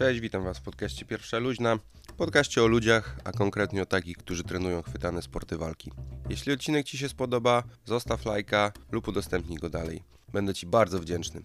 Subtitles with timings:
[0.00, 1.78] Cześć, witam Was w podcaście Pierwsza Luźna.
[2.16, 5.92] Podcaście o ludziach, a konkretnie o takich, którzy trenują chwytane sporty walki.
[6.28, 10.02] Jeśli odcinek Ci się spodoba, zostaw lajka lub udostępnij go dalej.
[10.32, 11.42] Będę Ci bardzo wdzięczny.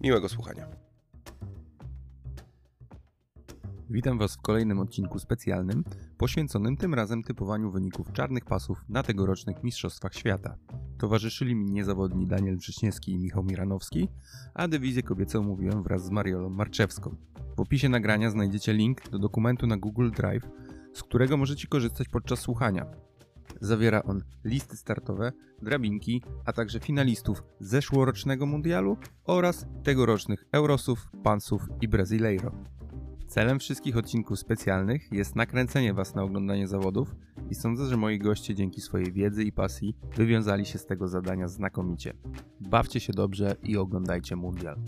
[0.00, 0.66] Miłego słuchania.
[3.90, 5.84] Witam Was w kolejnym odcinku specjalnym,
[6.18, 10.56] poświęconym tym razem typowaniu wyników czarnych pasów na tegorocznych Mistrzostwach Świata.
[10.98, 14.08] Towarzyszyli mi niezawodni Daniel Brześniewski i Michał Miranowski,
[14.54, 17.16] a dywizję kobiecą mówiłem wraz z Mariolą Marczewską.
[17.58, 20.48] W opisie nagrania znajdziecie link do dokumentu na Google Drive,
[20.94, 22.86] z którego możecie korzystać podczas słuchania.
[23.60, 31.88] Zawiera on listy startowe, drabinki, a także finalistów zeszłorocznego mundialu oraz tegorocznych Eurosów, Pansów i
[31.88, 32.52] Brasileiro.
[33.28, 37.14] Celem wszystkich odcinków specjalnych jest nakręcenie Was na oglądanie zawodów
[37.50, 41.48] i sądzę, że moi goście dzięki swojej wiedzy i pasji wywiązali się z tego zadania
[41.48, 42.14] znakomicie.
[42.60, 44.78] Bawcie się dobrze i oglądajcie mundial.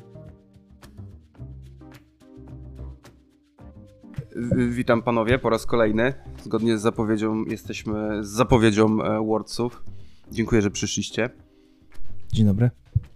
[4.70, 6.14] Witam panowie po raz kolejny.
[6.44, 9.82] Zgodnie z zapowiedzią jesteśmy z zapowiedzią e, Wordsów.
[10.32, 11.30] Dziękuję, że przyszliście.
[12.32, 12.70] Dzień dobry.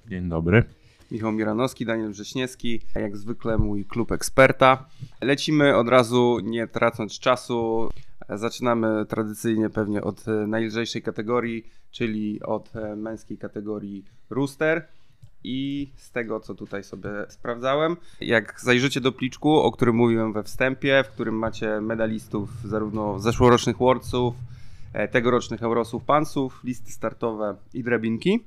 [0.09, 0.65] Dzień dobry.
[1.11, 4.89] Michał Miranowski, Daniel Wrześniewski, jak zwykle mój klub eksperta.
[5.21, 7.89] Lecimy od razu, nie tracąc czasu.
[8.29, 14.89] Zaczynamy tradycyjnie pewnie od najlżejszej kategorii, czyli od męskiej kategorii Rooster.
[15.45, 20.43] I z tego, co tutaj sobie sprawdzałem, jak zajrzycie do pliczku, o którym mówiłem we
[20.43, 24.35] wstępie, w którym macie medalistów zarówno zeszłorocznych Worldsów,
[25.11, 28.41] tegorocznych Eurosów, Pansów, listy startowe i drabinki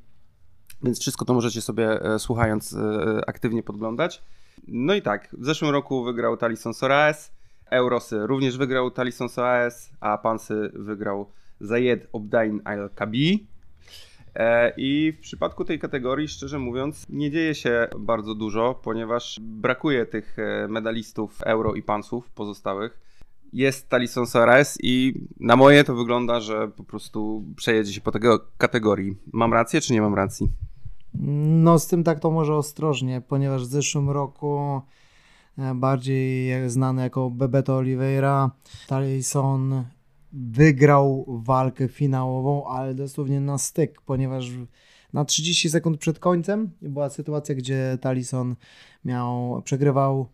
[0.84, 4.22] więc wszystko to możecie sobie e, słuchając e, aktywnie podglądać.
[4.68, 7.32] No i tak, w zeszłym roku wygrał Talison Soraes,
[7.72, 13.48] Eurosy również wygrał Talison Soraes, a Pansy wygrał Zayed Obdain Al-Kabi.
[14.38, 20.06] E, I w przypadku tej kategorii, szczerze mówiąc, nie dzieje się bardzo dużo, ponieważ brakuje
[20.06, 20.38] tych
[20.70, 23.00] medalistów Euro i Pansów pozostałych.
[23.54, 28.40] Jest Talison Soares i na moje to wygląda, że po prostu przejedzie się po tego
[28.58, 29.18] kategorii.
[29.34, 30.50] Mam rację, czy nie mam racji?
[31.64, 34.82] No z tym tak to może ostrożnie, ponieważ w zeszłym roku
[35.58, 38.52] e, bardziej znany jako Bebeto Oliveira,
[38.88, 39.84] Talison
[40.34, 44.50] wygrał walkę finałową, ale dosłownie na styk, ponieważ
[45.14, 48.56] na 30 sekund przed końcem była sytuacja, gdzie Talison
[49.06, 50.28] miał, przegrywał,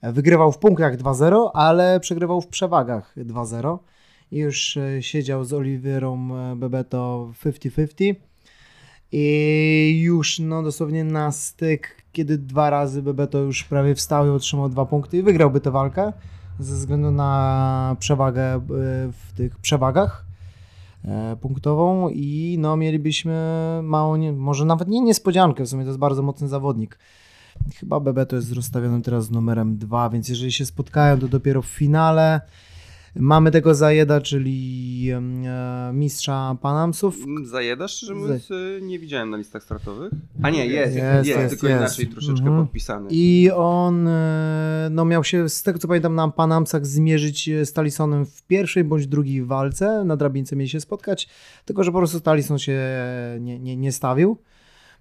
[0.00, 3.78] e, wygrywał w punktach 2-0, ale przegrywał w przewagach 2-0
[4.30, 8.14] i już e, siedział z Oliveirą Bebeto 50-50
[9.12, 14.68] i już no dosłownie na styk, kiedy dwa razy Bebeto już prawie wstał i otrzymał
[14.68, 16.12] dwa punkty i wygrałby tę walkę
[16.58, 18.60] ze względu na przewagę e,
[19.12, 20.26] w tych przewagach
[21.04, 23.34] e, punktową i no mielibyśmy
[23.82, 26.98] mało, nie, może nawet nie niespodziankę, w sumie to jest bardzo mocny zawodnik.
[27.76, 32.40] Chyba Bebeto jest rozstawiony teraz numerem 2, więc jeżeli się spotkają, to dopiero w finale
[33.16, 37.16] Mamy tego Zajeda, czyli e, mistrza Panamsów.
[37.44, 38.82] Zajeda, szczerze mówiąc, Z...
[38.82, 40.12] nie widziałem na listach startowych.
[40.42, 41.80] A nie, jest, jest, jest, jest tylko jest.
[41.80, 42.62] inaczej troszeczkę mhm.
[42.66, 43.08] podpisany.
[43.10, 48.26] I on e, no, miał się, z tego co pamiętam, na Panamsach zmierzyć z Talisonem
[48.26, 50.04] w pierwszej bądź drugiej walce.
[50.04, 51.28] Na drabince mieli się spotkać,
[51.64, 52.80] tylko że po prostu Talison się
[53.40, 54.38] nie, nie, nie stawił.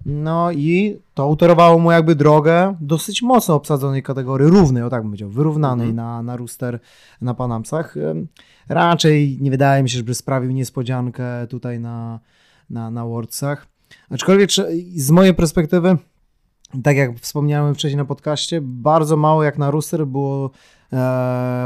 [0.05, 5.11] No i to utorowało mu jakby drogę dosyć mocno obsadzonej kategorii, równej, o tak bym
[5.11, 5.95] powiedział, wyrównanej mm.
[5.95, 6.79] na, na rooster
[7.21, 7.95] na Panamsach.
[8.69, 12.19] Raczej nie wydaje mi się, żeby sprawił niespodziankę tutaj na,
[12.69, 13.67] na, na Worldsach.
[14.09, 14.49] Aczkolwiek
[14.95, 15.97] z mojej perspektywy,
[16.83, 20.51] tak jak wspomniałem wcześniej na podcaście, bardzo mało jak na rooster było
[20.93, 20.97] e,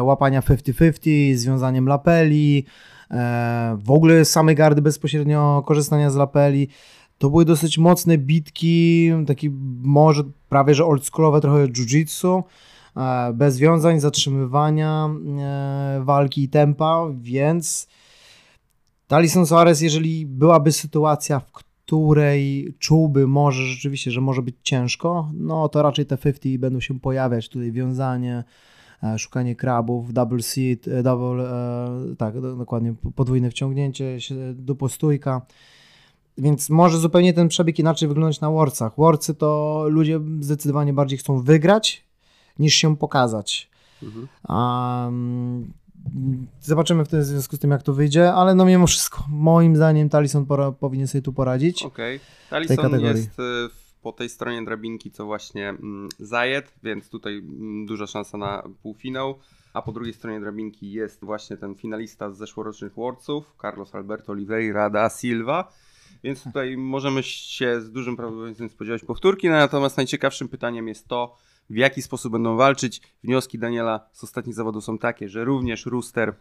[0.04, 2.66] łapania 50-50, związaniem lapeli,
[3.12, 6.68] e, w ogóle samej gardy bezpośrednio korzystania z lapeli.
[7.22, 9.50] To były dosyć mocne bitki, taki
[9.84, 12.44] może prawie że oldschoolowe trochę jiu-jitsu,
[12.98, 15.10] e, bez wiązań, zatrzymywania
[15.40, 17.88] e, walki i tempa, więc
[19.08, 25.70] Talison Soares, jeżeli byłaby sytuacja, w której czułby może rzeczywiście, że może być ciężko, no
[25.70, 28.44] to raczej te 50 będą się pojawiać, tutaj wiązanie,
[29.04, 31.52] e, szukanie krabów, double seat, double,
[32.18, 34.18] tak, dokładnie, podwójne wciągnięcie,
[34.54, 35.42] dupostójka,
[36.38, 38.94] więc może zupełnie ten przebieg inaczej wyglądać na Worcach.
[38.98, 42.06] Worcy to ludzie zdecydowanie bardziej chcą wygrać
[42.60, 43.70] niż się pokazać.
[44.04, 44.28] Mhm.
[44.50, 45.74] Um,
[46.62, 50.10] zobaczymy w tym związku z tym, jak to wyjdzie, ale no mimo wszystko, moim zdaniem
[50.10, 51.84] Talison pora, powinien sobie tu poradzić.
[51.84, 52.16] Okej.
[52.16, 52.68] Okay.
[52.68, 53.44] Talison jest y,
[54.02, 59.40] po tej stronie drabinki, co właśnie mm, Zajed, więc tutaj mm, duża szansa na półfinał.
[59.74, 64.90] A po drugiej stronie drabinki jest właśnie ten finalista z zeszłorocznych Worldsów, Carlos Alberto Oliveira
[64.90, 65.72] da Silva
[66.24, 71.38] więc tutaj możemy się z dużym prawdopodobieństwem spodziewać powtórki, no natomiast najciekawszym pytaniem jest to,
[71.70, 73.02] w jaki sposób będą walczyć.
[73.24, 76.36] Wnioski Daniela z ostatnich zawodów są takie, że również Rooster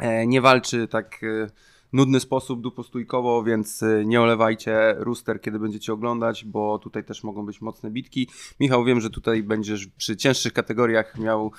[0.00, 1.50] e, nie walczy tak e,
[1.92, 7.46] nudny sposób, dupostójkowo, więc e, nie olewajcie Rooster, kiedy będziecie oglądać, bo tutaj też mogą
[7.46, 8.28] być mocne bitki.
[8.60, 11.52] Michał, wiem, że tutaj będziesz przy cięższych kategoriach miał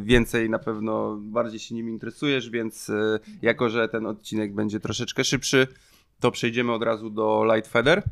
[0.00, 2.90] więcej, na pewno bardziej się nimi interesujesz, więc
[3.42, 5.66] jako, że ten odcinek będzie troszeczkę szybszy,
[6.22, 8.02] to przejdziemy od razu do Light Feather.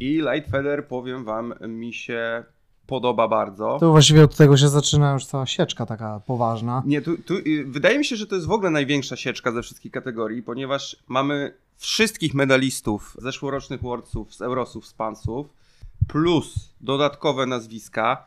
[0.00, 2.44] I Light Feather, powiem wam, mi się
[2.86, 3.76] podoba bardzo.
[3.80, 6.82] To właściwie od tego się zaczyna już cała sieczka taka poważna.
[6.86, 9.62] Nie, tu, tu, y, wydaje mi się, że to jest w ogóle największa sieczka ze
[9.62, 15.46] wszystkich kategorii, ponieważ mamy wszystkich medalistów zeszłorocznych Worldsów, z Eurosów, z Pansów,
[16.08, 18.26] plus dodatkowe nazwiska,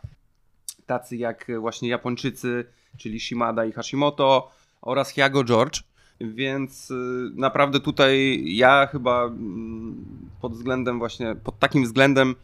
[0.85, 2.65] tacy jak właśnie Japończycy,
[2.97, 4.51] czyli Shimada i Hashimoto
[4.81, 5.88] oraz Hyago George.
[6.21, 6.95] Więc y,
[7.35, 10.05] naprawdę tutaj ja chyba mm,
[10.41, 12.35] pod względem właśnie, pod takim względem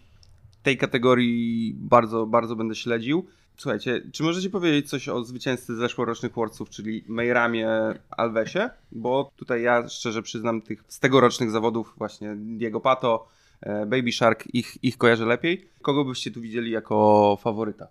[0.63, 3.25] tej kategorii bardzo, bardzo będę śledził.
[3.57, 7.69] Słuchajcie, czy możecie powiedzieć coś o zwycięzcy zeszłorocznych Worldsów, czyli Mejramie
[8.09, 8.69] Alvesie?
[8.91, 13.27] Bo tutaj ja szczerze przyznam tych z tegorocznych zawodów właśnie Diego Pato,
[13.61, 15.69] e, Baby Shark, ich, ich kojarzę lepiej.
[15.81, 17.87] Kogo byście tu widzieli jako faworyta?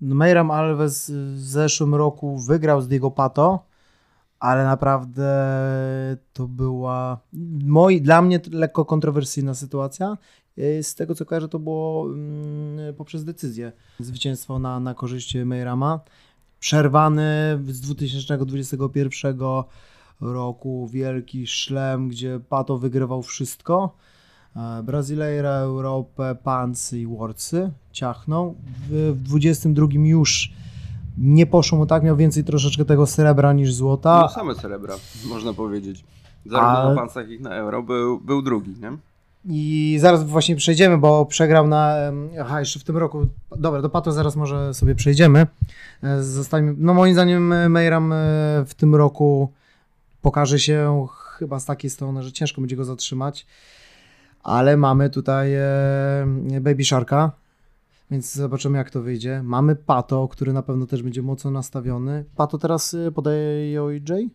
[0.00, 3.66] Meiram Alves w zeszłym roku wygrał z Diego Pato,
[4.44, 5.28] ale naprawdę
[6.32, 7.20] to była
[7.64, 10.18] moi, dla mnie lekko kontrowersyjna sytuacja.
[10.82, 13.72] Z tego co kojarzę, to było mm, poprzez decyzję.
[14.00, 16.00] Zwycięstwo na, na korzyść Meirama.
[16.60, 19.38] Przerwany z 2021
[20.20, 23.96] roku wielki szlem, gdzie Pato wygrywał wszystko.
[24.56, 28.54] E, Brazileira, Europę, Pansy i Worldsy ciachnął.
[28.90, 30.52] W 22 już
[31.18, 34.20] nie poszło mu tak, miał więcej troszeczkę tego srebra niż złota.
[34.20, 34.94] No same srebra,
[35.28, 36.04] można powiedzieć.
[36.46, 38.92] Zarówno Ale- na Pansach, jak i na Euro był, był drugi, nie?
[39.48, 41.94] I zaraz właśnie przejdziemy, bo przegrał na.
[42.40, 43.26] Aha, jeszcze w tym roku.
[43.56, 45.46] Dobra, do Pato zaraz może sobie przejdziemy.
[46.02, 46.74] E, Zostańmy.
[46.78, 48.16] No moim zdaniem e, Meiram e,
[48.66, 49.52] w tym roku
[50.22, 51.06] pokaże się
[51.38, 53.46] chyba z takiej strony, że ciężko będzie go zatrzymać.
[54.42, 55.50] Ale mamy tutaj
[56.60, 57.32] Baby Sharka,
[58.14, 59.42] więc zobaczymy jak to wyjdzie.
[59.42, 62.24] Mamy Pato, który na pewno też będzie mocno nastawiony.
[62.36, 64.30] Pato teraz e, podaje OJ?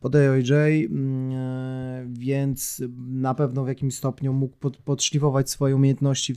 [0.00, 6.34] podaje OJ, mm, e, więc na pewno w jakimś stopniu mógł pod, podszlifować swoje umiejętności,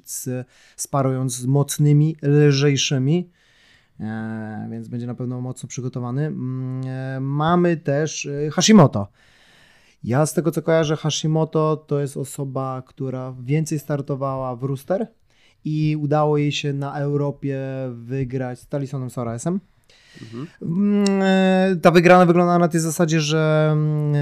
[0.75, 3.29] sparując z mocnymi, lżejszymi,
[3.99, 6.25] e, więc będzie na pewno mocno przygotowany.
[6.25, 9.07] Mm, e, Mamy też e, Hashimoto.
[10.03, 15.07] Ja z tego co kojarzę, Hashimoto to jest osoba, która więcej startowała w Rooster
[15.65, 17.59] i udało jej się na Europie
[17.91, 19.59] wygrać z Talisonem Soraesem.
[20.21, 20.47] Mhm.
[20.61, 24.19] Mm, e, Ta wygrana wygląda na tej zasadzie, że mm, e,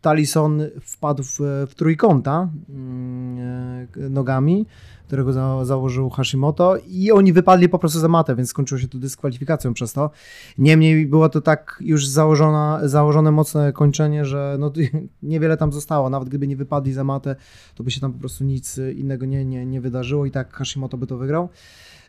[0.00, 4.66] Talison wpadł w, w trójkąta mm, e, nogami,
[5.10, 8.98] którego za, założył Hashimoto i oni wypadli po prostu za matę, więc skończyło się to
[8.98, 10.10] dyskwalifikacją przez to.
[10.58, 14.72] Niemniej było to tak już założona, założone mocne kończenie, że no,
[15.22, 16.10] niewiele tam zostało.
[16.10, 17.36] Nawet gdyby nie wypadli za matę,
[17.74, 20.96] to by się tam po prostu nic innego nie, nie, nie wydarzyło i tak Hashimoto
[20.96, 21.48] by to wygrał.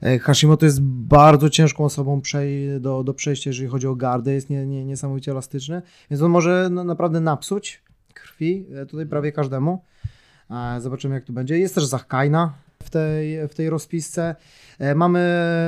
[0.01, 2.21] E, Hashimoto jest bardzo ciężką osobą
[2.79, 6.69] do, do przejścia, jeżeli chodzi o gardę, jest nie, nie, niesamowicie elastyczny, więc on może
[6.71, 7.83] no, naprawdę napsuć
[8.13, 9.83] krwi e, tutaj prawie każdemu.
[10.51, 11.59] E, Zobaczymy jak to będzie.
[11.59, 12.53] Jest też Zachkajna
[12.91, 14.35] tej, w tej rozpisce.
[14.79, 15.21] E, Mamy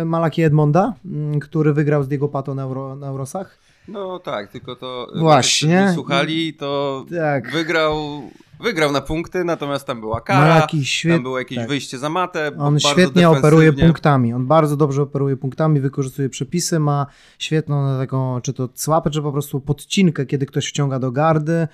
[0.05, 3.59] Malaki Edmonda, mm, który wygrał z Diego Pato na, Euro, na Eurosach.
[3.87, 5.07] No tak, tylko to...
[5.15, 5.69] Właśnie.
[5.69, 7.51] jak Słuchali, to Tak.
[7.51, 8.21] wygrał,
[8.59, 11.15] wygrał na punkty, natomiast tam była kara, Malaki świetnie.
[11.15, 11.67] tam było jakieś tak.
[11.67, 12.51] wyjście za matę.
[12.57, 14.33] On świetnie operuje punktami.
[14.33, 17.05] On bardzo dobrze operuje punktami, wykorzystuje przepisy, ma
[17.39, 21.67] świetną taką, czy to słapę, czy po prostu podcinkę, kiedy ktoś wciąga do gardy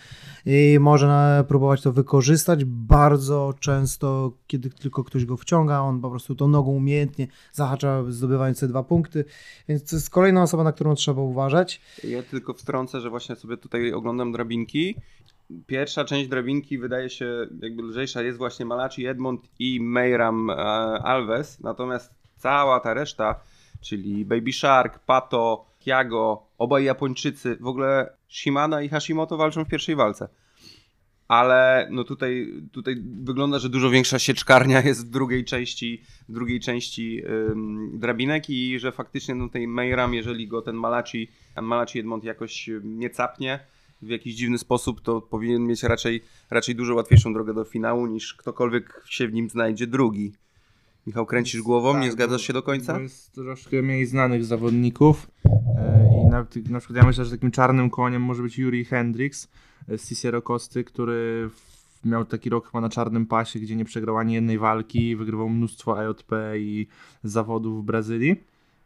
[0.45, 2.65] i może próbować to wykorzystać.
[2.65, 8.59] Bardzo często, kiedy tylko ktoś go wciąga, on po prostu tą nogą umiejętnie zahacza, zdobywając
[8.59, 9.25] te dwa punkty.
[9.69, 11.81] Więc to jest kolejna osoba, na którą trzeba uważać.
[12.03, 14.95] Ja tylko wtrącę, że właśnie sobie tutaj oglądam drabinki.
[15.68, 20.53] Pierwsza część drabinki wydaje się jakby lżejsza, jest właśnie Malachi Edmond i Meiram e,
[21.03, 23.36] Alves, natomiast cała ta reszta,
[23.82, 29.96] czyli Baby Shark, Pato, Tiago, obaj Japończycy, w ogóle Shimada i Hashimoto walczą w pierwszej
[29.96, 30.29] walce.
[31.27, 36.60] Ale no tutaj, tutaj wygląda, że dużo większa sieczkarnia jest w drugiej części, w drugiej
[36.60, 42.24] części ym, drabinek i że faktycznie no tej Meiram, jeżeli go ten Malachi, Malachi Edmond
[42.24, 43.60] jakoś nie capnie
[44.01, 48.34] w jakiś dziwny sposób, to powinien mieć raczej, raczej dużo łatwiejszą drogę do finału niż
[48.34, 50.34] ktokolwiek się w nim znajdzie drugi.
[51.08, 52.94] Michał, kręcisz głową, nie Tak, zgadzasz bo- się do końca?
[52.94, 57.51] Bo jest troszkę mniej znanych zawodników e, i na, na przykład ja myślę, że takim
[57.51, 59.48] czarnym koniem może być Yuri Hendricks
[59.88, 61.50] z Cicero Kosty, który
[62.06, 66.00] miał taki rok chyba na czarnym pasie, gdzie nie przegrał ani jednej walki, wygrywał mnóstwo
[66.00, 66.88] AJP i
[67.24, 68.36] zawodów w Brazylii.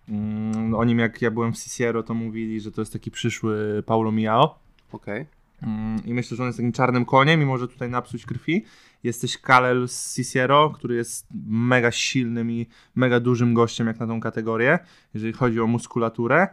[0.09, 3.83] Mm, o nim jak ja byłem w Ciciero, to mówili, że to jest taki przyszły
[3.85, 4.59] Paulo Miao.
[4.93, 5.25] Okej.
[5.63, 8.65] Mm, I myślę, że on jest takim czarnym koniem i może tutaj napsuć krwi.
[9.03, 14.19] Jesteś Kalel z Ciciero, który jest mega silnym i mega dużym gościem jak na tą
[14.21, 14.79] kategorię,
[15.13, 16.47] jeżeli chodzi o muskulaturę.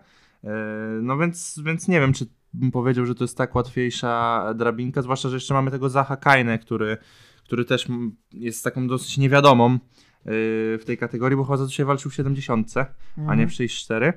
[0.45, 0.51] E,
[1.03, 5.29] No więc, więc nie wiem, czy bym powiedział, że to jest tak łatwiejsza drabinka, zwłaszcza,
[5.29, 6.97] że jeszcze mamy tego Zacha Kainę, który,
[7.45, 7.89] który też
[8.33, 9.79] jest taką dosyć niewiadomą e,
[10.79, 12.75] w tej kategorii, bo chyba zazwyczaj walczył w 70,
[13.29, 14.13] a nie w 64.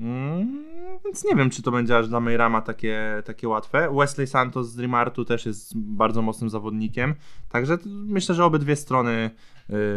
[0.00, 0.64] Mm,
[1.04, 3.94] więc nie wiem, czy to będzie aż dla Meyrama takie, takie łatwe.
[3.98, 7.14] Wesley Santos z Dreamartu też jest bardzo mocnym zawodnikiem,
[7.48, 9.30] także myślę, że obydwie strony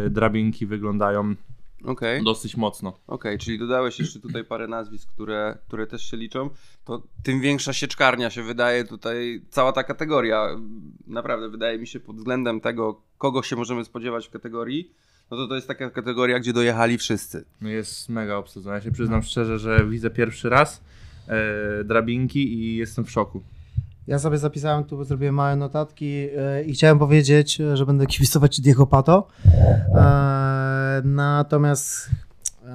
[0.05, 1.35] y, drabinki wyglądają
[1.85, 2.23] Okej.
[2.23, 2.99] dosyć mocno.
[3.07, 6.49] Okej, czyli dodałeś jeszcze tutaj parę nazwisk, które, które też się liczą,
[6.85, 10.47] to tym większa sieczkarnia się wydaje tutaj, cała ta kategoria.
[11.07, 14.91] Naprawdę wydaje mi się pod względem tego, kogo się możemy spodziewać w kategorii,
[15.31, 17.45] no to to jest taka kategoria, gdzie dojechali wszyscy.
[17.61, 18.75] No jest mega obsadzona.
[18.75, 20.81] Ja się przyznam szczerze, że widzę pierwszy raz
[21.27, 23.43] e, drabinki i jestem w szoku.
[24.07, 28.87] Ja sobie zapisałem tu, zrobiłem małe notatki e, i chciałem powiedzieć, że będę kibicować Diego
[28.87, 29.27] Pato.
[29.95, 32.09] E, natomiast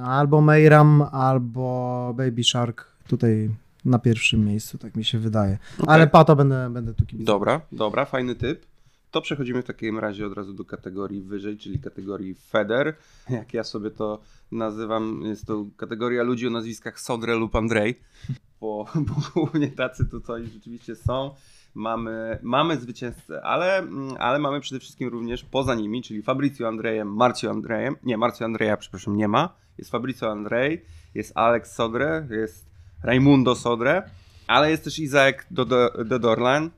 [0.05, 3.51] albo Mayram, albo Baby Shark tutaj
[3.85, 5.59] na pierwszym miejscu, tak mi się wydaje.
[5.87, 7.39] Ale Pato będę, będę tu kibicował.
[7.39, 8.67] Dobra, dobra, fajny typ.
[9.11, 12.97] To przechodzimy w takim razie od razu do kategorii wyżej, czyli kategorii Feder.
[13.31, 14.21] Jak ja sobie to
[14.53, 18.01] nazywam, jest to kategoria ludzi o nazwiskach Sodre lub Andrzej,
[18.61, 21.35] bo, bo głównie tacy tutaj rzeczywiście są.
[21.75, 23.87] Mamy, mamy zwycięzcę, ale,
[24.19, 28.77] ale mamy przede wszystkim również poza nimi, czyli Fabrizio Andrejem, Marcio Andrejem, nie, Marcio Andreja,
[28.77, 29.55] przepraszam, nie ma.
[29.79, 30.85] Jest Fabrizio Andrej,
[31.15, 32.67] jest Alex Sodre, jest
[33.03, 34.11] Raimundo Sodre,
[34.47, 36.71] ale jest też Izaek Dodo- Dodorlan,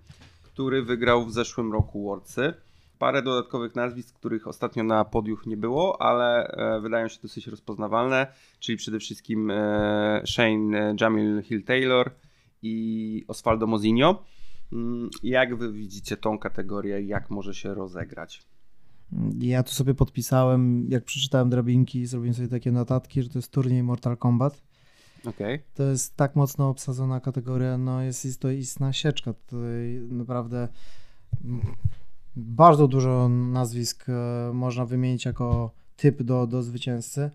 [0.61, 2.55] który wygrał w zeszłym roku Worldsy.
[2.99, 8.27] Parę dodatkowych nazwisk, których ostatnio na podium nie było, ale e, wydają się dosyć rozpoznawalne,
[8.59, 12.11] czyli przede wszystkim e, Shane e, Jamil Hill-Taylor
[12.63, 14.25] i Osvaldo Mozinho.
[14.73, 18.43] Mm, Jak wy widzicie tą kategorię, jak może się rozegrać?
[19.39, 23.83] Ja tu sobie podpisałem, jak przeczytałem drabinki, zrobiłem sobie takie notatki, że to jest turniej
[23.83, 24.63] Mortal Kombat.
[25.25, 29.33] Okej, To jest tak mocno obsadzona kategoria, no jest, jest to istna sieczka.
[29.33, 30.69] Tutaj naprawdę
[32.37, 37.31] bardzo dużo nazwisk e, można wymienić jako typ do, do zwycięzcy.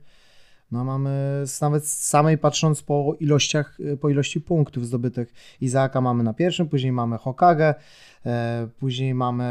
[0.72, 5.34] No mamy z- nawet samej patrząc po ilościach, e, po ilości punktów zdobytych.
[5.62, 7.76] Izaaka mamy na pierwszym, później mamy Hokage,
[8.26, 9.46] e, później mamy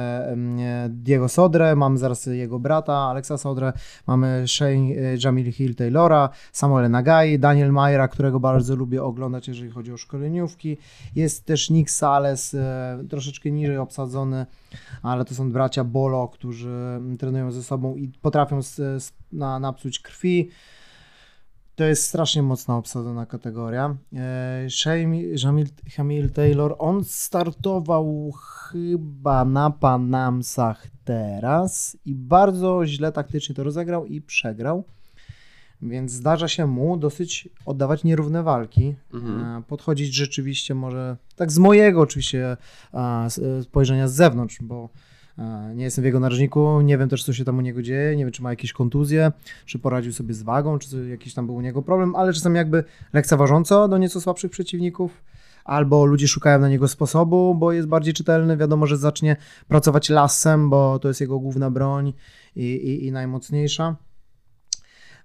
[0.89, 3.73] Diego Sodre, mamy zaraz jego brata Alexa Sodre,
[4.07, 9.71] mamy Shane e, Jamil Hill Taylora, Samuel Nagai, Daniel Majera, którego bardzo lubię oglądać, jeżeli
[9.71, 10.77] chodzi o szkoleniówki.
[11.17, 14.47] Jest też Nick Sales, e, troszeczkę niżej obsadzony,
[15.03, 19.59] ale to są bracia Bolo, którzy mm, trenują ze sobą i potrafią s- s- na,
[19.59, 20.51] napsuć krwi.
[21.77, 23.97] To jest strasznie mocno obsadzona kategoria.
[24.13, 24.67] E,
[25.45, 25.67] Jamil
[25.97, 34.21] Hamil Taylor, on startował chyba na Panamsach teraz i bardzo źle taktycznie to rozegrał i
[34.21, 34.85] przegrał.
[35.83, 38.95] Więc zdarza się mu dosyć oddawać nierówne walki.
[39.15, 39.41] Mhm.
[39.41, 42.57] E, Podchodzić rzeczywiście może, tak z mojego oczywiście
[42.95, 43.29] e,
[43.63, 44.89] spojrzenia z zewnątrz, bo
[45.75, 48.25] nie jestem w jego narożniku, nie wiem też co się tam u niego dzieje, nie
[48.25, 49.33] wiem czy ma jakieś kontuzje,
[49.67, 52.85] czy poradził sobie z wagą, czy jakiś tam był u niego problem, ale czasami jakby
[53.13, 55.23] lekceważąco do nieco słabszych przeciwników.
[55.65, 58.57] Albo ludzie szukają na niego sposobu, bo jest bardziej czytelny.
[58.57, 59.37] Wiadomo, że zacznie
[59.69, 62.13] pracować lasem, bo to jest jego główna broń
[62.57, 63.97] i, i, i najmocniejsza.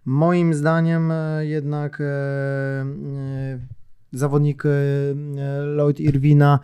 [0.06, 3.60] Moim zdaniem e, jednak e, e,
[4.12, 6.60] zawodnik e, e, Lloyd Irwina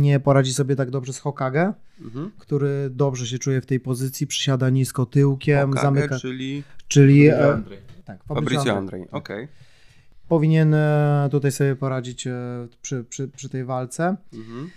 [0.00, 2.30] nie poradzi sobie tak dobrze z Hokage, Mhm.
[2.38, 7.52] który dobrze się czuje w tej pozycji, przysiada nisko tyłkiem, Hokage, zamyka, czyli czyli e,
[7.54, 7.78] Andrzej.
[8.04, 8.76] tak, Fabrizio Andrzej.
[8.76, 9.06] Andrej.
[9.10, 9.48] Okej.
[10.28, 12.34] powinien e, tutaj sobie poradzić e,
[12.82, 14.16] przy, przy, przy tej walce.
[14.32, 14.70] Mhm.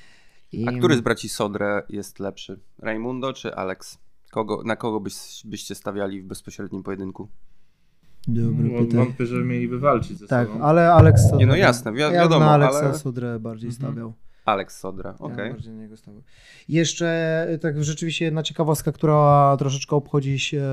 [0.52, 2.60] I A który z braci Sodre jest lepszy?
[2.80, 3.98] Raimundo czy Alex?
[4.32, 5.16] Kogo, na kogo byś,
[5.46, 7.28] byście stawiali w bezpośrednim pojedynku?
[8.28, 9.06] Dobre No, pytanie.
[9.06, 10.62] Wątpię, że mieliby walczyć ze Tak, sobą.
[10.62, 13.92] ale Alex Sodre, Nie, no jasne, wi- ja wiadomo, na Alexa ale- Sodre bardziej Mhm.
[13.92, 14.14] stawiał.
[14.46, 15.52] Alex Sodra, Ja okej.
[15.52, 16.22] bardziej na niego stawiał.
[16.70, 17.08] Jeszcze
[17.50, 20.64] e, tak rzeczywiście jedna ciekawostka, która troszeczkę obchodzi się,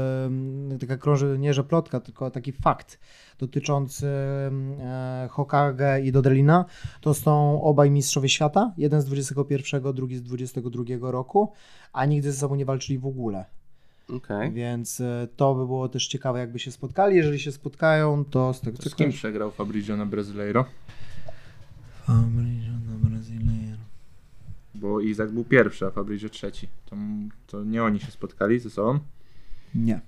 [0.80, 2.98] taka krąży, nie że plotka, tylko taki fakt
[3.38, 6.64] dotyczący e, Hokage i Dodelina.
[7.00, 11.52] To są obaj mistrzowie świata, jeden z 21, drugi z 22 roku,
[11.92, 13.44] a nigdy ze sobą nie walczyli w ogóle.
[14.08, 14.52] Okej.
[14.52, 17.16] Więc e, to by było też ciekawe, jakby się spotkali.
[17.16, 20.64] Jeżeli się spotkają, to z tego co Z kim przegrał Fabrizio na Brasileiro?
[22.06, 23.78] Fabrizio na Brazylier.
[24.74, 26.68] Bo Izak był pierwszy, a Fabrizio trzeci.
[26.86, 26.96] To,
[27.46, 28.98] to nie oni się spotkali ze sobą.
[29.74, 30.00] Nie.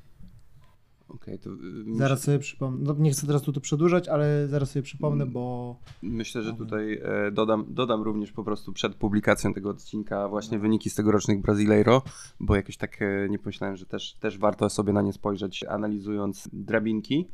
[1.08, 1.54] Okej, to y,
[1.96, 2.84] Zaraz sobie przypomnę.
[2.84, 7.00] No, nie chcę teraz tu to przedłużać, ale zaraz sobie przypomnę, bo Myślę, że tutaj
[7.02, 12.02] e, dodam, dodam również po prostu przed publikacją tego odcinka właśnie wyniki z tegorocznych Brasileiro,
[12.40, 16.48] bo jakoś tak e, nie pomyślałem, że też, też warto sobie na nie spojrzeć, analizując
[16.52, 17.28] drabinki.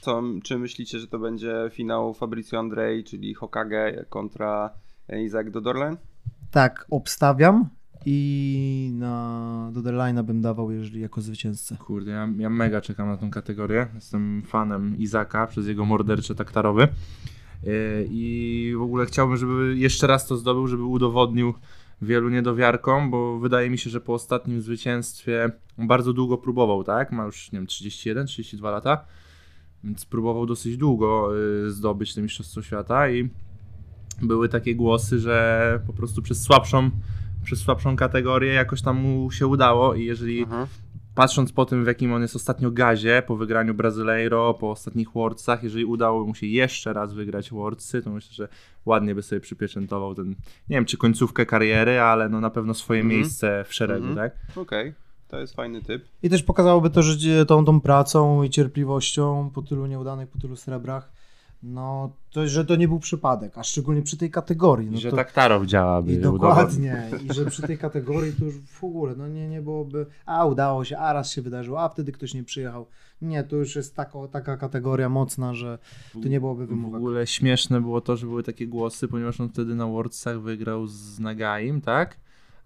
[0.00, 4.70] Co, czy myślicie, że to będzie finał Fabrizio Andrei, czyli Hokage kontra
[5.24, 5.96] Isaac Dodorlen?
[6.50, 7.68] tak, obstawiam
[8.08, 11.76] i na Doderline'a bym dawał, jeżeli jako zwycięzcę.
[11.76, 13.86] Kurde, ja, ja mega czekam na tą kategorię.
[13.94, 16.88] Jestem fanem Izaka przez jego mordercze taktarowy.
[17.62, 17.72] Yy,
[18.10, 21.54] I w ogóle chciałbym, żeby jeszcze raz to zdobył, żeby udowodnił
[22.02, 27.12] wielu niedowiarkom, bo wydaje mi się, że po ostatnim zwycięstwie bardzo długo próbował, tak?
[27.12, 29.04] Ma już, nie wiem, 31, 32 lata,
[29.84, 33.30] więc próbował dosyć długo yy, zdobyć te Mistrzostwo Świata i
[34.22, 36.90] były takie głosy, że po prostu przez słabszą,
[37.46, 40.66] przez słabszą kategorię jakoś tam mu się udało i jeżeli Mhm.
[41.14, 45.62] patrząc po tym, w jakim on jest ostatnio gazie, po wygraniu Brazyleiro, po ostatnich Worldsach,
[45.62, 48.48] jeżeli udało mu się jeszcze raz wygrać Worldsy, to myślę, że
[48.86, 50.28] ładnie by sobie przypieczętował ten,
[50.68, 53.16] nie wiem czy końcówkę kariery, ale no na pewno swoje Mhm.
[53.18, 54.30] miejsce w szeregu, Mhm.
[54.30, 54.56] tak?
[54.56, 54.94] Okej,
[55.28, 56.04] to jest fajny typ.
[56.22, 60.56] I też pokazałoby to, że tą, tą pracą i cierpliwością po tylu nieudanych, po tylu
[60.56, 61.12] srebrach,
[61.62, 64.90] no to, że to nie był przypadek, a szczególnie przy tej kategorii.
[64.90, 68.54] No I że to, Taktarow działa, I dokładnie, i że przy tej kategorii to już
[68.60, 72.12] w ogóle, no nie, nie byłoby, a udało się, a raz się wydarzyło, a wtedy
[72.12, 72.86] ktoś nie przyjechał.
[73.22, 75.78] Nie, to już jest tako, taka kategoria mocna, że
[76.12, 76.96] tu nie byłoby W wymówek.
[76.96, 81.18] ogóle śmieszne było to, że były takie głosy, ponieważ on wtedy na Worldsach wygrał z
[81.20, 82.16] Nagaim, tak?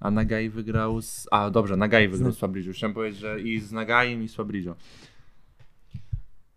[0.01, 1.27] A Nagai wygrał z...
[1.31, 2.73] A, dobrze, Nagai wygrał z Fabrizio.
[2.73, 4.75] Chciałem powiedzieć, że i z Nagaim i z Fabrizio.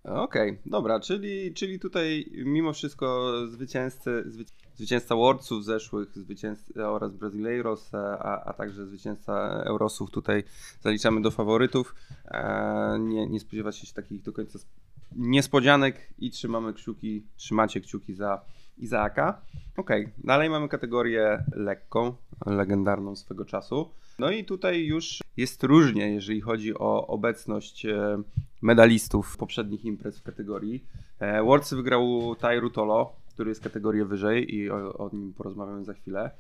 [0.04, 4.46] Okej, dobra, czyli, czyli tutaj mimo wszystko zwycięzcy, zwy,
[4.76, 10.44] zwycięzca Worldsów zeszłych zwycięzca oraz Brasileiros, a, a także zwycięzca Eurosów tutaj
[10.82, 11.96] zaliczamy do faworytów.
[12.26, 14.74] E, nie, nie spodziewać się takich do końca sp-
[15.16, 18.42] niespodzianek i trzymamy kciuki, trzymacie kciuki za
[18.78, 19.42] Izaaka.
[19.78, 23.90] Okej, dalej mamy kategorię lekką, legendarną swego czasu.
[24.20, 28.22] No i tutaj już jest różnie, jeżeli chodzi o obecność e,
[28.62, 30.86] medalistów poprzednich imprez w kategorii.
[31.20, 35.94] E, Worldsy wygrał Tai Rutolo, który jest kategorię wyżej i o, o nim porozmawiamy za
[35.94, 36.32] chwilę.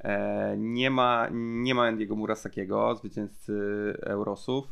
[0.00, 3.54] E, nie ma, nie ma Andiego Murasakiego, zwycięzcy
[4.02, 4.64] Eurosów.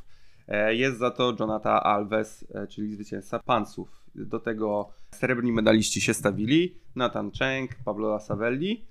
[0.69, 4.05] Jest za to Jonathan Alves, czyli zwycięzca Pansów.
[4.15, 8.85] Do tego srebrni medaliści się stawili, Nathan Cheng, Pablo Lasavelli.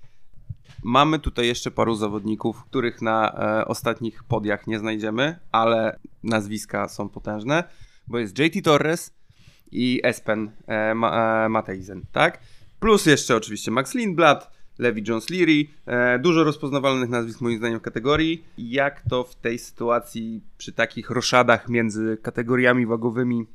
[0.82, 7.08] Mamy tutaj jeszcze paru zawodników, których na e, ostatnich podiach nie znajdziemy, ale nazwiska są
[7.08, 7.64] potężne,
[8.06, 9.14] bo jest JT Torres
[9.72, 12.40] i Espen e, e, Mateisen, tak?
[12.80, 17.82] Plus jeszcze oczywiście Max Lindblad, Levi Jones Leary, e, dużo rozpoznawalnych nazwisk moim zdaniem w
[17.82, 18.44] kategorii.
[18.58, 23.46] Jak to w tej sytuacji przy takich roszadach między kategoriami wagowymi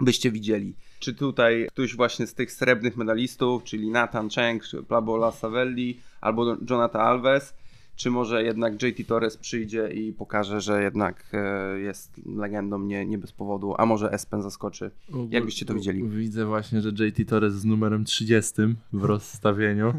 [0.00, 0.76] byście widzieli?
[1.02, 7.00] Czy tutaj ktoś właśnie z tych srebrnych medalistów, czyli Nathan Cheng, Pablo Savelli albo Jonathan
[7.00, 7.54] Alves,
[7.96, 13.18] czy może jednak JT Torres przyjdzie i pokaże, że jednak e, jest legendą nie, nie
[13.18, 14.90] bez powodu, a może Espen zaskoczy.
[15.30, 16.08] Jak byście to widzieli?
[16.08, 18.52] Widzę właśnie, że JT Torres z numerem 30
[18.92, 19.92] w rozstawieniu.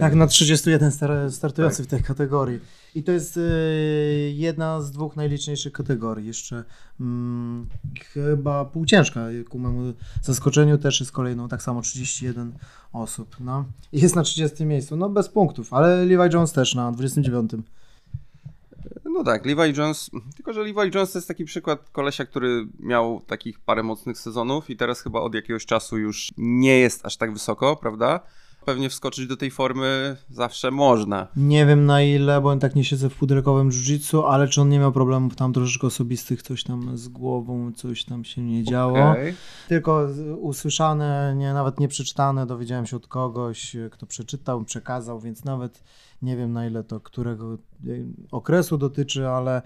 [0.00, 2.60] Tak, na 31 star- startujący w tej kategorii.
[2.94, 6.26] I to jest y, jedna z dwóch najliczniejszych kategorii.
[6.26, 6.64] Jeszcze
[7.00, 7.66] mm,
[8.12, 12.52] chyba półciężka ku memu zaskoczeniu też jest kolejną, tak samo 31
[12.92, 13.36] osób.
[13.40, 13.64] No.
[13.92, 17.50] I jest na 30 miejscu, no bez punktów, ale Levi Jones też na 29.
[19.04, 23.20] No tak, Levi Jones, tylko że Levi Jones to jest taki przykład kolesia, który miał
[23.20, 27.32] takich parę mocnych sezonów i teraz chyba od jakiegoś czasu już nie jest aż tak
[27.32, 28.20] wysoko, prawda?
[28.64, 31.28] Pewnie wskoczyć do tej formy zawsze można.
[31.36, 34.78] Nie wiem na ile, bo tak nie siedzę w pudelkowym jiu-jitsu, ale czy on nie
[34.78, 39.10] miał problemów tam troszeczkę osobistych, coś tam z głową, coś tam się nie działo.
[39.10, 39.34] Okej.
[39.68, 40.08] Tylko
[40.40, 45.82] usłyszane, nie, nawet nie przeczytane, dowiedziałem się od kogoś, kto przeczytał, przekazał, więc nawet
[46.22, 47.58] nie wiem na ile to którego e,
[48.30, 49.62] okresu dotyczy, ale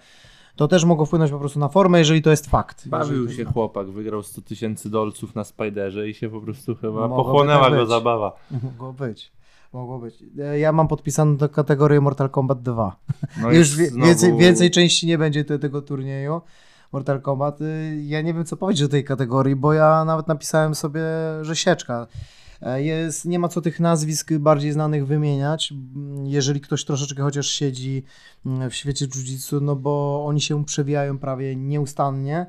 [0.56, 2.88] to też mogło wpłynąć po prostu na formę, jeżeli to jest fakt.
[2.88, 7.22] Bawił się chłopak, wygrał 100 tysięcy dolców na Spiderze i się po prostu chyba Mogłoby
[7.24, 7.88] pochłonęła tak go być.
[7.88, 8.36] zabawa.
[8.62, 9.32] Mogło być.
[9.72, 10.24] Mogło być.
[10.40, 12.96] E, Ja mam podpisaną tę kategorię Mortal Kombat 2.
[13.42, 16.40] No Już wie, znowu- więcej, więcej części nie będzie te, tego turnieju.
[16.92, 17.60] Mortal Kombat.
[17.60, 21.00] Y, Ja nie wiem, co powiedzieć o tej kategorii, bo ja nawet napisałem sobie,
[21.42, 22.06] że sieczka.
[22.62, 27.46] E, Jest, nie ma co tych nazwisk bardziej znanych wymieniać, m, jeżeli ktoś troszeczkę chociaż
[27.46, 28.02] siedzi
[28.46, 32.46] m, w świecie jiu-jitsu, no bo oni się przewijają prawie nieustannie.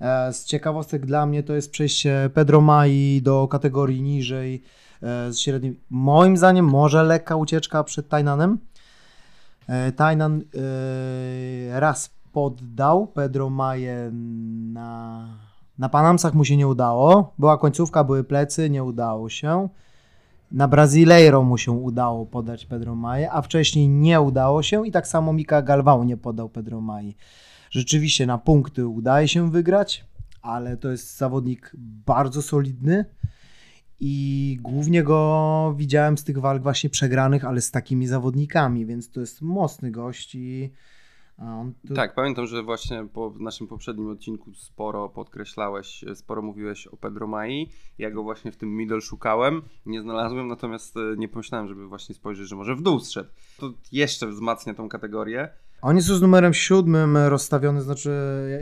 [0.00, 4.62] E, Z ciekawostek dla mnie to jest przejście Pedro Mai do kategorii niżej
[5.02, 5.76] e, z średnim.
[5.90, 8.58] Moim zdaniem może lekka ucieczka przed Tajnanem.
[9.66, 10.42] E, Tainan
[11.72, 14.10] raz poddał Pedro Maje
[14.72, 15.28] na,
[15.78, 17.32] na Panamsach mu się nie udało.
[17.38, 19.68] Była końcówka, były plecy, nie udało się.
[20.52, 25.08] Na Brasileiro mu się udało podać Pedro Maje, a wcześniej nie udało się i tak
[25.08, 27.12] samo Mika Galvão nie podał Pedro Maje.
[27.70, 30.04] Rzeczywiście na punkty udaje się wygrać,
[30.42, 31.72] ale to jest zawodnik
[32.06, 33.04] bardzo solidny
[34.00, 39.20] i głównie go widziałem z tych walk właśnie przegranych, ale z takimi zawodnikami, więc to
[39.20, 40.72] jest mocny gość i
[41.88, 41.94] tu...
[41.94, 47.70] Tak, pamiętam, że właśnie po naszym poprzednim odcinku sporo podkreślałeś, sporo mówiłeś o Pedro Mai.
[47.98, 52.14] Ja go właśnie w tym middle szukałem, nie znalazłem, natomiast e, nie pomyślałem, żeby właśnie
[52.14, 53.30] spojrzeć, że może w dół zszedł.
[53.58, 55.48] To jeszcze wzmacnia tą kategorię.
[55.82, 58.10] On jest z numerem siódmym rozstawiony, znaczy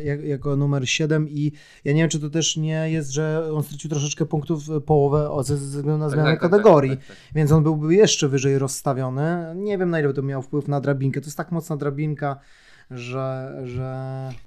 [0.04, 1.52] jak, jako numer 7 i
[1.84, 5.56] ja nie wiem, czy to też nie jest, że on stracił troszeczkę punktów połowę ze
[5.56, 7.16] względu na zmianę kategorii, tak, tak.
[7.34, 9.54] więc on byłby jeszcze wyżej rozstawiony.
[9.54, 11.20] Nie wiem, na ile to miało wpływ na drabinkę.
[11.20, 12.40] To jest tak mocna drabinka,
[12.90, 13.92] że, że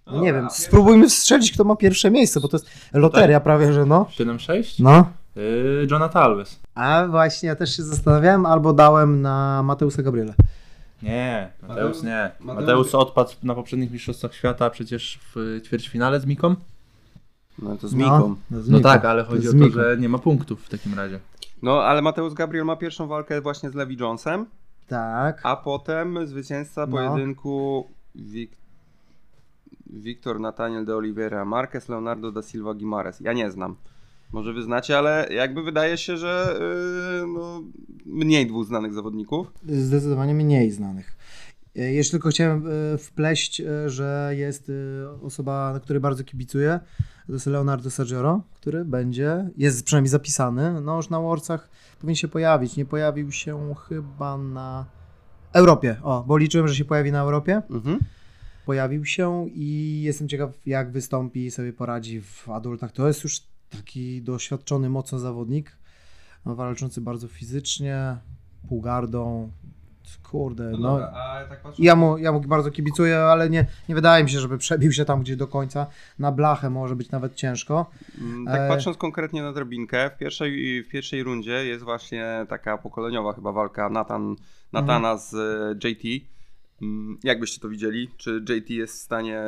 [0.07, 3.39] no No nie dobra, wiem, spróbujmy strzelić, kto ma pierwsze miejsce, bo to jest loteria
[3.39, 4.05] prawie, że no.
[4.19, 4.83] 7-6?
[4.83, 5.09] No.
[5.35, 6.59] Yy, Jonathan Alves.
[6.75, 10.33] A właśnie, ja też się zastanawiałem, albo dałem na Mateusa Gabriela.
[11.03, 12.31] Nie, Mateusz nie.
[12.41, 16.55] Mateusz- Mateusz odpadł na poprzednich Mistrzostwach Świata przecież w ćwierćfinale z Miką.
[17.61, 18.35] No to z Miką.
[18.51, 18.89] No, z No Miką.
[18.89, 19.73] tak, ale chodzi z o to, Miką.
[19.73, 21.19] że nie ma punktów w takim razie.
[21.61, 24.45] No ale Mateusz Gabriel ma pierwszą walkę właśnie z Levi Jonesem,
[24.87, 25.39] Tak.
[25.43, 26.87] a potem zwycięzca No.
[26.87, 28.51] pojedynku Wik...
[29.89, 33.19] Wiktor Nathaniel de Oliveira Marquez, Leonardo da Silva Guimares.
[33.19, 33.75] Ja nie znam.
[34.31, 36.59] Może wy znacie, ale jakby wydaje się, że
[37.21, 37.63] yy, no,
[38.05, 39.51] mniej dwóch znanych zawodników.
[39.67, 41.17] Zdecydowanie mniej znanych.
[41.75, 44.71] E, Jeszcze tylko chciałem e, wpleść, e, że jest
[45.23, 46.79] osoba, na której bardzo kibicuję.
[47.27, 50.81] To jest Leonardo Saggioro, który będzie, jest przynajmniej zapisany.
[50.81, 51.69] No już na Worcach
[51.99, 52.77] powinien się pojawić.
[52.77, 54.85] Nie pojawił się chyba na
[55.53, 55.95] Europie.
[56.03, 57.61] O, bo liczyłem, że się pojawi na Europie.
[57.69, 57.99] Mhm.
[58.65, 62.91] Pojawił się i jestem ciekaw, jak wystąpi i sobie poradzi w adultach.
[62.91, 65.77] To jest już taki doświadczony mocno zawodnik,
[66.45, 68.17] no, walczący bardzo fizycznie,
[68.69, 69.51] półgardą.
[70.23, 70.99] Kurde, no.
[70.99, 71.63] a tak.
[71.79, 75.05] Ja mu, ja mu bardzo kibicuję, ale nie, nie wydaje mi się, żeby przebił się
[75.05, 75.87] tam gdzieś do końca.
[76.19, 77.91] Na blachę może być nawet ciężko.
[78.21, 82.77] Mm, Tak E, patrząc konkretnie na drabinkę, w pierwszej, w pierwszej rundzie jest właśnie taka
[82.77, 84.35] pokoleniowa chyba walka Nathan,
[84.73, 86.25] Natana z e, JT.
[86.81, 88.09] Mm, Jak byście to widzieli?
[88.17, 89.43] Czy JT jest w stanie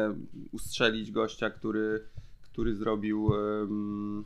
[0.51, 2.03] ustrzelić gościa, który,
[2.41, 4.23] który zrobił em,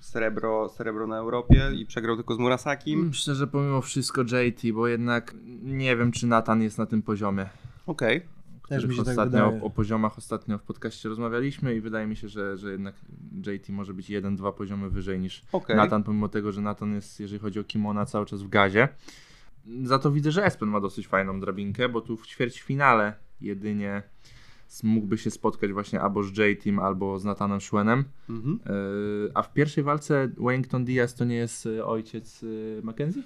[0.00, 3.06] srebro, srebro na Europie i przegrał tylko z Murasakim?
[3.08, 7.46] Myślę, że pomimo wszystko JT, bo jednak nie wiem, czy Nathan jest na tym poziomie.
[7.86, 8.20] Okej.
[8.68, 9.62] Też których mi się tak ostatnio, wydaje.
[9.62, 12.94] O poziomach ostatnio w podcaście rozmawialiśmy i wydaje mi się, że, że jednak
[13.46, 15.76] JT może być jeden, dwa poziomy wyżej niż Okej.
[15.76, 18.88] Nathan, pomimo tego, że Nathan jest, jeżeli chodzi o kimona, cały czas w gazie.
[19.82, 24.02] Za to widzę, że Espen ma dosyć fajną drabinkę, bo tu w ćwierćfinale jedynie
[24.82, 28.04] mógłby się spotkać właśnie albo z J-Team, albo z Nathanem Schwenem.
[28.30, 28.60] Mhm.
[28.66, 33.22] Yy, a w pierwszej walce Wellington Diaz to nie jest y, ojciec y, Mackenzie?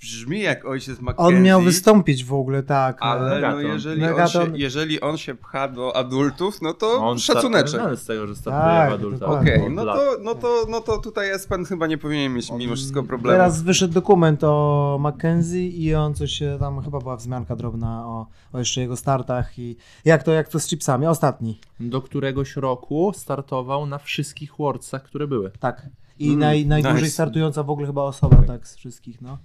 [0.00, 1.22] Brzmi jak ojciec McKenzie.
[1.22, 2.96] On miał wystąpić w ogóle, tak.
[3.00, 7.68] Ale no jeżeli, on się, jeżeli on się pcha do adultów, no to On szacuneczek.
[7.80, 9.54] znany z tego, że startuje Tak, w dokładnie.
[9.54, 12.74] Okej, od no to, no, to, no to tutaj Espen chyba nie powinien mieć mimo
[12.74, 13.36] wszystko problemu.
[13.38, 18.26] Teraz wyszedł dokument o Mackenzie i on coś się tam, chyba była wzmianka drobna o,
[18.52, 21.06] o jeszcze jego startach i jak to, jak to z chipsami.
[21.06, 25.50] Ostatni, do któregoś roku startował na wszystkich Worldsach, które były.
[25.60, 25.86] tak.
[26.18, 27.12] I Mm, naj, najdłużej nice.
[27.12, 29.38] startująca w ogóle chyba osoba, tak, z wszystkich, no.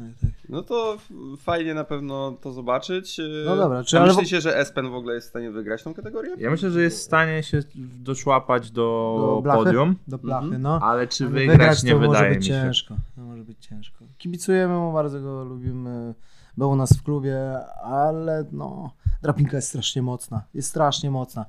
[0.00, 0.30] Tak, tak.
[0.48, 0.96] No to
[1.38, 3.18] fajnie na pewno to zobaczyć.
[3.18, 5.82] Yy, No dobra, czy- A ale myślicie, że Espen w ogóle jest w stanie wygrać
[5.82, 6.30] tą kategorię?
[6.38, 7.60] Ja myślę, że jest w stanie się
[8.00, 9.64] doszłapać do, Do blachy?
[9.64, 10.62] podium, Do plachy, Mhm.
[10.62, 10.78] no.
[10.82, 12.62] ale czy Ale wygrać, nie to może wydaje być mi się.
[12.62, 12.94] ciężko.
[13.16, 14.04] To może być ciężko.
[14.18, 16.14] Kibicujemy mu, bardzo go lubimy.
[16.56, 17.36] Był u nas w klubie,
[17.82, 18.90] ale no,
[19.22, 20.42] drapinka jest strasznie mocna.
[20.54, 21.44] Jest strasznie mocna.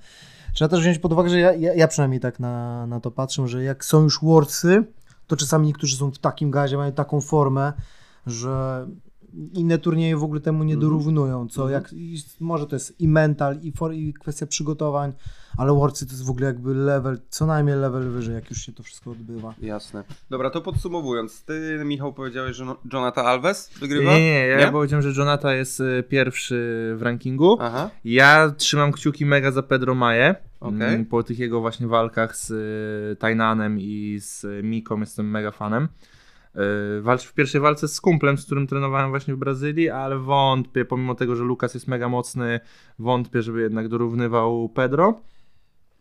[0.54, 3.48] Trzeba też wziąć pod uwagę, że ja, ja, ja przynajmniej tak na, na to patrzę,
[3.48, 4.84] że jak są już Worldsy,
[5.28, 7.74] to czasami niektórzy są w takim gazie, mają taką formę,
[8.28, 8.88] że
[9.54, 10.90] inne turnieje w ogóle temu nie Mhm.
[10.92, 15.14] dorównują, co jak, i może to jest i mental, i, for, i kwestia przygotowań,
[15.58, 18.72] ale Worldsy to jest w ogóle jakby level, co najmniej level wyżej, jak już się
[18.72, 19.54] to wszystko odbywa.
[19.62, 20.04] Jasne.
[20.30, 24.12] Dobra, to podsumowując, ty Michał powiedziałeś, że no- Jonathan Alves Nie, wygrywa?
[24.12, 24.72] nie, nie, ja Nie?
[24.72, 26.56] powiedziałem, że Jonata jest y, pierwszy
[26.98, 27.58] w rankingu.
[27.60, 30.36] Aha, Ja trzymam kciuki mega za Pedro Maje.
[30.60, 30.76] Okej.
[30.94, 35.88] Mm, Po tych jego właśnie walkach z y, Tajnanem i z Miką jestem mega fanem.
[36.56, 40.86] Y, Walcz w pierwszej walce z kumplem, z którym trenowałem właśnie w Brazylii, ale wątpię,
[40.86, 42.60] pomimo tego, że Lukas jest mega mocny,
[43.00, 45.22] wątpię, żeby jednak dorównywał Pedro.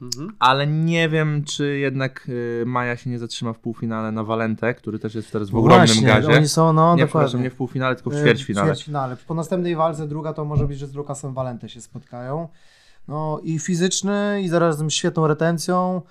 [0.02, 0.36] Mhm.
[0.38, 4.98] ale nie wiem, czy jednak y, Maja się nie zatrzyma w półfinale na Valente, który
[4.98, 6.28] też jest teraz w ogromnym Właśnie, gazie.
[6.36, 7.06] Oni są, no nie, dokładnie.
[7.06, 8.66] przepraszam, nie w półfinale, tylko w E, ćwierćfinale.
[8.66, 9.16] W ćwierćfinale.
[9.26, 12.48] Po następnej walce druga to może być, że z Lukasem Valente się spotkają.
[13.08, 16.02] No i fizyczny i zarazem świetną retencją.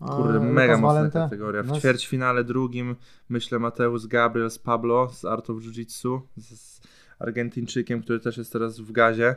[0.00, 1.18] E, Kurde, mega mocna Valente.
[1.18, 1.62] kategoria.
[1.62, 2.96] W No, ćwierćfinale drugim
[3.28, 6.80] myślę Mateusz Gabriel z Pablo z Art of Jiu-Jitsu, z,
[7.18, 9.36] Argentyńczykiem, który też jest teraz w gazie.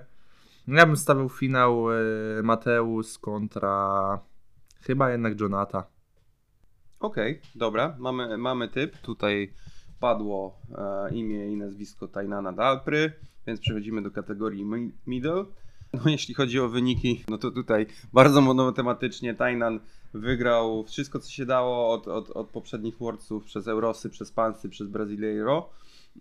[0.67, 4.19] No Ja bym stawiał finał y, Mateusz kontra
[4.81, 5.83] chyba jednak Jonata.
[6.99, 8.97] Okej, dobra, mamy, mamy typ.
[8.97, 9.53] Tutaj
[9.99, 13.13] padło e, imię i nazwisko Tainana Dalpry,
[13.47, 15.45] więc przechodzimy do kategorii mi- middle.
[15.93, 19.79] No, jeśli chodzi o wyniki, no to tutaj bardzo monotematycznie Tainan
[20.13, 24.87] wygrał wszystko, co się dało od, od, od poprzednich Worldsów, przez Eurosy, przez Pansy, przez
[24.87, 25.69] Brasileiro.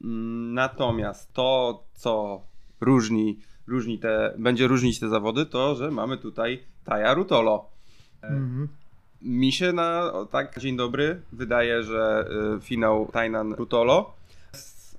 [0.04, 2.42] Mm, Natomiast to, co
[2.80, 7.64] różni, różni te, będzie różnić te zawody, to, że mamy tutaj Taja Rutolo.
[8.22, 8.68] Mhm.
[9.22, 14.14] Mi się na tak dzień dobry wydaje, że y, finał Tainan Rutolo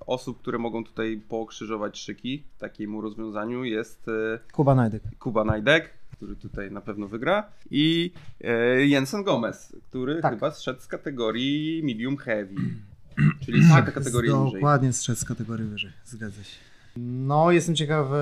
[0.09, 5.03] osób, które mogą tutaj pokrzyżować szyki takiemu rozwiązaniu jest y, Kuba Najdek.
[5.19, 10.33] Kuba Najdek, który tutaj na pewno wygra i y, Jensen Gomez, który Tak.
[10.33, 12.55] chyba zszedł z kategorii medium heavy,
[13.45, 14.53] czyli zszedł tak, kategorię niżej.
[14.53, 16.57] Dokładnie strzec z kategorii wyżej, zgadza się.
[16.97, 18.17] No, jestem ciekawy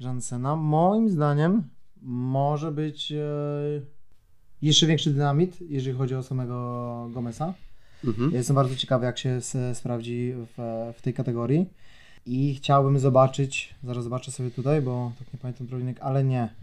[0.00, 0.56] Jansena.
[0.56, 1.62] Moim zdaniem
[2.02, 3.24] może być e,
[4.62, 7.54] jeszcze większy dynamit, jeżeli chodzi o samego Gomeza.
[8.04, 8.30] Mhm.
[8.34, 9.40] Jestem bardzo ciekawy, jak się
[9.74, 11.66] sprawdzi w, w tej kategorii.
[12.26, 16.54] I chciałbym zobaczyć, zaraz zobaczę sobie tutaj, bo tak nie pamiętam trolinek, ale nie.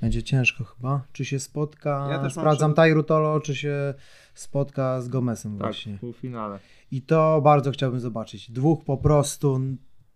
[0.00, 1.02] Będzie ciężko chyba.
[1.12, 3.94] Czy się spotka, Ja też sprawdzam przed- Taj Rutolo, czy się
[4.34, 5.96] spotka z Gomezem Tak, właśnie.
[5.96, 6.58] w półfinale.
[6.90, 8.50] I to bardzo chciałbym zobaczyć.
[8.50, 9.60] Dwóch po prostu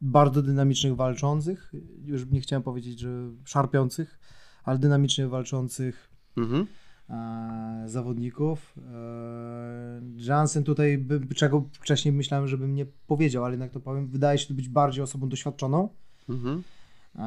[0.01, 1.73] bardzo dynamicznych walczących.
[2.05, 3.09] Już nie chciałem powiedzieć, że
[3.45, 4.19] szarpiących,
[4.65, 6.67] ale dynamicznie walczących Mhm.
[7.11, 8.75] E, zawodników.
[8.79, 14.55] E, Jansen tutaj, czego wcześniej myślałem, żebym nie powiedział, ale jednak to powiem, wydaje się
[14.55, 15.89] być bardziej osobą doświadczoną,
[16.29, 16.63] Mhm.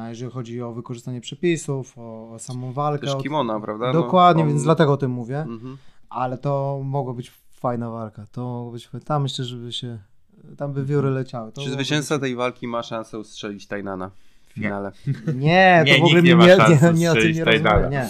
[0.08, 3.06] jeżeli chodzi o wykorzystanie przepisów, o, o samą walkę.
[3.06, 3.86] Też kimona, prawda?
[3.86, 5.38] No, Dokładnie, on- więc dlatego o tym mówię.
[5.40, 5.76] Mhm.
[6.10, 8.26] Ale to mogła być fajna walka.
[8.32, 9.98] To mogło być, tam myślę, żeby się,
[10.56, 11.52] tam by wióry leciały.
[11.52, 14.25] To Czy zwycięzca tej walki ma szansę ustrzelić Tainana w
[14.62, 14.92] finale?
[15.06, 17.90] być- Nie, to Nie, w ogóle nie ma nie, nie, nie o tym nie rozmawiamy.
[17.90, 18.08] Nie.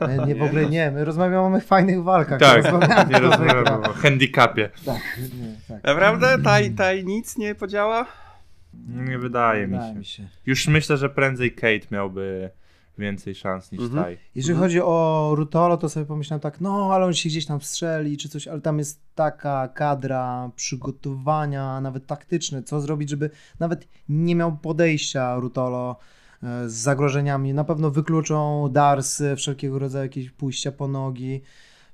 [0.00, 2.40] My nie, w ogóle nie, my rozmawiamy o fajnych walkach.
[2.40, 4.70] Tak, rozmawiamy, nie rozmawiamy o handicapie.
[4.86, 5.84] Tak, nie, tak.
[5.84, 6.38] Naprawdę?
[6.44, 8.06] Taj, taj nic nie podziała?
[8.88, 9.98] Nie wydaje mi Wydaje się.
[9.98, 10.28] mi się.
[10.46, 12.50] Już myślę, że prędzej Kate miałby
[12.98, 14.04] więcej szans niż Mhm.
[14.04, 14.18] Taj.
[14.34, 14.68] Jeżeli Mhm.
[14.68, 18.28] chodzi o Rutolo, to sobie pomyślałem tak, no ale on się gdzieś tam strzeli czy
[18.28, 24.56] coś, ale tam jest taka kadra przygotowania, nawet taktyczne, co zrobić, żeby nawet nie miał
[24.56, 25.96] podejścia Rutolo
[26.42, 27.54] e, z zagrożeniami.
[27.54, 31.40] Na pewno wykluczą darsy, wszelkiego rodzaju jakieś pójścia po nogi.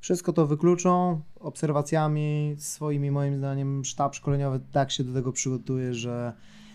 [0.00, 6.32] Wszystko to wykluczą obserwacjami swoimi, moim zdaniem, sztab szkoleniowy tak się do tego przygotuje, że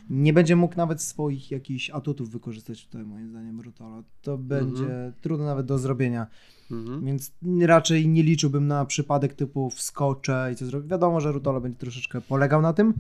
[0.10, 4.04] nie będzie mógł nawet swoich jakichś atutów wykorzystać tutaj, moim zdaniem, Rutolo.
[4.22, 6.28] To będzie trudne nawet do zrobienia.
[6.72, 7.06] Mhm.
[7.06, 10.88] Więc raczej nie liczyłbym na przypadek typu wskoczę i co zrobię.
[10.88, 12.94] Wiadomo, że Rutolo będzie troszeczkę polegał na tym,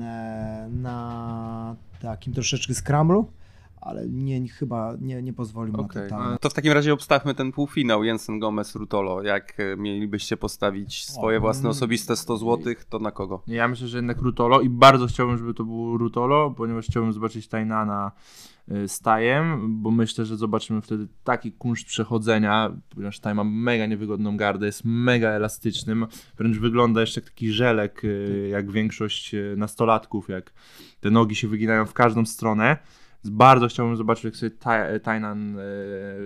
[0.00, 3.30] e, na takim troszeczkę skramlu,
[3.80, 6.10] ale nie, chyba nie, nie pozwolił na Okej.
[6.10, 6.16] to.
[6.16, 6.40] tak.
[6.40, 9.22] To w takim razie obstawmy ten półfinał Jensen Gomez Rutolo.
[9.22, 11.70] Jak e, mielibyście postawić swoje O, własne mm.
[11.70, 13.42] osobiste 100 zł, to na kogo?
[13.46, 17.48] Ja myślę, że jednak Rutolo i bardzo chciałbym, żeby to był Rutolo, ponieważ chciałbym zobaczyć
[17.48, 18.12] Tainana
[18.72, 23.86] y, z Tajem, bo myślę, że zobaczymy wtedy taki kunszt przechodzenia, ponieważ Taj ma mega
[23.86, 26.06] niewygodną gardę, jest mega elastycznym,
[26.38, 30.52] wręcz wygląda jeszcze jak taki żelek, y, jak większość nastolatków, jak
[31.00, 32.76] te nogi się wyginają w każdą stronę.
[33.24, 34.50] Bardzo chciałbym zobaczyć, jak sobie
[35.02, 35.62] Tainan y,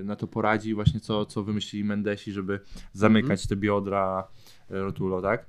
[0.04, 2.60] na to poradzi właśnie co, co wymyślili Mendesi, żeby
[2.92, 4.28] zamykać te biodra
[4.70, 5.46] y, Rotulo, tak?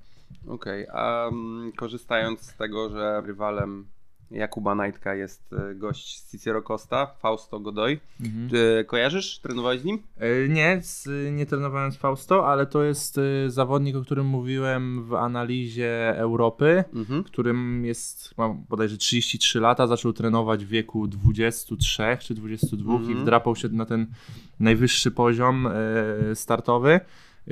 [0.47, 3.85] Okej, a mm, korzystając z tego, że rywalem
[4.33, 7.99] Jakuba Najtka jest e, gość z Cicero Costa, Fausto Godoy.
[8.49, 9.39] Ty kojarzysz?
[9.39, 9.99] Trenowałeś z nim?
[10.17, 15.03] E, Nie, z, nie trenowałem z Fausto, ale to jest e, zawodnik, o którym mówiłem
[15.03, 17.23] w analizie Europy, Mhm.
[17.23, 23.21] którym jest, ma bodajże 33 lata, zaczął trenować w wieku 23 czy 22 i Mhm.
[23.21, 24.07] wdrapał się na ten
[24.59, 26.91] najwyższy poziom e, startowy.
[26.91, 27.51] E,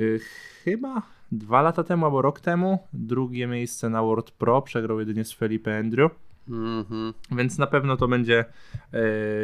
[0.64, 2.78] chyba dwa lata temu albo rok temu.
[2.92, 6.12] Drugie miejsce na World Pro, przegrał jedynie z Felipe Andrew.
[6.48, 7.14] Mhm.
[7.30, 8.44] Więc na pewno to będzie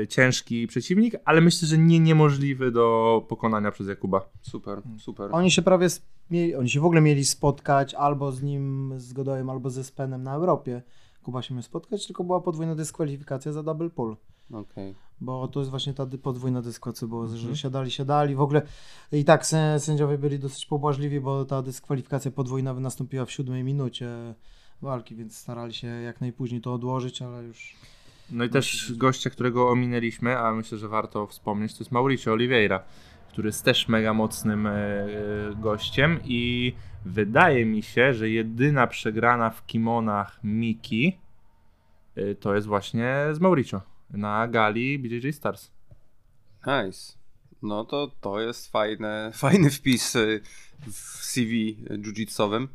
[0.03, 4.29] e, ciężki przeciwnik, ale myślę, że nie niemożliwy do pokonania przez Jakuba.
[4.43, 5.29] Super, super.
[5.33, 5.87] Oni się prawie,
[6.31, 10.23] mieli, oni się w ogóle mieli spotkać albo z nim, z Godojem, albo ze Spenem
[10.23, 10.83] na Europie.
[11.23, 14.17] Kuba się miał spotkać, tylko była podwójna dyskwalifikacja za double pull.
[14.53, 14.95] Okej.
[15.21, 16.63] Bo to jest właśnie ta podwójna
[16.95, 17.57] co było, że Mhm.
[17.57, 18.35] siadali, siadali.
[18.35, 18.63] W ogóle
[19.13, 24.35] i tak sę- sędziowie byli dosyć pobłażliwi, bo ta dyskwalifikacja podwójna nastąpiła w siódmej minucie
[24.83, 27.75] walki, więc starali się jak najpóźniej to odłożyć, ale już
[28.31, 32.85] No i też gościa, którego ominęliśmy, a myślę, że warto wspomnieć, to jest Mauricio Oliveira,
[33.29, 35.07] który jest też mega mocnym e, e,
[35.57, 41.19] gościem i wydaje mi się, że jedyna przegrana w kimonach Miki
[42.17, 45.71] e, to jest właśnie z Mauricio na gali BJJ Stars.
[46.67, 47.19] Nice.
[47.63, 50.17] No to to jest fajne, fajny wpis
[50.87, 52.69] w CV jiu-jitsowym.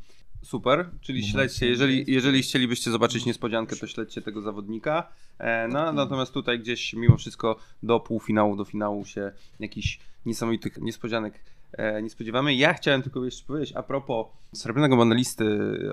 [0.43, 5.07] Super, czyli śledźcie, jeżeli, jeżeli chcielibyście zobaczyć niespodziankę, to śledźcie tego zawodnika.
[5.39, 11.33] E, no, natomiast tutaj gdzieś mimo wszystko do półfinału, do finału się jakichś niesamowitych niespodzianek
[11.71, 12.55] e, nie spodziewamy.
[12.55, 15.45] Ja chciałem tylko jeszcze powiedzieć a propos srebrnego medalisty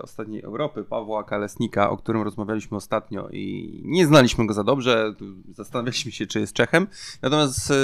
[0.02, 5.14] ostatniej Europy, Pawła Kalesnika, o którym rozmawialiśmy ostatnio i nie znaliśmy go za dobrze,
[5.54, 6.86] zastanawialiśmy się, czy jest Czechem.
[7.22, 7.74] Natomiast e,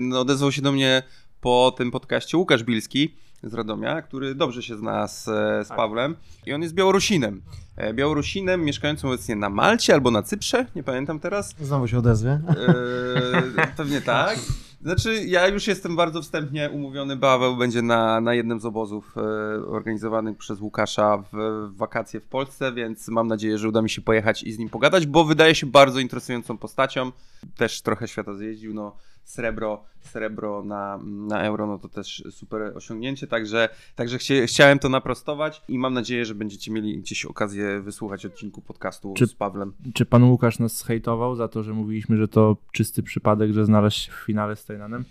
[0.00, 1.02] no, odezwał się do mnie
[1.40, 5.76] po tym podcaście Łukasz Bilski z Radomia, który dobrze się zna z, e, z Tak.
[5.76, 7.42] Pawłem i on jest Białorusinem.
[7.76, 11.54] E, Białorusinem mieszkającym obecnie na Malcie albo na Cyprze, nie pamiętam teraz.
[11.60, 12.30] znowu się odezwie.
[12.48, 14.38] Eee, pewnie tak.
[14.82, 17.16] Znaczy, ja już jestem bardzo wstępnie umówiony.
[17.16, 19.20] Paweł będzie na, na jednym z obozów e,
[19.66, 21.26] organizowanych przez Łukasza w,
[21.72, 24.68] w wakacje w Polsce, więc mam nadzieję, że uda mi się pojechać i z nim
[24.68, 27.12] pogadać, bo wydaje się bardzo interesującą postacią.
[27.56, 28.74] Też trochę świata zjeździł.
[28.74, 28.96] No,
[29.28, 33.26] srebro, srebro na, na euro, no to też super osiągnięcie.
[33.26, 38.26] Także, także chcie, chciałem to naprostować i mam nadzieję, że będziecie mieli gdzieś okazję wysłuchać
[38.26, 39.72] odcinku podcastu Czy- z Pawłem.
[39.94, 43.96] Czy pan Łukasz nas hejtował za to, że mówiliśmy, że to czysty przypadek, że znalazł
[43.96, 45.04] się w finale z Tajnanem?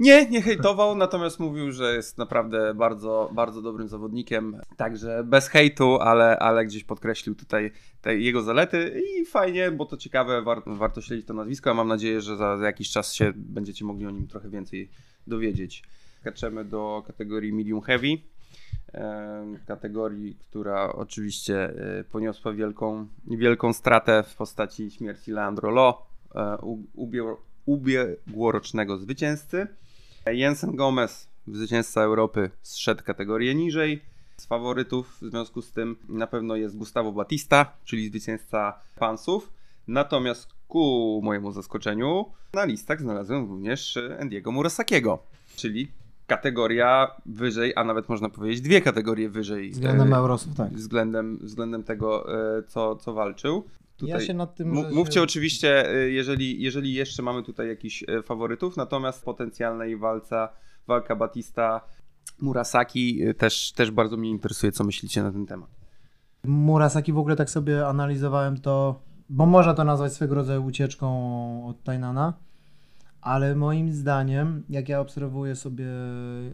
[0.00, 4.60] Nie, nie hejtował, natomiast mówił, że jest naprawdę bardzo, bardzo dobrym zawodnikiem.
[4.76, 9.96] Także bez hejtu, ale, ale gdzieś podkreślił tutaj te jego zalety i fajnie, bo to
[9.96, 13.84] ciekawe, war, warto śledzić to nazwisko, a mam nadzieję, że za, jakiś czas się będziecie
[13.84, 14.90] mogli o nim trochę więcej
[15.26, 15.82] dowiedzieć.
[16.20, 18.18] Skaczemy do kategorii medium heavy.
[19.66, 26.56] Kategorii, która oczywiście e, poniosła wielką, wielką stratę w postaci śmierci Leandro Lo, e,
[27.66, 29.66] ubiegłorocznego zwycięzcy.
[30.26, 34.02] Jensen Gomez, zwycięzca Europy, zszedł kategorię niżej.
[34.36, 39.52] Z faworytów w związku z tym na pewno jest Gustavo Batista, czyli zwycięzca Pansów.
[39.88, 45.18] Natomiast ku mojemu zaskoczeniu na listach znalazłem również Andiego Murasakiego,
[45.56, 45.88] czyli
[46.26, 49.70] kategoria wyżej, a nawet można powiedzieć dwie kategorie wyżej.
[49.70, 50.72] Względem e, Eurosów, tak.
[50.72, 53.64] względem, względem tego, e, co, co walczył.
[54.08, 54.74] Ja się nad tym.
[54.74, 59.96] Że Mówcie oczywiście, y, jeżeli, jeżeli jeszcze mamy tutaj jakichś y, faworytów, natomiast w potencjalnej
[59.96, 60.48] walce,
[60.86, 61.80] walka Batista
[62.40, 65.70] Murasaki też, też bardzo mnie interesuje, co myślicie na ten temat.
[66.44, 71.82] Murasaki w ogóle tak sobie analizowałem to, bo można to nazwać swego rodzaju ucieczką od
[71.82, 72.34] Tainana,
[73.20, 75.86] ale moim zdaniem, jak ja obserwuję sobie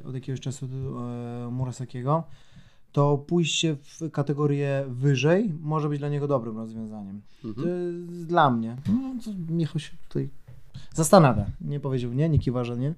[0.05, 2.25] od jakiegoś czasu e, Murasakiego,
[2.97, 7.23] to pójście w kategorię wyżej może być dla niego dobrym rozwiązaniem.
[7.43, 7.67] To Mhm.
[8.11, 8.77] jest dla mnie.
[8.89, 10.29] No, Michał się tutaj
[10.95, 11.47] zastanawia.
[11.61, 12.95] Nie powiedział nie, nie kiwa, że nie.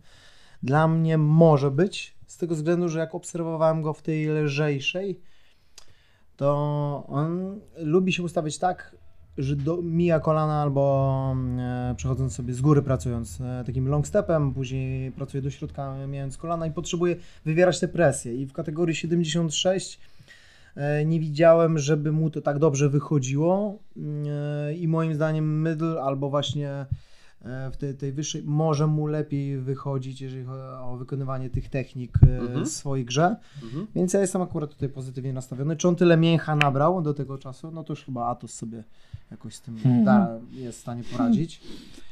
[0.63, 5.21] Dla mnie może być, z tego względu, że jak obserwowałem go w tej lżejszej,
[6.37, 8.97] to on lubi się ustawić tak,
[9.39, 14.55] że do, mija kolana albo e, przechodząc sobie z góry pracując e, takim long stepem,
[14.55, 18.35] później pracuje do środka mijając kolana i potrzebuje wywierać tę presję.
[18.35, 20.01] I w kategorii 76
[20.77, 26.31] e, nie widziałem, żeby mu to tak dobrze wychodziło e, i moim zdaniem middle albo
[26.31, 26.87] właśnie
[27.73, 32.39] w tej, tej wyższej może mu lepiej wychodzić, jeżeli chodzi o wykonywanie tych technik e,
[32.39, 32.65] Mhm.
[32.65, 33.37] w swojej grze.
[33.63, 33.87] Mhm.
[33.95, 35.77] Więc ja jestem akurat tutaj pozytywnie nastawiony.
[35.77, 37.71] Czy on tyle mięcha nabrał do tego czasu?
[37.71, 38.85] No to już chyba Atos sobie
[39.31, 40.05] jakoś z tym Hmm.
[40.05, 41.61] da, jest w stanie poradzić.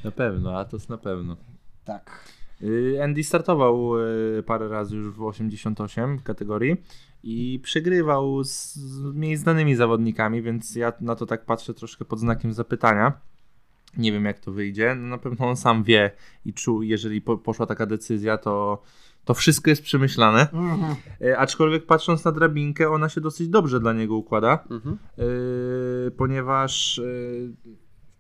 [0.05, 1.37] Na pewno, Atos na pewno.
[1.85, 2.25] Tak.
[2.63, 3.99] Y, Andy startował
[4.39, 6.77] y, parę razy już w 88 kategorii
[7.23, 12.21] i przegrywał z, z mniej znanymi zawodnikami, więc ja na to tak patrzę troszkę pod
[12.21, 13.13] znakiem zapytania.
[13.97, 14.95] Nie wiem jak to wyjdzie.
[14.95, 16.11] No, na pewno on sam wie
[16.45, 18.83] i czuł, jeżeli po, poszła taka decyzja, to,
[19.25, 20.49] to wszystko jest przemyślane.
[21.23, 24.65] Y, aczkolwiek patrząc na drabinkę, ona się dosyć dobrze dla niego układa.
[24.71, 24.99] Mhm.
[25.19, 27.53] Yy, ponieważ yy,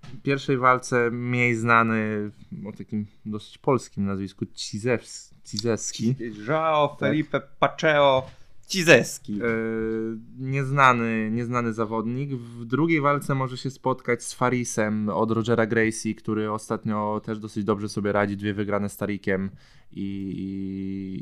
[0.02, 2.30] w pierwszej walce mniej znany
[2.66, 6.14] o takim dosyć polskim nazwisku Cizews- Cizewski.
[6.48, 8.26] Joao Felipe Paceo
[8.66, 9.36] Cizeski.
[9.36, 12.30] Yy, nieznany, nieznany zawodnik.
[12.30, 17.64] W drugiej walce może się spotkać z Farisem od Rogera Gracie, który ostatnio też dosyć
[17.64, 18.36] dobrze sobie radzi.
[18.36, 19.50] Dwie wygrane z Tarikiem
[19.92, 20.02] i,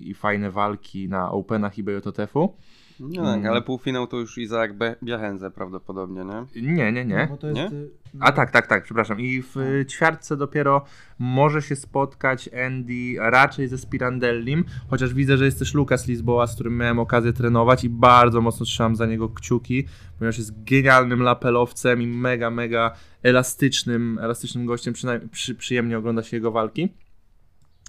[0.04, 2.56] i, i fajne walki na Openach i BJTF-u.
[3.00, 3.46] No tak, Mm.
[3.50, 6.62] ale półfinał to już Izaak Be- Biachenze prawdopodobnie, nie?
[6.62, 7.16] Nie, nie, nie.
[7.16, 7.66] No, bo to jest, Nie?
[7.78, 7.90] y,
[8.20, 9.20] A tak, tak, tak, przepraszam.
[9.20, 10.84] I w y, ćwiartce dopiero
[11.18, 16.54] może się spotkać Andy raczej ze Spirandellim, chociaż widzę, że jest też Lucas Lisboa, z
[16.54, 19.84] którym miałem okazję trenować i bardzo mocno trzymam za niego kciuki,
[20.18, 26.36] ponieważ jest genialnym lapelowcem i mega, mega elastycznym, elastycznym gościem, przynajmniej przy, przyjemnie ogląda się
[26.36, 26.88] jego walki.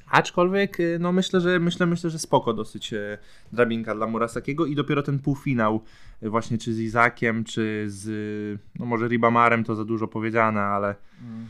[0.10, 3.18] Aczkolwiek, y, no myślę, że myślę, myślę, że spoko dosyć e,
[3.54, 5.82] drabinka dla Murasakiego i dopiero ten półfinał
[6.22, 10.96] e, właśnie czy z Izakiem, czy z, no może Ribamarem to za dużo powiedziane, ale
[11.22, 11.48] mm.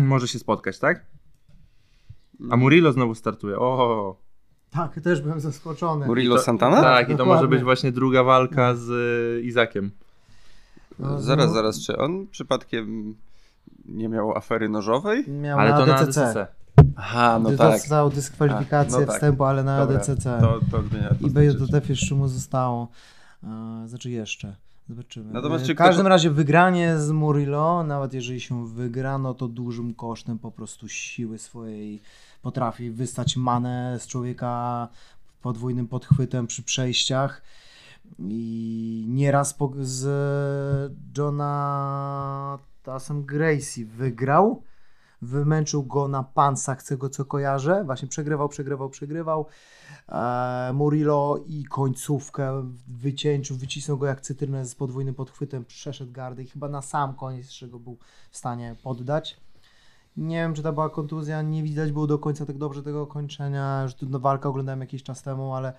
[0.08, 1.04] może się spotkać, tak?
[2.50, 3.58] A Murillo znowu startuje.
[3.58, 4.16] O,
[4.70, 6.06] Tak, też byłem zaskoczony.
[6.06, 6.82] Murillo to- Santana?
[6.82, 7.34] tak, i to Dokładnie.
[7.34, 9.90] może być właśnie druga walka z Izakiem.
[10.98, 11.54] No, Zaraz, no.
[11.54, 13.14] zaraz, czy on przypadkiem
[13.84, 15.24] nie miał afery nożowej?
[15.30, 16.46] Miał Ale na to na ADCC.
[16.96, 17.58] Aha, no tak.
[17.72, 19.14] Dostał dyskwalifikację A, no tak.
[19.14, 20.24] wstępu, ale na Dobra, ADCC.
[20.40, 21.58] To, to zmienia I postać rzeczy.
[21.58, 22.88] BJTF jeszcze mu zostało.
[23.44, 24.56] E, znaczy jeszcze.
[24.88, 25.32] Zobaczymy.
[25.32, 29.48] Natomiast E, w każdym kto- razie wygranie z Murillo, nawet jeżeli się wygra, no to
[29.48, 32.00] dużym kosztem po prostu siły swojej
[32.42, 34.88] potrafi wystać manę z człowieka
[35.42, 37.42] podwójnym podchwytem przy przejściach.
[38.18, 44.62] I nieraz po, z Jonathanem Gracie wygrał.
[45.22, 47.84] Wymęczył go na pansach, z tego co kojarzę.
[47.84, 49.46] Właśnie przegrywał, przegrywał, przegrywał.
[50.08, 56.46] E, Murillo i końcówkę wycieńczył, wycisnął go jak cytrynę z podwójnym podchwytem, przeszedł gardę i
[56.46, 57.98] chyba na sam koniec jeszcze go był
[58.30, 59.40] w stanie poddać.
[60.16, 63.82] Nie wiem, czy to była kontuzja, nie widać było do końca tak dobrze tego kończenia,
[63.82, 65.72] już no, walkę oglądałem jakiś czas temu, ale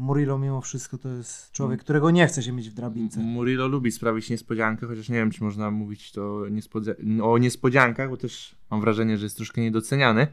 [0.00, 3.20] Murillo mimo wszystko to jest człowiek, którego nie chce się mieć w drabince.
[3.20, 8.16] Murillo lubi sprawić niespodziankę, chociaż nie wiem, czy można mówić to niespodzia- o niespodziankach, bo
[8.16, 10.26] też mam wrażenie, że jest troszkę niedoceniany.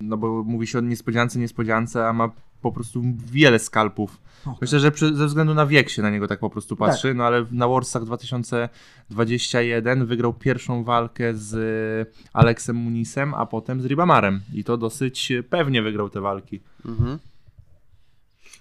[0.00, 2.30] No bo mówi się o niespodziance, niespodziance, a ma
[2.62, 3.02] po prostu
[3.32, 4.18] wiele skalpów.
[4.46, 7.14] O, Myślę, że przy, ze względu na wiek się na niego tak po prostu patrzy,
[7.14, 14.40] no ale na Warsach 2021 wygrał pierwszą walkę z Aleksem Munisem, a potem z Ribamarem
[14.54, 16.60] i to dosyć pewnie wygrał te walki.
[16.86, 17.18] Mhm.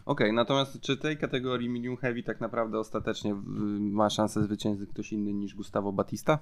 [0.06, 3.36] Okej, natomiast czy tej kategorii medium heavy tak naprawdę ostatecznie
[3.80, 6.40] ma szansę zwyciężyć ktoś inny niż Gustavo Batista?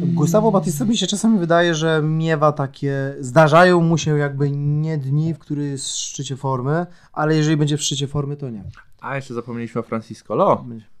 [0.00, 5.34] Gustavo Batista mi się czasami wydaje, że miewa takie, zdarzają mu się jakby nie dni,
[5.34, 8.64] w których jest w szczycie formy, ale jeżeli będzie w szczycie formy, to nie.
[9.00, 10.56] A jeszcze zapomnieliśmy o Francisco Lo.
[10.56, 10.93] Będzie.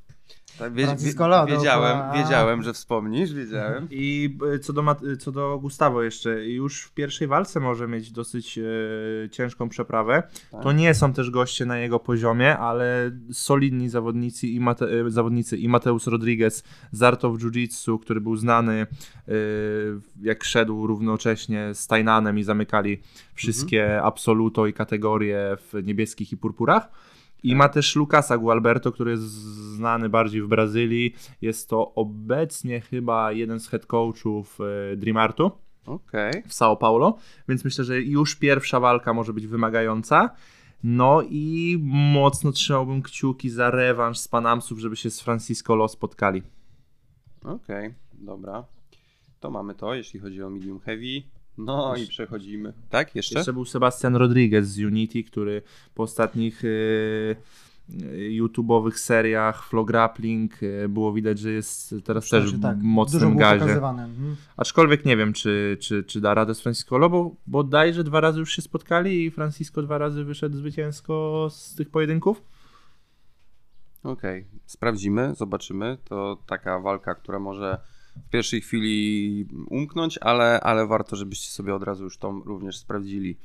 [0.58, 3.86] Tak, wie, Francisco wiedziałem, a- wiedziałem, że wspomnisz, wiedziałem.
[3.90, 8.12] I e, co do, Mat- co do Gustavo jeszcze, już w pierwszej walce może mieć
[8.12, 8.62] dosyć e,
[9.30, 10.22] ciężką przeprawę.
[10.50, 10.62] Tak.
[10.62, 15.56] To nie są też goście na jego poziomie, ale solidni zawodnicy i, Mate- e, zawodnicy
[15.56, 18.72] i Mateusz Rodriguez z Art of Jiu-Jitsu, który był znany
[19.28, 19.32] e,
[20.22, 23.00] jak szedł równocześnie z Tajnanem i zamykali
[23.34, 26.88] wszystkie absoluto i kategorie w niebieskich i purpurach.
[27.44, 29.22] I ma też Lucasa Gualberto, który jest
[29.74, 31.14] znany bardziej w Brazylii.
[31.42, 34.58] Jest to obecnie chyba jeden z head coachów
[34.92, 35.50] e, Dream Artu
[35.86, 36.42] Okej.
[36.42, 37.18] w São Paulo,
[37.48, 40.30] więc myślę, że już pierwsza walka może być wymagająca.
[40.82, 41.76] No i
[42.12, 46.42] mocno trzymałbym kciuki za rewanż z Panamsów, żeby się z Francisco Lo spotkali.
[47.44, 48.64] Okej, dobra.
[49.40, 51.22] To mamy to, jeśli chodzi o medium heavy.
[51.58, 52.72] No i przechodzimy.
[52.90, 53.38] Tak, jeszcze?
[53.38, 55.62] Jeszcze był Sebastian Rodriguez z Unity, który
[55.94, 57.36] po ostatnich y,
[58.02, 62.76] y, YouTube'owych seriach Flow Grappling y, było widać, że jest teraz też Znaczy, w tak,
[62.76, 63.60] dużo mocnym było gazie.
[63.60, 64.04] pokazywane.
[64.04, 64.36] Mhm.
[64.56, 68.40] Aczkolwiek nie wiem, czy, czy, czy da radę z Francisco Lo, bo bodajże dwa razy
[68.40, 72.42] już się spotkali i Francisco dwa razy wyszedł zwycięsko z tych pojedynków.
[74.02, 75.98] Okej, sprawdzimy, zobaczymy.
[76.04, 77.78] To taka walka, która może
[78.16, 83.36] w pierwszej chwili umknąć, ale, ale warto, żebyście sobie od razu już tą również sprawdzili.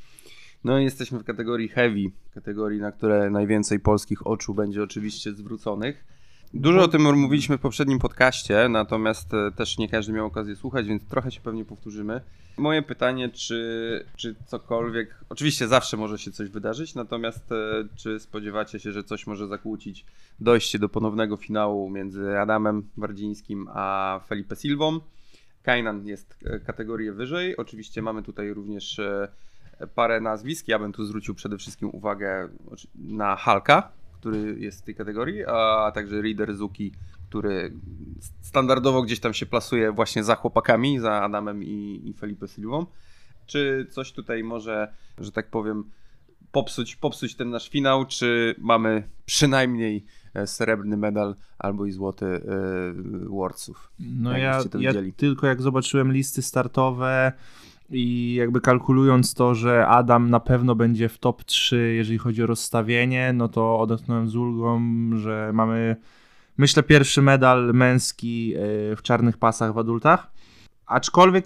[0.63, 6.05] No i jesteśmy w kategorii heavy, kategorii, na które najwięcej polskich oczu będzie oczywiście zwróconych.
[6.53, 10.87] Dużo o tym mówiliśmy w poprzednim podcaście, natomiast e, też nie każdy miał okazję słuchać,
[10.87, 12.21] więc trochę się pewnie powtórzymy.
[12.57, 17.55] Moje pytanie, czy, czy cokolwiek, oczywiście zawsze może się coś wydarzyć, natomiast e,
[17.95, 20.05] czy spodziewacie się, że coś może zakłócić
[20.39, 24.99] dojście do ponownego finału między Adamem Wardzińskim a Felipe Silvą?
[25.63, 29.01] Kainan jest e, kategorię wyżej, oczywiście mamy tutaj również
[29.95, 32.49] parę nazwisk, ja bym tu zwrócił przede wszystkim uwagę
[32.95, 36.91] na Halka, który jest w tej kategorii, a także Reader Zuki,
[37.30, 37.74] który
[38.41, 42.86] standardowo gdzieś tam się plasuje właśnie za chłopakami, za Adamem i, i Felipe Silvą.
[43.45, 45.84] Czy coś tutaj może, że tak powiem,
[46.51, 52.39] popsuć, popsuć ten nasz finał, czy mamy przynajmniej e, srebrny medal albo i złoty e,
[53.30, 53.91] Worldsów?
[53.99, 57.32] No Jak ja, ja tylko jak zobaczyłem listy startowe
[57.91, 62.45] I jakby kalkulując to, że Adam na pewno będzie w top 3, jeżeli chodzi o
[62.45, 64.81] rozstawienie, no to odetchnąłem z ulgą,
[65.17, 65.95] że mamy,
[66.57, 68.59] myślę, pierwszy medal męski e,
[68.95, 70.31] w czarnych pasach w adultach.
[70.85, 71.45] Aczkolwiek,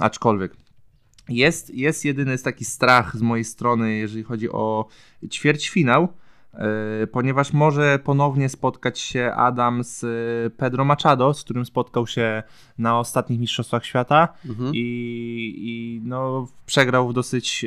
[0.00, 0.56] aczkolwiek,
[1.28, 4.88] jest, jest jedyny taki strach z mojej strony, jeżeli chodzi o
[5.30, 6.08] ćwierćfinał,
[7.12, 12.42] ponieważ może ponownie spotkać się Adam z e, Pedro Machado, z którym spotkał się
[12.78, 14.72] na ostatnich Mistrzostwach Świata Mhm.
[14.74, 17.64] i, i no, przegrał w dosyć,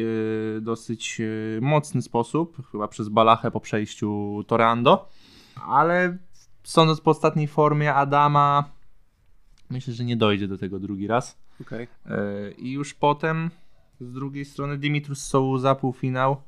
[0.57, 5.09] e, dosyć e, mocny sposób, chyba przez Balachę po przejściu Torando,
[5.67, 6.17] ale
[6.63, 8.69] sądząc po ostatniej formie Adama,
[9.69, 11.37] myślę, że nie dojdzie do tego drugi raz.
[12.05, 13.49] E, I już potem
[14.01, 16.41] z drugiej strony Dimitrus Souza półfinał.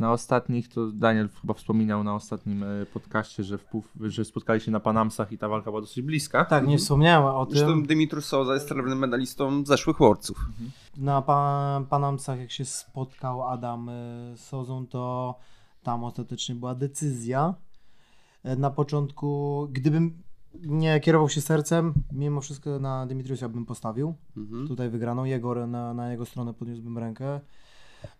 [0.00, 4.60] Na ostatnich, to Daniel chyba wspominał na ostatnim e, podcaście, że, w pół, że spotkali
[4.60, 6.44] się na Panamsach i ta walka była dosyć bliska.
[6.44, 7.86] Tak, nie wspomniałem o Zresztą tym.
[7.86, 10.46] Dimitrus Souza jest srebrnym medalistą zeszłych Worldsów.
[10.96, 13.92] Na pa Panamcach, jak się spotkał Adam y,
[14.36, 15.34] z Sozą, to
[15.82, 17.54] tam ostatecznie była decyzja.
[18.44, 20.22] E, Na początku, gdybym
[20.54, 24.14] nie kierował się sercem, mimo wszystko na Dimitriusa bym postawił.
[24.36, 24.68] Mhm.
[24.68, 27.40] Tutaj wygraną, jego, na, na jego stronę podniósłbym rękę.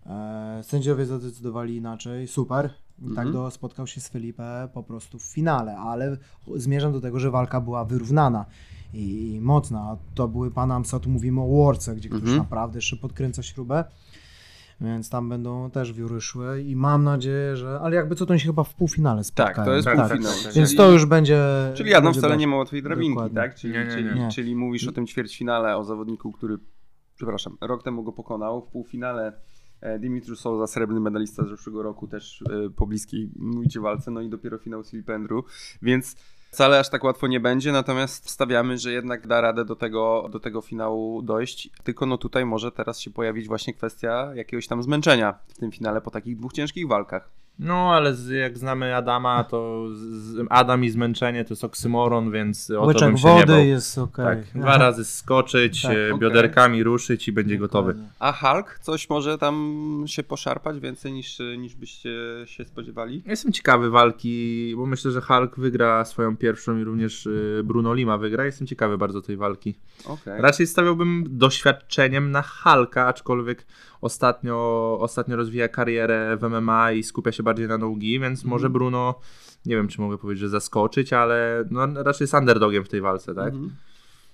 [0.06, 2.70] E, sędziowie zadecydowali inaczej, super.
[2.98, 3.32] I tak Mhm.
[3.32, 6.16] do, spotkał się z Felipe po prostu w finale, ale
[6.56, 8.44] zmierzam do tego, że walka była wyrównana
[8.94, 9.96] i, i mocna.
[10.14, 12.38] To były Panamsa, tu mówimy o Warce, gdzie ktoś Mhm.
[12.38, 13.84] naprawdę jeszcze podkręca śrubę.
[14.80, 17.80] Więc tam będą też wióry szły i mam nadzieję, że.
[17.82, 19.54] Ale jakby co to się chyba w półfinale spotkają.
[19.56, 20.32] Tak, to jest Tak, półfinał.
[20.44, 20.52] tak.
[20.54, 21.42] Więc to już będzie.
[21.74, 23.36] Czyli Adam wcale nie ma łatwej drabinki, Dokładnie.
[23.36, 23.54] tak?
[23.54, 24.28] Czyli, Nie, nie, Czyli, nie.
[24.30, 26.58] czyli mówisz o tym ćwierćfinale, o zawodniku, który,
[27.16, 28.62] przepraszam, rok temu go pokonał.
[28.62, 29.32] W półfinale
[29.80, 34.20] e, Dimitrius Souza, srebrny medalista z zeszłego roku, też e, po bliskiej mówicie walce, no
[34.20, 34.82] i dopiero finał
[35.14, 35.44] Andrew,
[35.82, 36.16] więc
[36.50, 40.40] wcale aż tak łatwo nie będzie, natomiast wstawiamy, że jednak da radę do tego, do
[40.40, 45.38] tego finału dojść, tylko no tutaj może teraz się pojawić właśnie kwestia jakiegoś tam zmęczenia
[45.48, 47.39] w tym finale po takich dwóch ciężkich walkach.
[47.58, 52.30] No, ale z, jak znamy Adama, to z, z Adam i zmęczenie to jest oksymoron,
[52.30, 53.56] więc o to Łyczek bym się nie bał.
[53.56, 54.16] wody jest ok.
[54.16, 56.18] Tak, dwa razy skoczyć, Tak, e, okej.
[56.18, 57.94] bioderkami ruszyć i będzie gotowy.
[58.18, 62.10] A Hulk coś może tam się poszarpać więcej niż, niż byście
[62.46, 63.22] się spodziewali?
[63.26, 68.18] Jestem ciekawy walki, bo myślę, że Hulk wygra swoją pierwszą i również e, Bruno Lima
[68.18, 68.44] wygra.
[68.44, 69.74] Jestem ciekawy bardzo tej walki.
[70.06, 70.40] Okej.
[70.42, 73.66] Raczej stawiałbym doświadczeniem na Hulka, aczkolwiek
[74.00, 78.72] ostatnio, ostatnio rozwija karierę w MMA i skupia się bardziej na nogi, więc może Mhm.
[78.72, 79.14] Bruno,
[79.66, 83.34] nie wiem czy mogę powiedzieć, że zaskoczyć, ale no, raczej jest underdogiem w tej walce,
[83.34, 83.54] tak?
[83.54, 83.76] Mhm.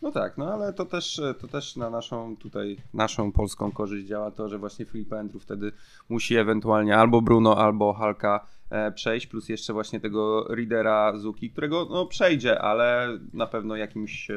[0.02, 4.30] No tak, no ale to też, to też na naszą tutaj, naszą polską korzyść działa
[4.30, 5.72] to, że właśnie Filip Andrew wtedy
[6.08, 8.46] musi ewentualnie albo Bruno, albo Halka
[8.94, 14.34] przejść, plus jeszcze właśnie tego Ridera Zuki, którego no przejdzie, ale na pewno jakimś, e,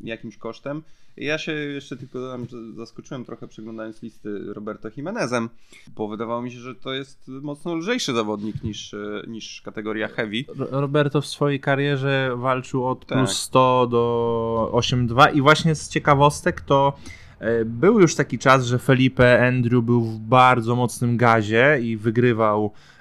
[0.00, 0.82] jakimś kosztem.
[1.16, 5.48] Ja się jeszcze tylko dodam, że zaskoczyłem trochę przeglądając listy Roberto Jimenezem,
[5.96, 10.44] bo wydawało mi się, że to jest mocno lżejszy zawodnik niż, e, niż kategoria heavy.
[10.58, 13.18] Ro- Roberto w swojej karierze walczył od Tak.
[13.18, 16.92] plus 100 do 8,2 i właśnie z ciekawostek to
[17.38, 22.72] e, był już taki czas, że Felipe Andrew był w bardzo mocnym gazie i wygrywał,
[22.74, 22.91] e,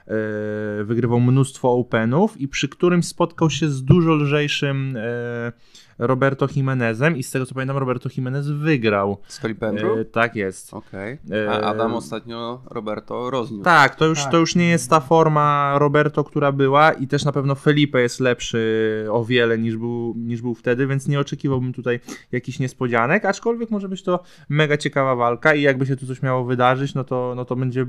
[0.83, 5.51] wygrywał mnóstwo openów i przy którym spotkał się z dużo lżejszym e,
[5.99, 9.17] Roberto Jimenezem i z tego co pamiętam Roberto Jimenez wygrał.
[9.27, 9.97] Z Felipe Andrew?
[9.97, 10.73] E, tak jest.
[10.73, 11.17] Okej.
[11.31, 13.63] E, A Adam ostatnio Roberto rozniósł.
[13.63, 14.31] Tak, to już, Tak.
[14.31, 18.19] to już nie jest ta forma Roberto, która była i też na pewno Felipe jest
[18.19, 21.99] lepszy o wiele niż był, niż był wtedy, więc nie oczekiwałbym tutaj
[22.31, 26.45] jakichś niespodzianek, aczkolwiek może być to mega ciekawa walka i jakby się tu coś miało
[26.45, 27.85] wydarzyć, no to, no to będzie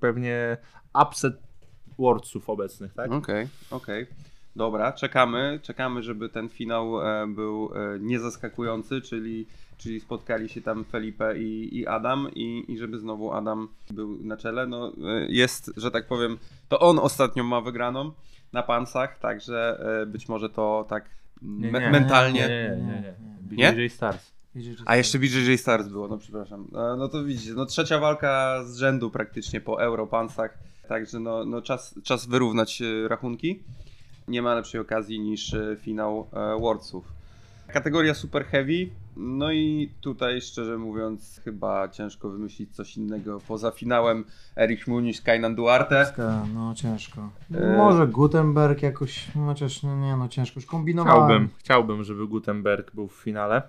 [0.00, 0.56] pewnie
[1.02, 1.34] upset
[1.98, 3.12] Worldsów obecnych, tak?
[3.12, 4.06] Okej, okej.
[4.56, 9.46] Dobra, czekamy, czekamy, żeby ten finał e, był e, niezaskakujący, czyli,
[9.78, 14.36] czyli spotkali się tam Felipe i, i Adam i, i żeby znowu Adam był na
[14.36, 14.66] czele.
[14.66, 16.38] No, e, jest, że tak powiem,
[16.68, 18.12] to on ostatnio ma wygraną
[18.52, 21.04] na pansach, także być może to tak
[21.42, 22.40] me- mentalnie...
[22.40, 23.56] Nie, nie, nie.
[23.56, 23.72] Nie?
[23.72, 24.31] BJJ Stars.
[24.86, 26.66] A jeszcze BJJ Stars było, no przepraszam.
[26.74, 31.62] E, No to widzicie, no trzecia walka z rzędu praktycznie po Europansach, także no, no
[31.62, 33.62] czas, czas wyrównać e, rachunki.
[34.28, 36.28] Nie ma lepszej okazji niż e, finał
[36.60, 37.12] Worldsów.
[37.68, 44.24] Kategoria Super Heavy, no i tutaj szczerze mówiąc chyba ciężko wymyślić coś innego poza finałem
[44.56, 46.12] Erich Muniz, Kainan Duarte.
[46.54, 47.30] No ciężko.
[47.54, 51.24] E, Może Gutenberg jakoś, chociaż no nie no ciężko, już kombinowałem.
[51.28, 53.62] Chciałbym, chciałbym, żeby Gutenberg był w finale.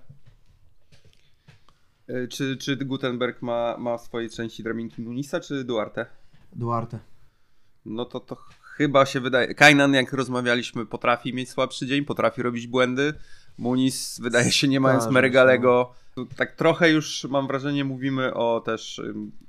[2.08, 6.06] E, Czy, czy Gutenberg ma, ma w swojej części drabinki Munisa czy Duarte?
[6.56, 7.00] Duarte.
[7.86, 9.56] No to to chyba się wydaje.
[9.56, 13.14] Kainan, jak rozmawialiśmy, potrafi mieć słabszy dzień, potrafi robić błędy,
[13.58, 15.94] Muniz wydaje się nie mając Meregalego.
[16.16, 19.02] Tu Tak trochę już mam wrażenie mówimy o też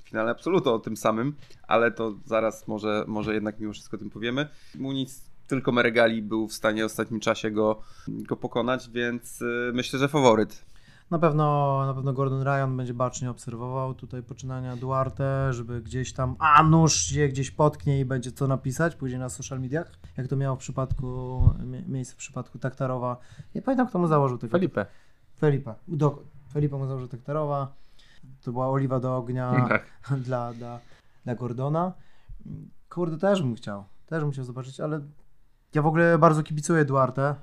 [0.03, 1.35] finale Absoluto o tym samym,
[1.67, 4.47] ale to zaraz może, może jednak mimo wszystko o tym powiemy.
[4.75, 9.99] Muniz tylko Meregali był w stanie w ostatnim czasie go, go pokonać, więc y, myślę,
[9.99, 10.65] że faworyt.
[11.11, 16.35] Na pewno, na pewno Gordon Ryan będzie bacznie obserwował tutaj poczynania Duarte, żeby gdzieś tam,
[16.39, 20.35] a nóż się gdzieś potknie i będzie co napisać później na social mediach, jak to
[20.35, 21.05] miało w przypadku,
[21.65, 23.17] mie- miejsce w przypadku Taktarowa.
[23.55, 24.51] Nie pamiętam, kto mu założył tego.
[24.51, 24.85] Felipe.
[25.39, 25.75] Felipe.
[25.87, 26.19] Do,
[26.53, 27.73] Felipe mu założył Taktarowa.
[28.41, 29.85] To była oliwa do ognia Tak.
[30.25, 30.79] dla, dla,
[31.25, 31.93] dla Gordona.
[32.89, 33.83] Kurde, też bym chciał.
[34.05, 35.01] Też bym chciał zobaczyć, ale
[35.73, 37.35] ja w ogóle bardzo kibicuję Duarte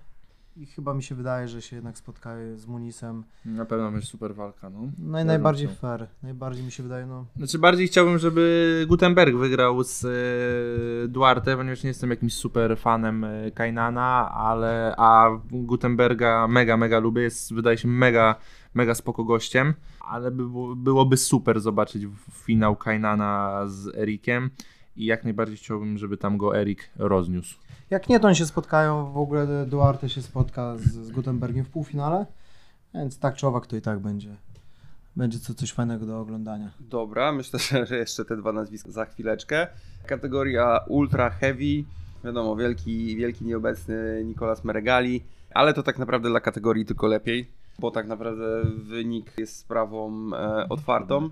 [0.56, 3.24] i chyba mi się wydaje, że się jednak spotkają z Munisem.
[3.44, 4.78] Na pewno będzie super walka, no.
[4.98, 6.06] No i najbardziej bym fair.
[6.22, 7.26] Najbardziej mi się wydaje, no.
[7.36, 13.24] Znaczy bardziej chciałbym, żeby Gutenberg wygrał z e, Duarte, ponieważ nie jestem jakimś super fanem
[13.24, 18.34] e, Kainana, ale a Gutenberga mega, mega lubię, jest wydaje się mega,
[18.74, 24.50] mega spoko gościem, ale by, było- byłoby super zobaczyć finał Kainana z Erikiem
[24.96, 27.58] i jak najbardziej chciałbym, żeby tam go Erik rozniósł.
[27.90, 31.70] Jak nie, to oni się spotkają, w ogóle Duarte się spotka z, z Gutenbergiem w
[31.70, 32.26] półfinale,
[32.94, 34.36] więc tak czy owak to i tak będzie.
[35.16, 36.70] Będzie to coś fajnego do oglądania.
[36.80, 39.66] Dobra, myślę, że jeszcze te dwa nazwiska za chwileczkę.
[40.06, 41.84] Kategoria Ultra Heavy.
[42.24, 45.22] Wiadomo, wielki, wielki nieobecny Nicolas Meregali,
[45.54, 50.68] ale to tak naprawdę dla kategorii tylko lepiej, bo tak naprawdę wynik jest sprawą e,
[50.68, 51.30] otwartą.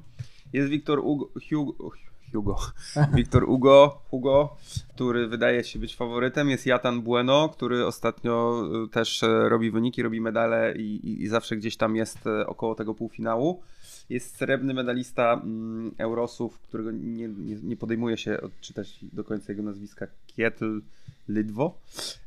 [0.53, 1.91] Jest Wiktor Hugo, Hugo,
[2.33, 2.57] Hugo,
[3.15, 4.57] Wiktor Hugo, Hugo,
[4.95, 6.51] który wydaje się być faworytem.
[6.51, 11.29] Jest Jatan Bueno, który ostatnio e, też e, robi wyniki, robi medale i, i, i
[11.29, 13.63] zawsze gdzieś tam jest e, około tego półfinału.
[14.11, 19.63] Jest srebrny medalista mm, Eurosów, którego nie, nie, nie podejmuje się odczytać do końca jego
[19.63, 20.81] nazwiska Kietl
[21.29, 21.79] Lydwo.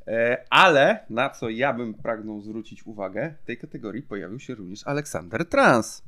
[0.07, 4.87] E, ale na co ja bym pragnął zwrócić uwagę, w tej kategorii pojawił się również
[4.87, 6.01] Aleksander Trans,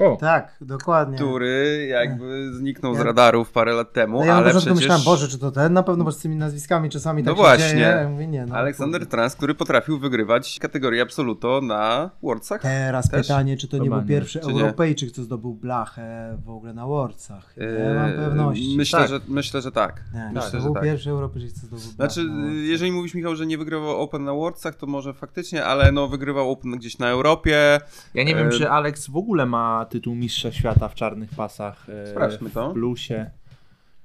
[0.00, 0.16] O!
[0.20, 1.16] Tak, dokładnie.
[1.16, 4.74] który jakby zniknął z radarów parę lat temu, No ja na ale przecież...
[4.74, 5.72] myślałem, Boże, czy to ten?
[5.72, 7.64] Na pewno, bo z tymi nazwiskami czasami No tak właśnie.
[7.68, 7.98] się dzieje.
[8.02, 9.10] Ja mówię, nie, no, Aleksander kurde.
[9.10, 12.60] Trans, który potrafił wygrywać kategorię Absoluto na Worldsach.
[12.62, 13.26] Teraz Też?
[13.26, 14.60] pytanie, czy to nie był pierwszy Czy nie?
[14.62, 17.54] Europejczyk, co zdobył blachę w ogóle na Worldsach.
[17.56, 18.74] Nie E, mam pewności.
[18.76, 19.08] Myślę, Tak.
[19.08, 20.04] że, myślę, że tak.
[20.14, 20.82] Nie, myślę, to że był tak.
[20.82, 22.28] pierwszy Europejczyk, co zdobył blachę Znaczy,
[22.62, 26.50] jeżeli mówisz Michał, że nie wygrywał Open na Worldsach, to może faktycznie, ale no wygrywał
[26.50, 27.80] Open gdzieś na Europie.
[28.14, 31.86] Ja nie wiem, E, czy Alex w ogóle ma tytuł mistrza świata w czarnych pasach.
[31.90, 32.70] e, Sprawdźmy to.
[32.70, 33.30] W plusie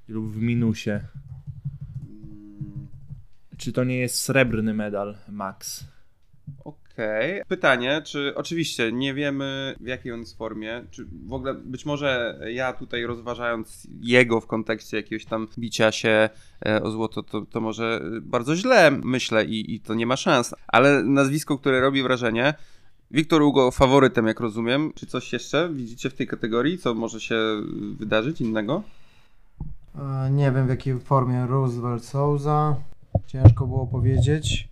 [0.07, 0.99] lub w minusie.
[3.57, 5.86] Czy to nie jest srebrny medal, Max?
[6.63, 7.41] Okej.
[7.47, 12.39] Pytanie, czy oczywiście nie wiemy w jakiej on jest formie, czy w ogóle być może
[12.53, 16.30] ja tutaj rozważając jego w kontekście jakiegoś tam bicia się
[16.66, 20.55] e, o złoto, to, to może bardzo źle myślę i, i to nie ma szans,
[20.68, 22.53] ale nazwisko, które robi wrażenie,
[23.11, 24.91] Wiktor Hugo faworytem, jak rozumiem.
[24.95, 27.35] Czy coś jeszcze widzicie w tej kategorii, co może się
[27.97, 28.83] wydarzyć innego?
[29.99, 32.75] E, Nie wiem w jakiej formie Roosevelt Souza.
[33.27, 34.69] Ciężko było powiedzieć.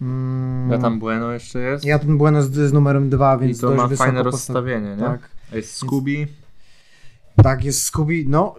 [0.00, 1.84] Mm, Ja tam Bueno jeszcze jest.
[1.84, 4.90] Ja ten Buenos z, z numerem 2, I więc to dość ma fajne postaw- rozstawienie,
[4.96, 5.02] nie?
[5.02, 6.26] Tak, A jest Scooby.
[7.42, 8.24] tak jest Scooby.
[8.28, 8.54] No,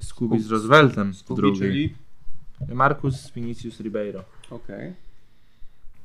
[0.00, 1.60] Scooby z Rooseveltem Kubi, drugiej.
[1.60, 1.94] czyli...
[2.74, 4.24] Marcus Vinicius Ribeiro.
[4.50, 4.92] Okej.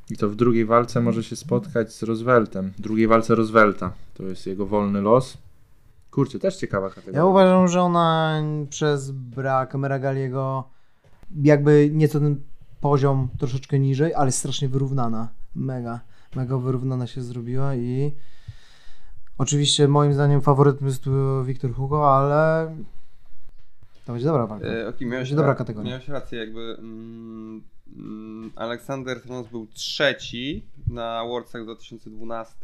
[0.09, 2.71] I to w drugiej walce może się spotkać z Rooseveltem.
[2.77, 3.93] W drugiej walce Roosevelta.
[4.13, 5.37] To jest jego wolny los.
[6.11, 7.17] Kurczę, też ciekawa kategoria.
[7.19, 10.63] ja uważam, że ona przez brak Meragaliego
[11.43, 12.41] jakby nieco ten
[12.81, 15.29] poziom troszeczkę niżej, ale strasznie wyrównana.
[15.55, 15.99] Mega,
[16.35, 18.11] mega wyrównana się zrobiła i
[19.37, 22.75] oczywiście moim zdaniem faworytem jest tu Wiktor Hugo, ale
[24.05, 24.67] to będzie dobra walka.
[24.67, 25.89] E, okay, miałeś, Będzie dobra ra- kategoria.
[25.89, 27.61] Miałeś rację, jakby mm,
[28.55, 32.55] Aleksander Trans był trzeci na Worldsach w 2012,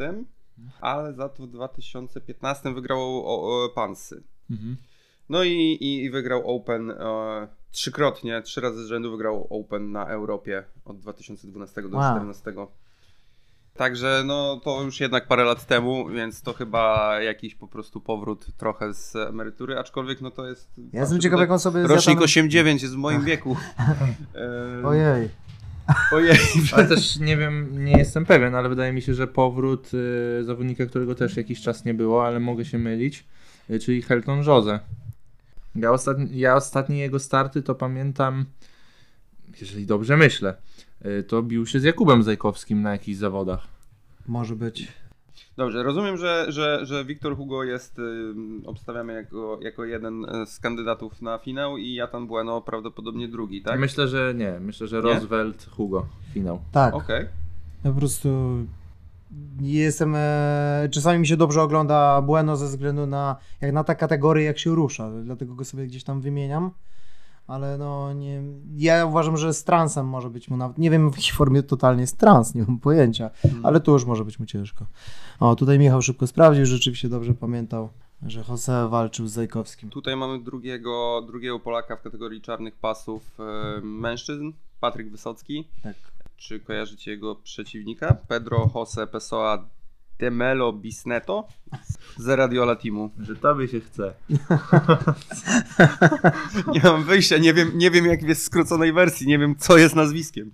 [0.82, 4.24] ale za to w 2015 wygrał o, o, Pansy.
[4.52, 4.78] Mhm.
[5.30, 10.08] No i, i, i wygrał Open e, trzykrotnie, trzy razy z rzędu wygrał Open na
[10.08, 12.34] Europie od 2012 do Wow.
[13.76, 13.78] 2014.
[13.78, 18.46] Także no to już jednak parę lat temu, więc to chyba jakiś po prostu powrót
[18.58, 20.70] trochę z emerytury, aczkolwiek no to jest...
[20.94, 23.58] Ja jestem ciekaw, jak on sobie Rocznik zjadł- 8-9 jest w moim wieku.
[24.82, 25.30] E, Ojej.
[26.12, 26.38] Ojej.
[26.74, 30.86] Ale też nie wiem, nie jestem pewien, ale wydaje mi się, że powrót y, zawodnika,
[30.86, 33.26] którego też jakiś czas nie było, ale mogę się mylić,
[33.70, 34.80] y, czyli Helton Jose.
[35.76, 38.46] Ja, ostatni, ja ostatnie jego starty to pamiętam,
[39.62, 40.56] jeżeli dobrze myślę,
[41.28, 43.68] to bił się z Jakubem Zajkowskim na jakichś zawodach.
[44.28, 44.88] Może być.
[45.58, 48.02] Dobrze, rozumiem, że, że, że Wiktor Hugo jest,
[48.66, 53.80] obstawiamy jako, jako jeden e, z kandydatów na finał i Jatan Bueno prawdopodobnie drugi, tak?
[53.80, 54.60] Myślę, że nie.
[54.60, 55.02] Myślę, że Nie?
[55.02, 56.60] Roosevelt, Hugo, finał.
[56.72, 56.94] Tak.
[56.94, 57.26] Okej.
[57.84, 58.30] Ja po prostu
[59.62, 60.14] jestem.
[60.16, 63.36] E, czasami mi się dobrze ogląda Bueno ze względu na.
[63.62, 65.12] Jak na ta kategoria, jak się rusza.
[65.24, 66.72] Dlatego go sobie gdzieś tam wymieniam.
[67.48, 68.44] Ale no nie.
[68.76, 70.78] Ja uważam, że z transem może być mu nawet.
[70.78, 73.30] Nie wiem w jakiej formie totalnie jest trans, nie mam pojęcia.
[73.64, 74.86] Ale tu już może być mu ciężko.
[75.40, 77.90] O, tutaj Michał szybko sprawdził, rzeczywiście dobrze pamiętał,
[78.26, 79.90] że Jose walczył z Zajkowskim.
[79.90, 85.68] Tutaj mamy drugiego, drugiego Polaka w kategorii czarnych pasów e, mężczyzn, Patryk Wysocki.
[85.84, 85.96] Tak.
[86.38, 88.18] Czy kojarzycie jego przeciwnika?
[88.28, 89.66] Pedro Jose Pessoa
[90.20, 91.48] de Melo Bisneto
[92.18, 93.12] z Radiola Teamu.
[93.20, 94.14] Że tobie się chce.
[96.74, 99.78] Nie mam wyjścia, nie wiem, nie wiem jak jest w skróconej wersji, nie wiem co
[99.78, 100.52] jest nazwiskiem.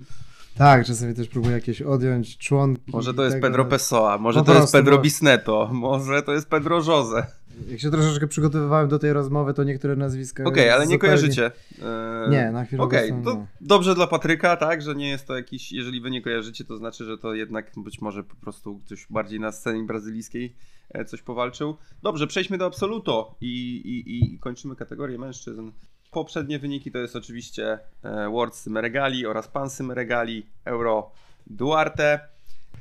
[0.58, 2.92] Tak, czasami też próbuję jakieś odjąć członki.
[2.92, 3.48] Może to jest tego.
[3.48, 7.26] Pedro Pessoa, może to jest Pedro bo- Bisneto, może to jest Pedro Jose.
[7.70, 10.44] Jak się troszeczkę przygotowywałem do tej rozmowy, to niektóre nazwiska.
[10.44, 11.52] Okej, ale nie zupełnie- kojarzycie.
[11.82, 13.48] E, Nie, na chwilę Okej, obecną to nie.
[13.62, 17.06] dobrze dla Patryka, tak, że nie jest to jakiś, jeżeli wy nie kojarzycie, to znaczy,
[17.06, 20.56] że to jednak być może po prostu ktoś bardziej na scenie brazylijskiej
[20.90, 21.78] e, coś powalczył.
[22.04, 25.72] Dobrze, przejdźmy do Absoluto i, i, i kończymy kategorię mężczyzn.
[26.12, 31.12] Poprzednie wyniki to jest oczywiście e, Worlds Meregali oraz Pansy Meregali, Euro
[31.48, 32.20] Duarte,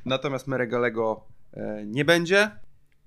[0.05, 2.51] natomiast Meregalego e, nie będzie.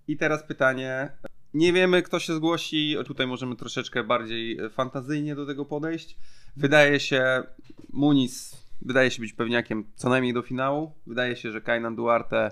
[0.08, 1.12] I teraz pytanie,
[1.54, 2.96] nie wiemy, kto się zgłosi.
[3.06, 6.18] Tutaj możemy troszeczkę bardziej e, fantazyjnie do tego podejść.
[6.58, 7.44] Wydaje się,
[7.94, 10.92] Muniz wydaje się być pewniakiem co najmniej do finału.
[11.08, 12.52] Wydaje się, że Kainan Duarte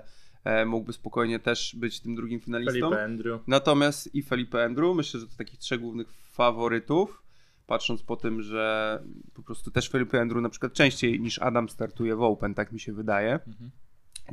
[0.66, 2.72] mógłby spokojnie też być tym drugim finalistą.
[2.72, 3.40] Felipe Andrew.
[3.46, 7.21] Natomiast i Felipe Andrew, myślę, że to takich trzech głównych faworytów.
[7.66, 9.02] Patrząc po tym, że
[9.34, 12.80] po prostu też Felipe Andrew na przykład częściej niż Adam startuje w Open, tak mi
[12.80, 13.32] się wydaje.
[13.32, 13.70] Mhm.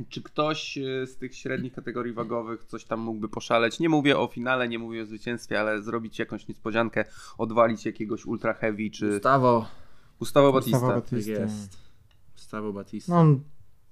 [0.08, 3.80] Czy ktoś e, z tych średnich kategorii wagowych coś tam mógłby poszaleć?
[3.80, 7.04] Nie mówię o finale, nie mówię o zwycięstwie, ale zrobić jakąś niespodziankę,
[7.38, 9.66] odwalić jakiegoś ultra heavy czy Gustavo.
[10.18, 10.94] Gustavo Gustavo Batista.
[10.94, 11.32] Batista.
[11.32, 11.78] Tak jest.
[12.34, 13.24] Gustavo Batista.
[13.24, 13.40] No,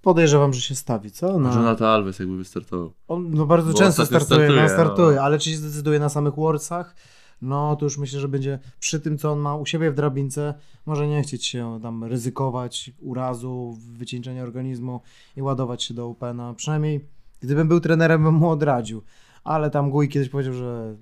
[0.03, 1.39] podejrzewam, że się stawi, co?
[1.39, 1.55] Na...
[1.55, 2.93] Jonathan Alves jakby wystartował.
[3.09, 5.23] On no, bardzo Bo często startuje, startuje, no, startuje no.
[5.23, 6.95] ale czy się zdecyduje na samych Worldsach?
[7.43, 10.55] No to już myślę, że będzie przy tym, co on ma u siebie w drabince,
[10.87, 15.01] może nie chcieć się tam ryzykować urazu, wycieńczenia organizmu
[15.37, 16.55] i ładować się do Opena.
[16.55, 17.05] Przynajmniej
[17.41, 19.03] gdybym był trenerem, bym mu odradził.
[19.45, 20.97] Ale tam Guy kiedyś powiedział, że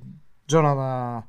[0.52, 1.22] Jonathan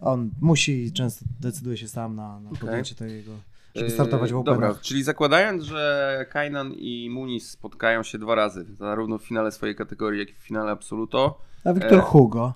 [0.00, 3.32] on musi i często decyduje się sam na, na podjęcie tego,
[3.74, 4.60] żeby startować w Yy, Openach.
[4.60, 9.74] Dobra, czyli zakładając, że Kainan i Muniz spotkają się dwa razy, zarówno w finale swojej
[9.74, 11.38] kategorii, jak i w finale Absoluto.
[11.64, 12.54] A Wiktor E, Hugo?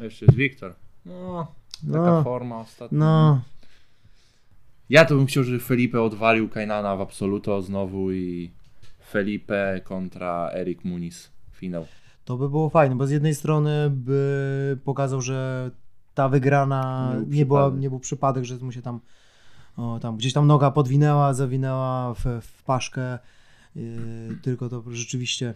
[0.00, 0.74] Jeszcze jest Wiktor.
[1.06, 1.46] No,
[1.92, 2.98] taka No, forma ostatnia.
[2.98, 3.40] no.
[4.88, 8.50] Ja to bym chciał, żeby Felipe odwalił Kainana w Absoluto znowu i
[9.10, 11.30] Felipe kontra Erik Muniz.
[11.52, 11.86] Finał.
[12.24, 15.70] To by było fajne, bo z jednej strony by pokazał, że
[16.14, 17.80] ta wygrana Nie był nie, była, przypadek.
[17.80, 19.00] nie był przypadek, że mu się tam,
[19.76, 23.18] o, tam gdzieś tam noga podwinęła, zawinęła w, w paszkę,
[23.76, 23.84] yy,
[24.42, 25.54] tylko to rzeczywiście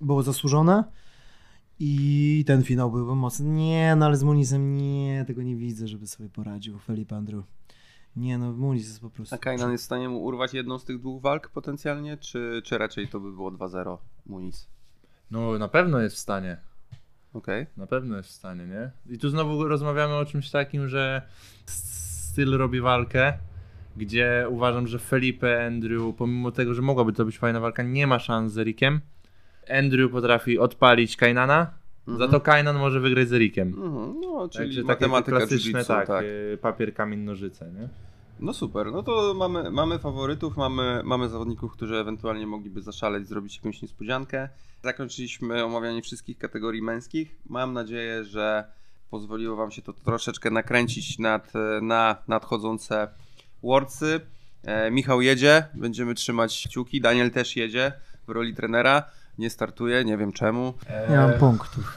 [0.00, 0.84] było zasłużone.
[1.78, 3.46] I ten finał byłby mocny.
[3.46, 7.44] Nie, no ale z Munizem nie, tego nie widzę, żeby sobie poradził Felipe Andrew.
[8.16, 9.34] Nie no, Muniz jest po prostu...
[9.34, 12.78] A Kainan jest w stanie mu urwać jedną z tych dwóch walk potencjalnie, czy, czy
[12.78, 14.68] raczej to by było 2-0 Muniz?
[15.30, 16.56] No na pewno jest w stanie.
[17.32, 17.66] Okej.
[17.76, 18.90] Na pewno jest w stanie, nie?
[19.14, 21.22] I tu znowu rozmawiamy o czymś takim, że
[21.66, 23.38] styl robi walkę,
[23.96, 28.18] gdzie uważam, że Felipe Andrew, pomimo tego, że mogłaby to być fajna walka, nie ma
[28.18, 29.00] szans z Erikiem.
[29.70, 31.70] Andrew potrafi odpalić Kainana,
[32.08, 32.18] Mhm.
[32.18, 33.68] za to Kainan może wygrać z Erikiem.
[33.68, 36.24] Mhm, no, czyli Także takie matematyka klasyczne, jiu-jitsu, tak, tak.
[36.60, 37.88] papier, kamień, nożyce, nie?
[38.40, 43.56] No super, no to mamy, mamy faworytów, mamy, mamy zawodników, którzy ewentualnie mogliby zaszaleć, zrobić
[43.56, 44.48] jakąś niespodziankę.
[44.82, 47.36] Zakończyliśmy omawianie wszystkich kategorii męskich.
[47.46, 48.64] Mam nadzieję, że
[49.10, 51.52] pozwoliło Wam się to troszeczkę nakręcić nad,
[51.82, 53.08] na nadchodzące
[53.62, 54.20] Worldsy.
[54.64, 57.00] E, Michał jedzie, będziemy trzymać kciuki.
[57.00, 57.92] Daniel też jedzie
[58.26, 59.02] w roli trenera.
[59.38, 60.74] Nie startuje, nie wiem czemu.
[61.10, 61.94] Nie mam punktów.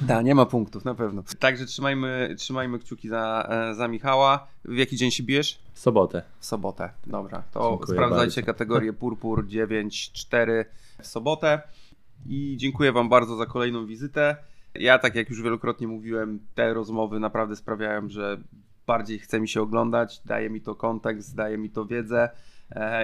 [0.00, 1.22] Da, nie ma punktów, na pewno.
[1.38, 4.46] Także trzymajmy, trzymajmy kciuki za, e, za Michała.
[4.64, 5.58] W jaki dzień się bijesz?
[5.72, 6.22] W sobotę.
[6.38, 6.90] W sobotę.
[7.06, 8.52] Dobra, to Dziękuję sprawdzajcie bardzo.
[8.52, 10.64] kategorię Purpur 9-4
[11.02, 11.62] w sobotę.
[12.26, 14.36] I dziękuję Wam bardzo za kolejną wizytę.
[14.74, 18.40] Ja, tak jak już wielokrotnie mówiłem, te rozmowy naprawdę sprawiają, że
[18.86, 22.30] bardziej chce mi się oglądać, daje mi to kontekst, daje mi to wiedzę e,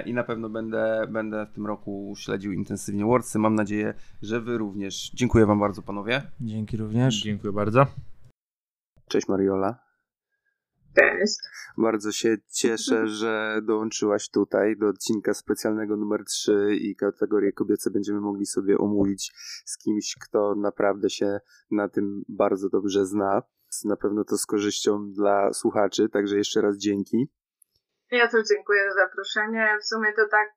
[0.05, 3.39] i na pewno będę, będę w tym roku śledził intensywnie Worldsy.
[3.39, 5.11] Mam nadzieję, że Wy również.
[5.13, 6.21] Dziękuję Wam bardzo, panowie.
[6.41, 7.21] Dzięki również.
[7.21, 7.85] Dziękuję bardzo.
[9.07, 9.79] Cześć Mariola.
[10.95, 11.35] Cześć.
[11.77, 18.21] Bardzo się cieszę, że dołączyłaś tutaj do odcinka specjalnego numer 3 i kategorię kobiece będziemy
[18.21, 19.31] mogli sobie omówić
[19.65, 21.39] z kimś, kto naprawdę się
[21.71, 23.41] na tym bardzo dobrze zna.
[23.85, 27.27] Na pewno to z korzyścią dla słuchaczy, także jeszcze raz dzięki.
[28.11, 29.77] Ja też dziękuję za zaproszenie.
[29.81, 30.49] W sumie to tak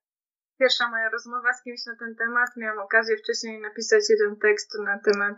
[0.59, 2.51] pierwsza moja rozmowa z kimś na ten temat.
[2.57, 5.36] Miałam okazję wcześniej napisać jeden tekst na temat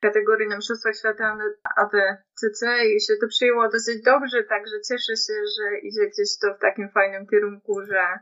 [0.00, 1.38] kategorii na Mistrzostwach Świata
[1.76, 6.58] ADCC i się to przyjęło dosyć dobrze, także cieszę się, że idzie gdzieś to w
[6.58, 8.18] takim fajnym kierunku, że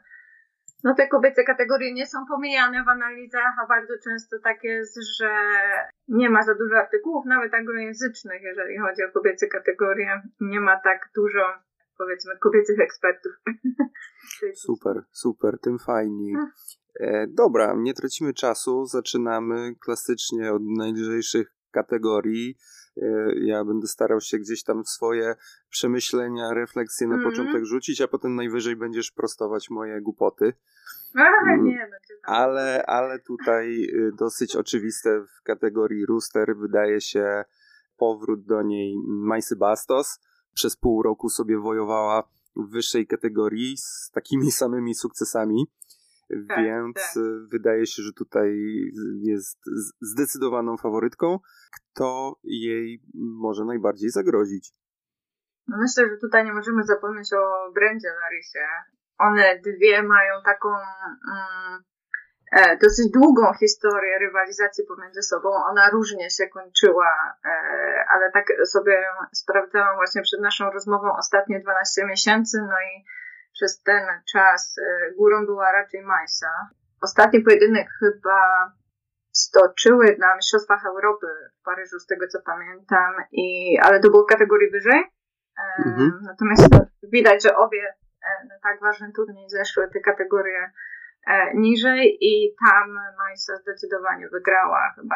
[0.85, 5.31] no te kobiece kategorie nie są pomijane w analizach, a bardzo często tak jest, że
[6.09, 10.23] nie ma za dużo artykułów, nawet anglojęzycznych, jeżeli chodzi o kobiece kategorie.
[10.41, 11.55] Nie ma tak dużo,
[11.99, 13.33] powiedzmy, kobiecych ekspertów.
[14.55, 16.37] Super, super, tym fajniej.
[17.01, 22.57] E, dobra, nie tracimy czasu, zaczynamy klasycznie od najlżejszych kategorii.
[23.03, 25.35] E, ja będę starał się gdzieś tam swoje
[25.71, 27.31] przemyślenia, refleksje na Mhm.
[27.33, 30.53] początek rzucić, a potem najwyżej będziesz prostować moje głupoty.
[31.15, 31.65] A, Mm.
[31.65, 32.35] nie, będzie tam.
[32.35, 37.45] Ale, ale tutaj y, dosyć oczywiste w kategorii Rooster wydaje się
[37.97, 40.21] powrót do niej Majsy Bastos.
[40.57, 42.23] Przez pół roku sobie wojowała
[42.57, 45.67] w wyższej kategorii z takimi samymi sukcesami.
[46.49, 47.17] Tak, Więc tak.
[47.17, 48.51] y, wydaje się, że tutaj
[49.23, 49.59] jest
[50.01, 51.39] zdecydowaną faworytką.
[51.73, 54.73] Kto jej może najbardziej zagrozić?
[55.69, 58.67] No myślę, że tutaj nie możemy zapomnieć o Brendzie Larisie.
[59.19, 61.83] One dwie mają taką mm, e,
[62.83, 65.49] dosyć długą historię rywalizacji pomiędzy sobą.
[65.55, 67.49] Ona różnie się kończyła, e,
[68.09, 73.05] ale tak sobie sprawdzałam właśnie przed naszą rozmową ostatnie 12 miesięcy, no i
[73.53, 76.69] przez ten czas e, górą była raczej Majsa.
[77.03, 78.73] Ostatni pojedynek chyba
[79.33, 81.27] stoczyły na Mistrzostwach Europy
[81.61, 85.01] w Paryżu, z tego co pamiętam, i, ale to było w kategorii wyżej.
[85.59, 86.21] E, Mhm.
[86.23, 86.69] Natomiast
[87.03, 90.71] widać, że obie e, na tak ważny turniej zeszły te kategorie e,
[91.55, 95.15] niżej i tam Majsa zdecydowanie wygrała chyba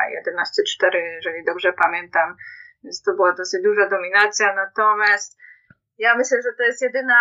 [0.85, 2.37] 11-4, jeżeli dobrze pamiętam,
[2.85, 5.41] więc to była dosyć duża dominacja, natomiast
[6.01, 7.21] ja myślę, że to jest jedyna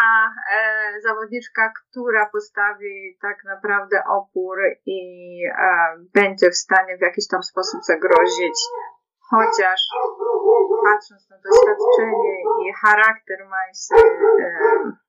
[0.53, 4.99] e, zawodniczka, która postawi tak naprawdę opór i
[5.45, 8.59] e, będzie w stanie w jakiś tam sposób zagrozić,
[9.29, 9.79] chociaż
[10.83, 15.08] patrząc na doświadczenie i charakter Majsy, e,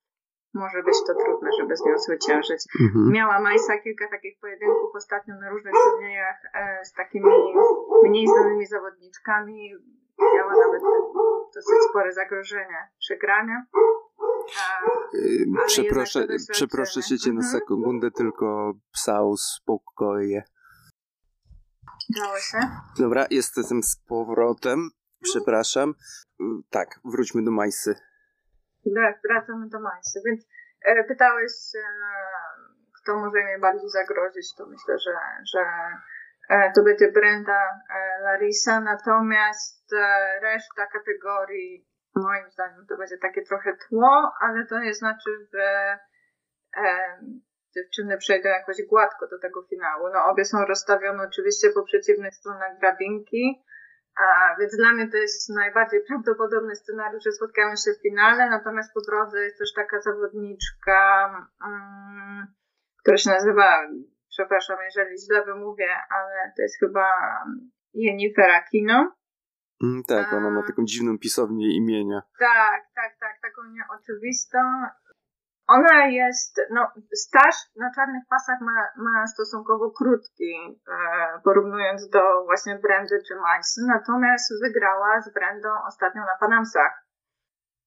[0.55, 2.65] może być to trudne, żeby z nią zwyciężyć.
[2.81, 3.13] Mhm.
[3.13, 7.27] Miała Majsa kilka takich pojedynków ostatnio na różnych turniejach e, z takimi
[8.05, 9.75] mniej znanymi zawodniczkami.
[10.37, 10.83] Miała nawet
[11.55, 13.65] dosyć spore zagrożenie przegrania.
[14.61, 17.53] A, Y, Przeproszę, przeproszę się cię na Mhm.
[17.61, 20.43] sekundę, tylko psał spokoje.
[22.21, 22.59] Dało się?
[22.99, 24.91] Dobra, jestem z powrotem.
[25.23, 25.95] Przepraszam.
[26.41, 27.95] Y, Tak, wróćmy do Majsy.
[29.25, 30.21] Wracamy do Majsy.
[30.27, 30.47] Więc
[30.85, 31.83] e, pytałeś, e,
[33.03, 35.13] kto może jej najbardziej zagrozić, to myślę, że,
[35.55, 35.65] że
[36.75, 39.95] to będzie Brenda e, Larisa, natomiast
[40.43, 45.99] reszta kategorii moim zdaniem to będzie takie trochę tło, ale to nie znaczy, że
[47.75, 50.09] dziewczyny przejdą jakoś gładko do tego finału.
[50.13, 53.65] No obie są rozstawione oczywiście po przeciwnych stronach drabinki,
[54.59, 59.01] więc dla mnie to jest najbardziej prawdopodobny scenariusz, że spotkają się w finale, natomiast po
[59.01, 61.31] drodze jest też taka zawodniczka,
[61.67, 62.47] mm,
[63.03, 63.89] która się nazywa,
[64.29, 67.07] przepraszam, jeżeli źle wymówię, ale to jest chyba
[67.95, 69.13] Jennifer Aquino.
[69.83, 72.23] Mm, Tak, ona ma taką dziwną pisownię imienia.
[72.39, 74.59] Tak, tak, tak, taką nieoczywistą.
[75.77, 76.83] Ona jest, no,
[77.15, 83.81] staż na czarnych pasach ma, ma stosunkowo krótki, e, porównując do właśnie Brandy czy Majsy,
[83.87, 86.93] natomiast wygrała z Brandą ostatnio na Panamsach.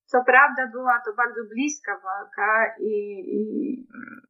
[0.05, 2.93] Co prawda była to bardzo bliska walka i,
[3.35, 3.39] i
[3.95, 4.21] mm,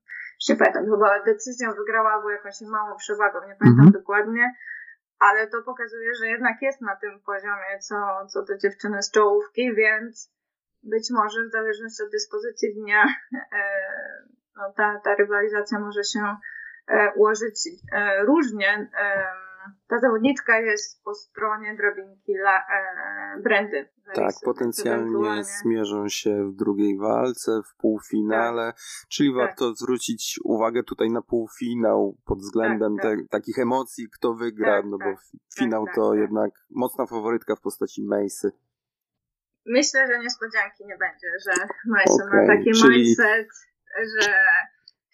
[0.49, 3.91] nie pamiętam, chyba decyzją wygrała albo jakąś małą przewagą, nie pamiętam Mhm.
[3.91, 4.53] dokładnie,
[5.19, 7.95] ale to pokazuje, że jednak jest na tym poziomie, co,
[8.27, 10.33] co te dziewczyny z czołówki, więc
[10.83, 13.63] być może w zależności od dyspozycji dnia e,
[14.57, 16.35] no, ta, ta rywalizacja może się
[16.87, 18.89] e, ułożyć e, różnie.
[19.87, 22.63] Ta zawodniczka jest po stronie drabinki la,
[23.43, 23.89] Brandy.
[24.13, 28.73] Tak, potencjalnie zmierzą się w drugiej walce, w półfinale,
[29.09, 29.37] czyli Tak.
[29.37, 33.19] warto zwrócić uwagę tutaj na półfinał pod względem Tak, tak.
[33.19, 35.19] Te, takich emocji, kto wygra, Tak, no bo tak,
[35.57, 36.19] finał tak, to tak.
[36.19, 38.51] jednak mocna faworytka w postaci Macy.
[39.65, 43.47] Myślę, że niespodzianki nie będzie, że Majsa Okej, ma taki czyli- mindset,
[44.15, 44.33] że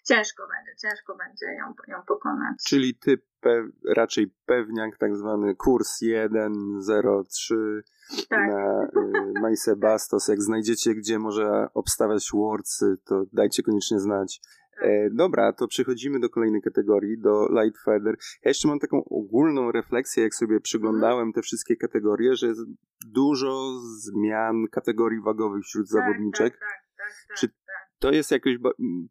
[0.04, 2.56] ciężko będzie, ciężko będzie ją, ją pokonać.
[2.66, 7.82] Czyli ty pe- raczej pewniak, tak zwany kurs 1.03
[8.28, 8.48] Tak.
[8.48, 10.28] na y, Mace Bastos.
[10.28, 14.40] Jak znajdziecie, gdzie może obstawiać Wordsy, to dajcie koniecznie znać.
[14.82, 18.16] E, dobra, to przechodzimy do kolejnej kategorii, do Light Feather.
[18.44, 22.60] Ja jeszcze mam taką ogólną refleksję, jak sobie przyglądałem te wszystkie kategorie, że jest
[23.06, 26.52] dużo zmian kategorii wagowych wśród zawodniczek.
[26.52, 27.56] Tak, tak, tak, tak, Czy- tak.
[27.98, 28.54] to jest jakoś,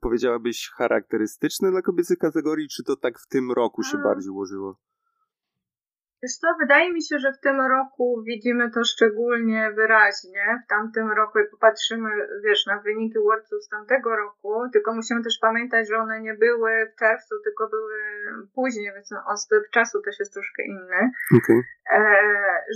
[0.02, 4.04] powiedziałabyś, charakterystyczne dla kobiecej kategorii, czy to tak w tym roku się A.
[4.04, 4.80] bardziej ułożyło?
[6.24, 10.62] Wiesz co, wydaje mi się, że w tym roku widzimy to szczególnie wyraźnie.
[10.66, 12.10] W tamtym roku, jak popatrzymy,
[12.44, 16.72] wiesz, na wyniki Worldsów z tamtego roku, tylko musimy też pamiętać, że one nie były
[16.92, 17.96] w czerwcu, tylko były
[18.56, 21.12] później, więc odstęp czasu też jest troszkę inny.
[21.38, 21.62] Okay.
[21.92, 22.00] E,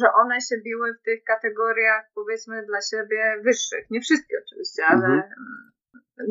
[0.01, 3.85] że one się biły w tych kategoriach, powiedzmy, dla siebie wyższych.
[3.91, 5.23] Nie wszystkie oczywiście, ale Mhm.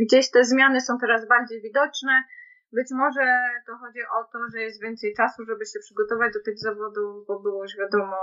[0.00, 2.24] gdzieś te zmiany są teraz bardziej widoczne.
[2.73, 3.25] Być może
[3.66, 7.41] to chodzi o to, że jest więcej czasu, żeby się przygotować do tych zawodów, bo
[7.41, 8.16] było już wiadomo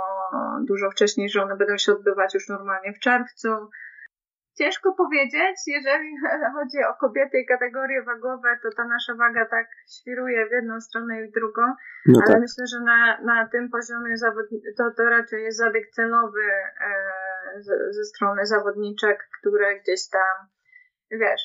[0.60, 3.48] dużo wcześniej, że one będą się odbywać już normalnie w czerwcu.
[4.58, 6.08] Ciężko powiedzieć, jeżeli
[6.56, 11.22] chodzi o kobiety i kategorie wagowe, to ta nasza waga tak świruje w jedną stronę
[11.22, 11.62] i w drugą,
[12.06, 12.40] No ale tak.
[12.40, 16.42] myślę, że na, na tym poziomie zawodni- to, to raczej jest zabieg celowy
[16.80, 16.90] e,
[17.62, 20.48] ze, ze strony zawodniczek, które gdzieś tam,
[21.10, 21.42] wiesz,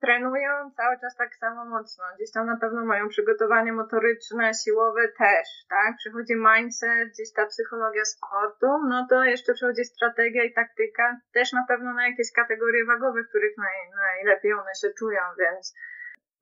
[0.00, 2.04] trenują cały czas tak samo mocno.
[2.16, 5.96] Gdzieś tam na pewno mają przygotowanie motoryczne, siłowe też, tak?
[5.96, 11.64] Przychodzi mindset, gdzieś ta psychologia sportu, no to jeszcze przychodzi strategia i taktyka, też na
[11.68, 15.74] pewno na jakieś kategorie wagowe, w których naj, najlepiej one się czują, więc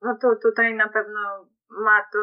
[0.01, 2.19] no to tutaj na pewno ma to,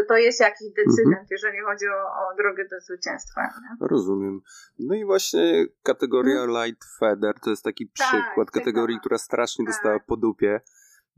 [0.00, 2.00] to, to jest jakiś decydent, jeżeli chodzi o,
[2.32, 3.40] o drogę do zwycięstwa.
[3.40, 3.86] Nie?
[3.88, 4.40] Rozumiem.
[4.78, 9.74] No i właśnie kategoria Light Feather to jest taki Tak, przykład kategorii, która strasznie Tak.
[9.74, 10.60] dostała po dupie.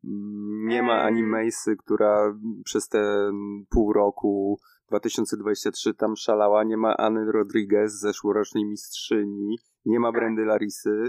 [0.05, 1.23] Mm, Nie ma ani.
[1.23, 3.31] Macy, która przez te
[3.71, 4.59] pół roku
[4.89, 6.65] 2023 tam szalała.
[6.65, 9.59] Nie ma Anny Rodriguez, zeszłorocznej mistrzyni.
[9.85, 10.21] Nie ma Tak.
[10.21, 11.09] Brandy Larisy,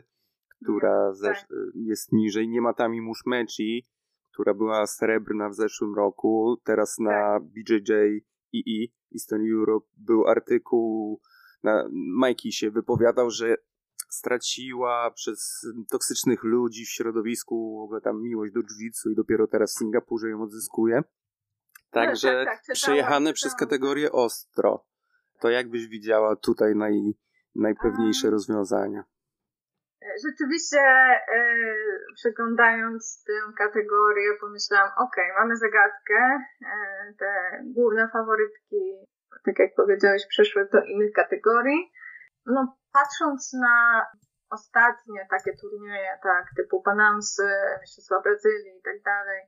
[0.64, 1.36] która tak.
[1.36, 1.46] zesz-
[1.76, 2.50] jest niżej.
[2.50, 3.88] Nie ma Tami Muszmeci,
[4.34, 6.58] która była srebrna w zeszłym roku.
[6.64, 7.44] Teraz na Tak.
[7.44, 7.92] BJJ
[8.56, 11.22] EE Eastern Europe był artykuł
[11.64, 13.56] na Mikey się wypowiadał, że
[14.10, 19.76] straciła przez toksycznych ludzi w środowisku w ogóle tam miłość do jiu i dopiero teraz
[19.76, 21.04] w Singapurze ją odzyskuje.
[21.90, 24.86] Także tak, tak, czytałam, przejechane przez kategorię ostro.
[25.40, 27.02] To jakbyś widziała tutaj naj,
[27.56, 28.32] najpewniejsze A.
[28.32, 29.04] rozwiązania?
[30.26, 30.82] Rzeczywiście,
[31.36, 39.06] yy, przeglądając tę kategorię, pomyślałam, ok, mamy zagadkę, yy, te główne faworytki,
[39.46, 41.92] tak jak powiedziałeś, przeszły do innych kategorii.
[42.46, 44.06] No, patrząc na
[44.50, 47.50] ostatnie takie turnieje, tak, typu Panamsy,
[47.82, 49.42] Mistrzostwa Brazylii i tak dalej,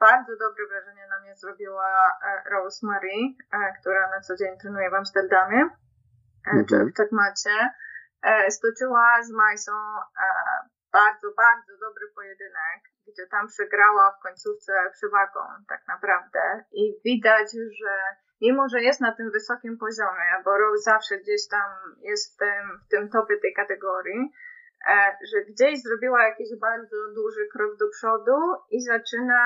[0.00, 3.18] bardzo dobre wrażenie na mnie zrobiła e, Rosemary,
[3.52, 5.60] e, która na co dzień trenuje w Amsterdamie,
[6.46, 6.90] e, czy Mhm.
[6.90, 7.50] w Czekmacie.
[8.26, 10.26] E, stoczyła z Majsą e,
[10.92, 17.94] bardzo, bardzo dobry pojedynek, gdzie tam przegrała w końcówce przewagą tak naprawdę i widać, że
[18.40, 21.70] mimo, że jest na tym wysokim poziomie, bo Rose zawsze gdzieś tam
[22.00, 24.32] jest w tym, w tym topie tej kategorii,
[24.88, 28.38] e, że gdzieś zrobiła jakiś bardzo duży krok do przodu
[28.70, 29.42] i zaczyna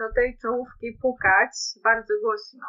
[0.00, 2.66] do tej czołówki pukać bardzo głośno.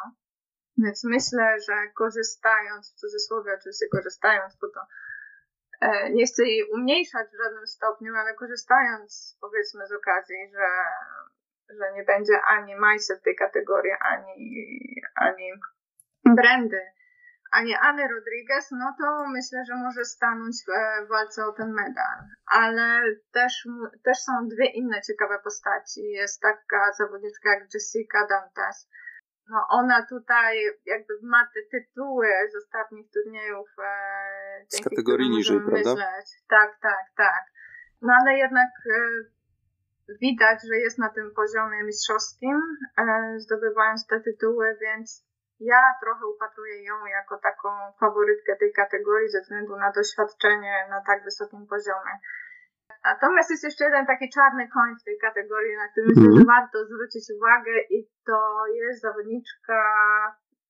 [0.78, 4.80] Więc myślę, że korzystając, w cudzysłowie oczywiście korzystając, bo to
[6.10, 10.68] nie chcę jej umniejszać w żadnym stopniu, ale korzystając powiedzmy z okazji, że,
[11.76, 14.32] że nie będzie ani Majse w tej kategorii, ani,
[15.16, 15.52] ani
[16.24, 16.80] Brandy,
[17.52, 22.18] ani Anny Rodriguez, no to myślę, że może stanąć w, walce o ten medal.
[22.46, 23.02] Ale
[23.32, 23.68] też,
[24.04, 26.00] też są dwie inne ciekawe postaci.
[26.02, 28.88] Jest taka zawodniczka jak Jessica Dantas,
[29.50, 33.68] no ona tutaj jakby ma te tytuły z ostatnich turniejów.
[33.78, 35.90] E, dzięki kategorii niżej, prawda?
[35.94, 36.26] Myśleć.
[36.48, 37.44] Tak, tak, tak.
[38.02, 38.98] No ale jednak e,
[40.20, 42.60] widać, że jest na tym poziomie mistrzowskim,
[42.98, 45.26] e, zdobywając te tytuły, więc
[45.60, 47.68] ja trochę upatruję ją jako taką
[48.00, 52.14] faworytkę tej kategorii ze względu na doświadczenie na tak wysokim poziomie.
[53.04, 56.38] Natomiast jest jeszcze jeden taki czarny koń w tej kategorii, na który myślę, Mhm.
[56.38, 59.78] że warto zwrócić uwagę i to jest zawodniczka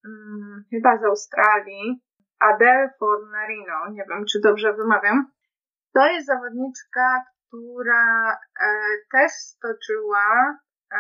[0.07, 2.03] mm, chyba z Australii,
[2.41, 3.89] Adele Fornarino.
[3.91, 5.31] Nie wiem, czy dobrze wymawiam.
[5.95, 8.37] To jest zawodniczka, która e,
[9.13, 10.59] też stoczyła
[10.93, 10.99] e,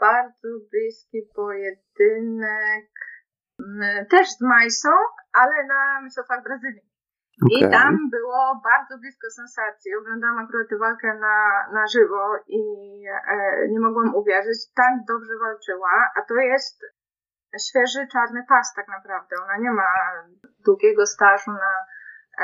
[0.00, 2.90] bardzo bliski pojedynek
[3.60, 3.80] m,
[4.10, 4.90] też z Majsą,
[5.32, 6.93] ale na Mistrzostwach Brazylii.
[7.50, 7.70] I Okej.
[7.70, 9.94] tam było bardzo blisko sensacji.
[9.94, 11.36] Oglądałam akurat tę walkę na,
[11.72, 12.60] na żywo i
[13.28, 14.58] e, nie mogłam uwierzyć.
[14.74, 16.76] Tak dobrze walczyła, a to jest
[17.68, 19.36] świeży czarny pas tak naprawdę.
[19.44, 19.88] Ona nie ma
[20.64, 21.72] długiego stażu na,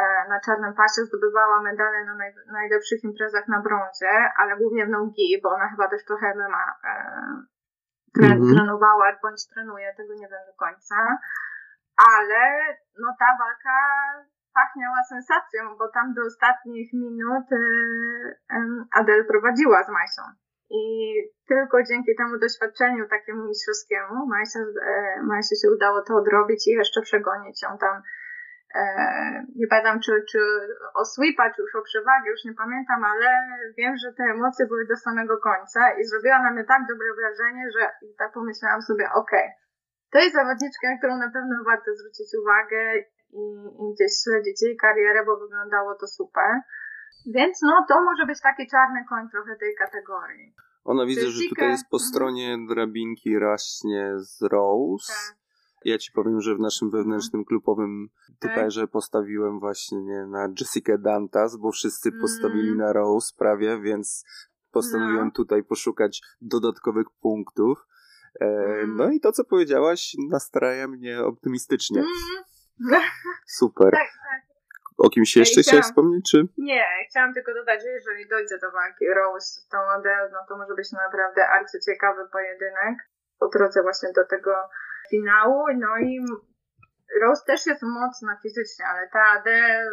[0.00, 1.00] e, na czarnym pasie.
[1.04, 5.88] Zdobywała medale na naj, najlepszych imprezach na brązie, ale głównie w nogi, bo ona chyba
[5.88, 6.92] też trochę MMA e,
[8.14, 8.54] tre, Mhm.
[8.54, 10.96] trenowała, bądź trenuje, tego nie wiem do końca.
[12.14, 12.40] Ale
[12.98, 13.76] no ta walka
[14.54, 17.58] pachniała sensacją, bo tam do ostatnich minut e,
[18.98, 20.22] Adel prowadziła z Majsą.
[20.70, 20.82] I
[21.48, 24.58] tylko dzięki temu doświadczeniu takiemu mistrzowskiemu Majsie,
[25.22, 28.02] Majsie się udało to odrobić i jeszcze przegonić ją tam
[28.74, 28.82] E,
[29.56, 30.38] nie pamiętam czy, czy
[30.94, 33.28] o sweepa, czy już o przewagę, już nie pamiętam, ale
[33.78, 37.64] wiem, że te emocje były do samego końca i zrobiła na mnie tak dobre wrażenie,
[37.78, 39.60] że tak pomyślałam sobie, okej, okay,
[40.12, 42.80] to jest zawodniczka, na którą na pewno warto zwrócić uwagę
[43.32, 43.44] i,
[43.82, 46.50] i gdzieś śledzić jej karierę, bo wyglądało to super.
[47.26, 50.54] Więc no, to może być taki czarny koń trochę tej kategorii.
[50.84, 52.10] Ona widzę, że tutaj jest po mhm.
[52.10, 55.12] stronie drabinki raśnie z Rose.
[55.12, 55.36] Tak.
[55.84, 57.02] Ja ci powiem, że w naszym mhm.
[57.02, 58.50] wewnętrznym klubowym tak.
[58.50, 62.78] typerze postawiłem właśnie na Jessica Dantas, bo wszyscy postawili mm.
[62.78, 64.24] na Rose prawie, więc
[64.72, 65.30] postanowiłem no.
[65.30, 67.86] tutaj poszukać dodatkowych punktów.
[68.40, 68.86] E.
[68.86, 72.00] No i to, co powiedziałaś, nastraja mnie optymistycznie.
[72.00, 72.12] Mm.
[73.46, 73.90] Super.
[73.90, 74.42] Tak, tak.
[74.98, 75.64] O kimś jeszcze ja chciałam...
[75.64, 76.38] chciałeś wspomnieć, czy?
[76.58, 80.56] Nie, chciałam tylko dodać, że jeżeli dojdzie do walki Rose z tą Adele, no to
[80.56, 82.96] może być naprawdę arcyciekawy pojedynek
[83.38, 84.52] po drodze właśnie do tego
[85.10, 86.24] finału, no i
[87.20, 89.90] Rose też jest mocna fizycznie, ale ta Adele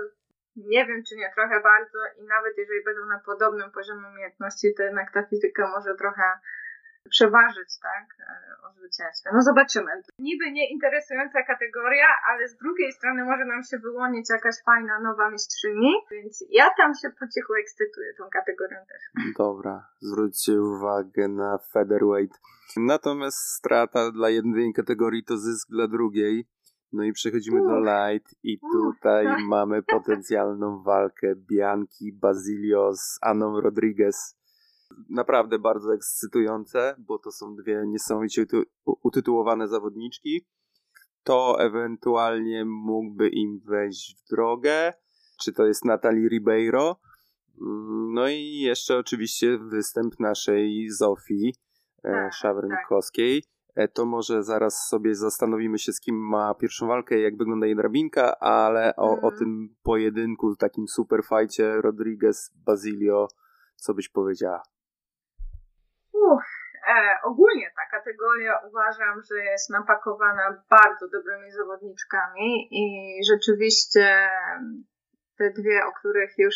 [0.55, 4.83] nie wiem, czy nie trochę bardzo i nawet jeżeli będą na podobnym poziomie umiejętności, to
[4.83, 6.23] jednak ta fizyka może trochę
[7.09, 9.29] przeważyć, tak, e, o zwycięstwie.
[9.33, 9.91] No zobaczymy.
[10.19, 15.29] Niby nie interesująca kategoria, ale z drugiej strony może nam się wyłonić jakaś fajna nowa
[15.29, 19.01] mistrzyni, więc ja tam się po cichu ekscytuję tą kategorią też.
[19.37, 22.39] Dobra, zwróćcie uwagę na featherweight.
[22.77, 26.47] Natomiast strata dla jednej kategorii to zysk dla drugiej.
[26.93, 34.37] No i przechodzimy do light i tutaj mamy potencjalną walkę Bianki Basilio z Aną Rodriguez.
[35.09, 38.45] Naprawdę bardzo ekscytujące, bo to są dwie niesamowicie
[38.85, 40.45] utytułowane zawodniczki.
[41.23, 44.93] To ewentualnie mógłby im wejść w drogę.
[45.39, 46.99] Czy to jest Natalie Ribeiro?
[47.61, 51.53] Mm, no i jeszcze oczywiście występ naszej Zofii
[52.03, 53.43] e, tak, Szawrynkowskiej.
[53.75, 53.91] Tak.
[53.93, 58.39] To może zaraz sobie zastanowimy się, z kim ma pierwszą walkę, jak wygląda jej drabinka,
[58.39, 59.23] ale o, mm.
[59.23, 59.39] o mhm.
[59.39, 63.27] tym pojedynku, takim super fajcie Rodriguez-Basilio,
[63.75, 64.61] co byś powiedziała?
[66.25, 66.45] Uff,
[66.89, 72.83] e, ogólnie ta kategoria uważam, że jest napakowana bardzo dobrymi zawodniczkami i
[73.31, 74.29] rzeczywiście
[75.37, 76.55] te dwie, o których już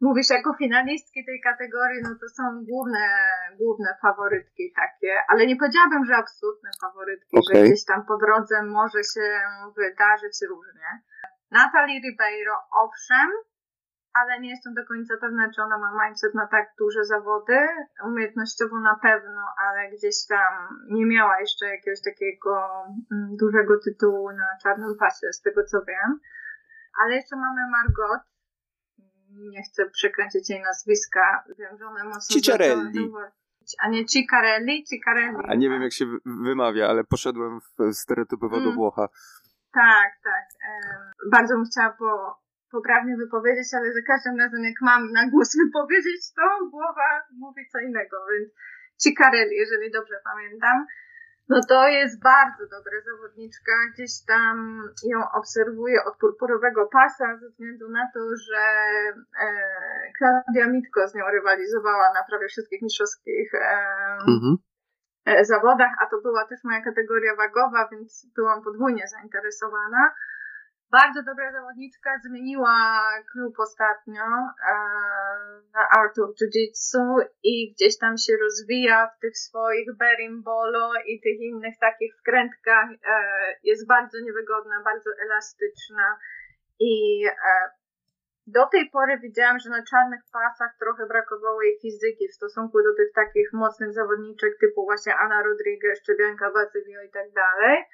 [0.00, 3.06] mówisz jako finalistki tej kategorii, no to są główne,
[3.60, 7.54] główne faworytki takie, ale nie powiedziałabym, że absolutne faworytki, okay.
[7.54, 9.26] że gdzieś tam po drodze może się
[9.76, 10.88] wydarzyć różnie.
[11.50, 13.28] Natalie Ribeiro, owszem,
[14.20, 17.58] ale nie jestem do końca pewna, czy ona ma mindset na tak duże zawody.
[18.04, 20.52] Umiejętnościowo na pewno, ale gdzieś tam
[20.90, 22.68] nie miała jeszcze jakiegoś takiego
[23.12, 26.20] mm, dużego tytułu na czarnym pasie, z tego co wiem.
[27.02, 28.20] Ale jeszcze mamy Margot,
[29.30, 31.44] nie chcę przekręcić jej nazwiska.
[31.58, 32.34] Wiem, że one mocno...
[32.34, 33.12] Cicciarelli.
[33.78, 34.84] A nie Ciccarelli?
[34.84, 35.36] Ciccarelli.
[35.44, 36.06] A nie wiem, jak się
[36.44, 38.68] wymawia, ale poszedłem w stereotypowo mm.
[38.68, 39.08] do Włocha.
[39.72, 40.44] Tak, tak.
[41.30, 42.40] bardzo bym chciała po,
[42.70, 47.78] poprawnie wypowiedzieć, ale za każdym razem, jak mam na głos wypowiedzieć, to głowa mówi co
[47.78, 48.48] innego, więc
[49.02, 50.86] Ciccarelli, jeżeli dobrze pamiętam.
[51.48, 53.72] No to jest bardzo dobra zawodniczka.
[53.94, 58.62] Gdzieś tam ją obserwuję od purpurowego pasa ze względu na to, że
[59.44, 63.58] e, Klaudia Mitko z nią rywalizowała na prawie wszystkich mistrzowskich e,
[64.28, 64.56] mhm.
[65.26, 70.10] e, zawodach, a to była też moja kategoria wagowa, więc byłam podwójnie zainteresowana.
[70.90, 72.76] Bardzo dobra zawodniczka, zmieniła
[73.32, 74.74] klub ostatnio e,
[75.74, 77.02] na Art of Jiu-Jitsu
[77.42, 82.88] i gdzieś tam się rozwija w tych swoich berimbolo i tych innych takich wkrętkach.
[82.90, 83.22] E,
[83.62, 86.18] jest bardzo niewygodna, bardzo elastyczna
[86.80, 87.32] i e,
[88.46, 92.94] do tej pory widziałam, że na czarnych pasach trochę brakowało jej fizyki w stosunku do
[92.96, 96.50] tych takich mocnych zawodniczek typu właśnie Anna Rodriguez czy Bianca
[97.06, 97.84] i tak dalej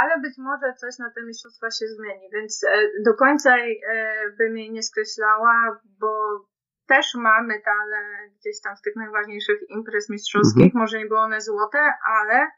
[0.00, 3.66] ale być może coś na te mistrzostwa się zmieni, więc e, do końca e,
[4.38, 6.12] bym jej nie skreślała, bo
[6.86, 10.80] też ma medale gdzieś tam z tych najważniejszych imprez mistrzowskich, mhm.
[10.80, 12.50] może nie były one złote, ale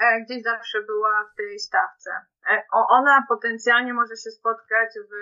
[0.00, 2.10] e, gdzieś zawsze była w tej stawce.
[2.72, 5.12] Ona potencjalnie może się spotkać w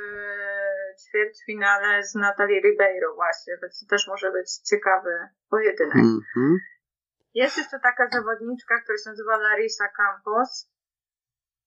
[1.03, 5.97] ćwierćfinale z Natalie Ribeiro właśnie, więc to też może być ciekawy pojedynek.
[5.97, 6.59] Mhm.
[7.35, 10.71] Jest jeszcze taka zawodniczka, która się nazywa Larissa Campos.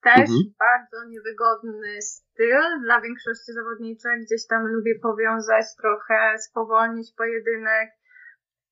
[0.03, 0.53] Też mhm.
[0.60, 4.22] bardzo niewygodny styl dla większości zawodniczek.
[4.22, 7.90] Gdzieś tam lubię powiązać trochę, spowolnić pojedynek.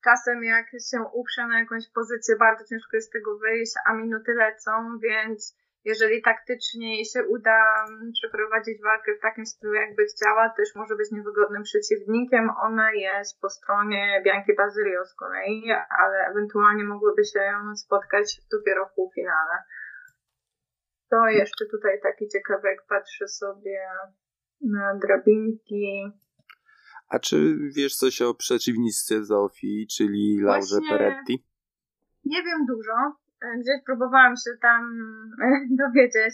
[0.03, 4.33] Czasem jak się uprze na jakąś pozycję, bardzo ciężko jest z tego wyjść, a minuty
[4.33, 4.71] lecą,
[5.03, 10.75] więc jeżeli taktycznie jej się uda mm, przeprowadzić walkę w takim stylu, jakby chciała, też
[10.75, 12.49] może być niewygodnym przeciwnikiem.
[12.61, 18.93] Ona jest po stronie Bianki Bazylio z kolei, ale ewentualnie mogłyby się spotkać dopiero w
[18.93, 19.55] półfinale.
[21.09, 23.79] To jeszcze tutaj taki ciekawek, patrzę sobie
[24.61, 26.11] na drabinki.
[27.09, 31.45] A czy wiesz coś o przeciwniczce Zofii, czyli Laurze Właśnie- Peretti?
[32.25, 32.93] Nie wiem dużo.
[33.61, 34.81] Gdzieś próbowałam się tam
[35.83, 36.33] dowiedzieć,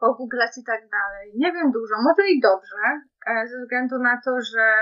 [0.00, 1.32] pogooglać i tak dalej.
[1.36, 2.82] Nie wiem dużo, może i dobrze,
[3.26, 4.74] e, ze względu na to, że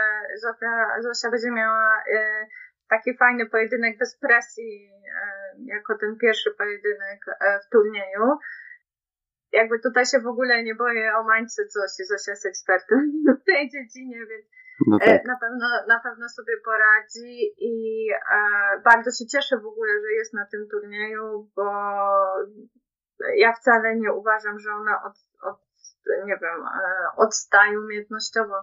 [0.43, 2.47] Zofia, Zosia będzie miała e,
[2.89, 4.91] taki fajny pojedynek bez presji,
[5.23, 5.25] e,
[5.65, 7.21] jako ten pierwszy pojedynek
[7.67, 8.25] w turnieju.
[9.53, 12.05] Jakby tutaj się w ogóle nie boję o mańce Zosi.
[12.05, 13.13] Zosia jest ekspertem
[13.43, 14.47] w tej dziedzinie, więc
[14.87, 15.27] No E, tak.
[15.27, 20.35] Na pewno, na pewno sobie poradzi i e, bardzo się cieszę w ogóle, że jest
[20.35, 21.73] na tym turnieju, bo
[23.37, 25.61] ja wcale nie uważam, że ona od, od
[26.25, 28.55] nie wiem, e, odstaje umiejętnościowo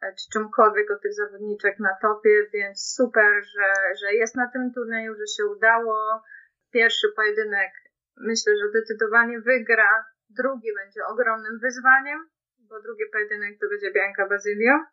[0.00, 5.14] czy czymkolwiek od tych zawodniczek na topie, więc super, że, że jest na tym turnieju,
[5.14, 6.22] że się udało.
[6.70, 7.72] Pierwszy pojedynek
[8.16, 12.28] myślę, że zdecydowanie wygra, drugi będzie ogromnym wyzwaniem,
[12.58, 14.84] bo drugi pojedynek to będzie Bianca Bazylio.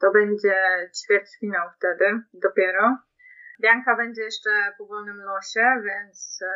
[0.00, 0.56] To będzie
[1.02, 2.96] ćwierćfinał wtedy dopiero.
[3.62, 6.52] Bianka będzie jeszcze po wolnym losie, więc e,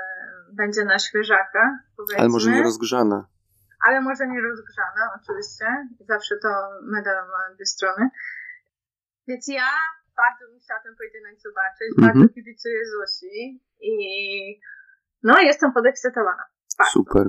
[0.52, 2.18] będzie na świeżaka, powiedzmy.
[2.18, 3.24] Ale może nie rozgrzane.
[3.86, 5.66] Ale może nie rozgrzana, oczywiście.
[6.00, 6.48] Zawsze to
[6.82, 8.10] medal ma dwie strony.
[9.28, 9.68] Więc ja
[10.16, 11.88] bardzo bym chciała ten pojedynek zobaczyć.
[11.98, 12.18] Mhm.
[12.18, 13.94] Bardzo kibicuję Zosi i
[15.22, 16.44] no jestem podekscytowana.
[16.78, 16.92] Bardzo.
[16.92, 17.26] Super.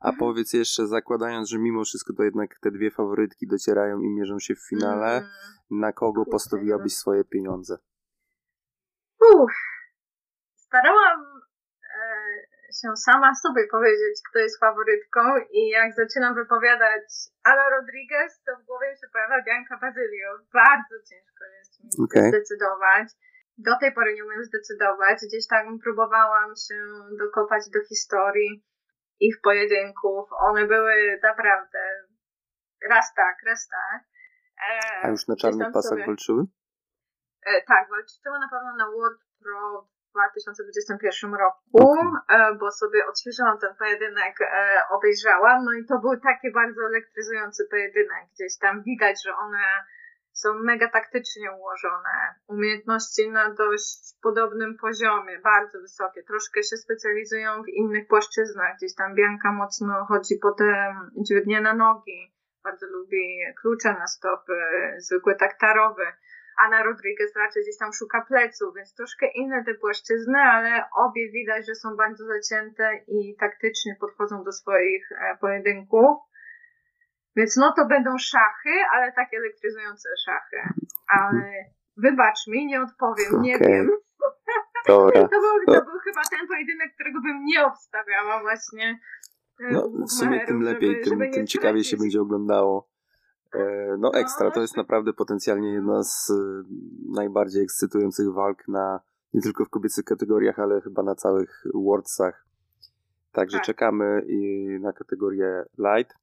[0.00, 0.18] A Mhm.
[0.18, 4.54] powiedz jeszcze, zakładając, że mimo wszystko to jednak te dwie faworytki docierają i mierzą się
[4.54, 5.28] w finale, Mm.
[5.70, 7.78] na kogo postawiłabyś swoje pieniądze?
[9.34, 9.54] Uff.
[10.56, 11.20] Starałam
[11.84, 15.20] e, się sama sobie powiedzieć, kto jest faworytką
[15.50, 17.04] i jak zaczynam wypowiadać
[17.44, 20.30] Ala Rodriguez, to w głowie mi się pojawia Bianca Bazylio.
[20.52, 22.28] Bardzo ciężko jest mi Okej.
[22.28, 23.08] zdecydować.
[23.58, 25.18] Do tej pory nie umiem zdecydować.
[25.28, 26.74] Gdzieś tam próbowałam się
[27.18, 28.64] dokopać do historii
[29.20, 30.28] ich pojedynków.
[30.32, 31.78] One były naprawdę
[32.90, 34.02] raz tak, raz tak.
[34.70, 36.44] E, A już na czarnych pasach sobie- walczyły?
[37.46, 41.94] E, tak, walczyła na pewno na World Pro w 2021 roku,
[42.28, 47.66] e, bo sobie odświeżyłam ten pojedynek, e, obejrzałam, no i to był taki bardzo elektryzujący
[47.70, 48.24] pojedynek.
[48.34, 49.64] Gdzieś tam widać, że one
[50.40, 57.68] są mega taktycznie ułożone, umiejętności na dość podobnym poziomie, bardzo wysokie, troszkę się specjalizują w
[57.68, 62.34] innych płaszczyznach, gdzieś tam Bianka mocno chodzi po te dźwignie na nogi,
[62.64, 64.54] bardzo lubi klucze na stopy,
[64.98, 66.12] zwykłe taktarowe.
[66.64, 71.66] Anna Rodriguez raczej gdzieś tam szuka pleców, więc troszkę inne te płaszczyzny, ale obie widać,
[71.66, 76.27] że są bardzo zacięte i taktycznie podchodzą do swoich e, pojedynków.
[77.38, 80.56] Więc no to będą szachy, ale takie elektryzujące szachy.
[81.18, 81.52] Ale
[81.96, 83.68] wybacz mi, nie odpowiem, nie Okej.
[83.68, 83.88] wiem.
[84.86, 85.20] Dobra.
[85.34, 88.98] To był, to był chyba ten pojedynek, którego bym nie obstawiała właśnie.
[89.60, 92.88] No, w sumie tym lepiej, żeby- tym, żeby tym ciekawiej się będzie oglądało.
[93.54, 96.34] E, No No, ekstra, to jest naprawdę potencjalnie jedna z e,
[97.14, 99.00] najbardziej ekscytujących walk na
[99.34, 102.46] nie tylko w kobiecych kategoriach, ale chyba na całych Worldsach.
[103.32, 103.66] Także Tak.
[103.66, 106.14] czekamy i na kategorię light.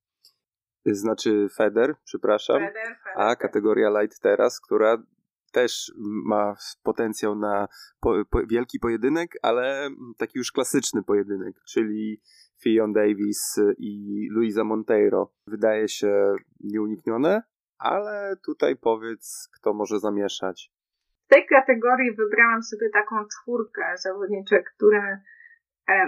[0.85, 2.59] Znaczy Feder, przepraszam.
[2.59, 3.39] Feder, Feder, A tak.
[3.39, 4.97] kategoria light teraz, która
[5.51, 5.91] też
[6.25, 7.67] ma potencjał na
[7.99, 12.21] po, po, wielki pojedynek, ale taki już klasyczny pojedynek, czyli
[12.63, 15.31] Fion Davis i Luisa Monteiro.
[15.47, 17.43] Wydaje się nieuniknione,
[17.77, 20.71] ale tutaj powiedz, kto może zamieszać.
[21.25, 25.21] W tej kategorii wybrałam sobie taką czwórkę zawodniczek, które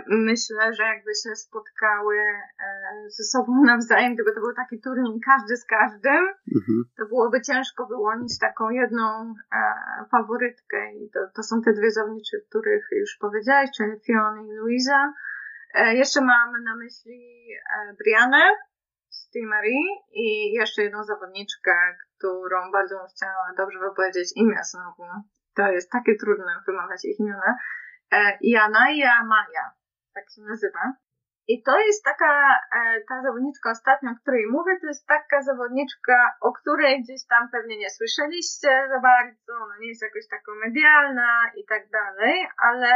[0.07, 5.57] myślę, że jakby się spotkały e, ze sobą nawzajem, gdyby to był taki turniej każdy
[5.57, 6.23] z każdym,
[6.55, 6.83] Mhm.
[6.97, 10.93] to byłoby ciężko wyłonić taką jedną e, faworytkę.
[10.93, 15.13] I to, to są te dwie zawodnicze, których już powiedziałeś, czyli Fiona i Luisa.
[15.73, 17.47] E, jeszcze mamy na myśli
[17.79, 18.43] e, Brianę
[19.09, 21.71] z Marie i jeszcze jedną zawodniczkę,
[22.17, 25.03] którą bardzo bym chciała dobrze wypowiedzieć imię znowu.
[25.55, 27.57] To jest takie trudne wymawiać ich imiona.
[28.11, 29.71] E, Janaja Maja,
[30.13, 30.93] tak się nazywa.
[31.47, 36.34] I to jest taka, e, ta zawodniczka ostatnio, o której mówię, to jest taka zawodniczka,
[36.41, 41.51] o której gdzieś tam pewnie nie słyszeliście za bardzo, ona nie jest jakoś taką medialna
[41.55, 42.89] i tak dalej, ale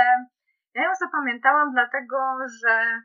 [0.74, 2.18] ja ją zapamiętałam dlatego,
[2.62, 3.02] że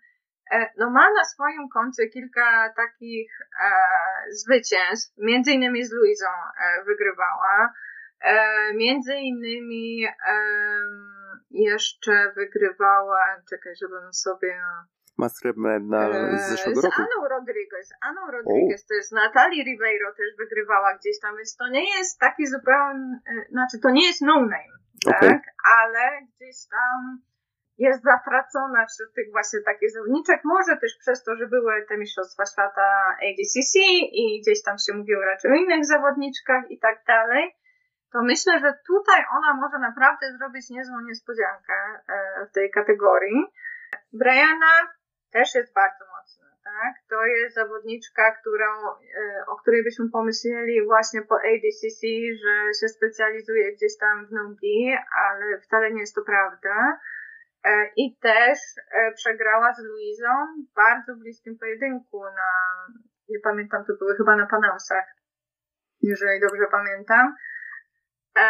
[0.51, 3.71] e, no ma na swoim koncie kilka takich e,
[4.31, 7.73] zwycięstw, między innymi z Luizą e, wygrywała,
[8.21, 13.19] e, między innymi em, jeszcze wygrywała,
[13.51, 14.63] czekaj, żebym sobie
[15.19, 17.03] Master Medal z zeszłego z roku.
[17.03, 17.91] Aną Rodriguez.
[18.01, 22.47] Aną Rodriguez też, z Natalii Ribeiro też wygrywała gdzieś tam, więc to nie jest taki
[22.47, 25.17] zupełnie, znaczy to nie jest no name, tak?
[25.17, 25.41] Okej.
[25.79, 26.03] Ale
[26.35, 27.19] gdzieś tam
[27.79, 32.47] jest zatracona wśród tych właśnie takich zawodniczek, może też przez to, że były te Mistrzostwa
[32.47, 32.89] Świata
[33.27, 33.79] ADCC
[34.13, 37.45] i gdzieś tam się mówiło raczej o innych zawodniczkach i tak dalej,
[38.13, 41.75] to myślę, że tutaj ona może naprawdę zrobić niezłą niespodziankę
[42.09, 43.53] e, w tej kategorii.
[44.13, 44.75] Brianna
[45.31, 46.95] też jest bardzo mocna, tak?
[47.09, 48.71] To jest zawodniczka, którą,
[49.21, 52.01] e, o której byśmy pomyśleli właśnie po ADCC,
[52.43, 56.99] że się specjalizuje gdzieś tam w nogi, ale wcale nie jest to prawda.
[57.65, 58.59] E, I też
[59.15, 60.29] przegrała z Luizą
[60.71, 62.51] w bardzo bliskim pojedynku na,
[63.29, 65.07] nie pamiętam, to były chyba na Panamsach,
[66.03, 67.35] jeżeli dobrze pamiętam.
[68.37, 68.47] E,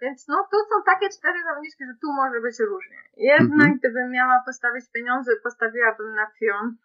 [0.00, 2.98] więc no to są takie cztery zawodniczki, że tu może być różnie.
[3.16, 3.78] Jednak Mhm.
[3.78, 6.76] gdybym miała postawić pieniądze, postawiłabym na Fion.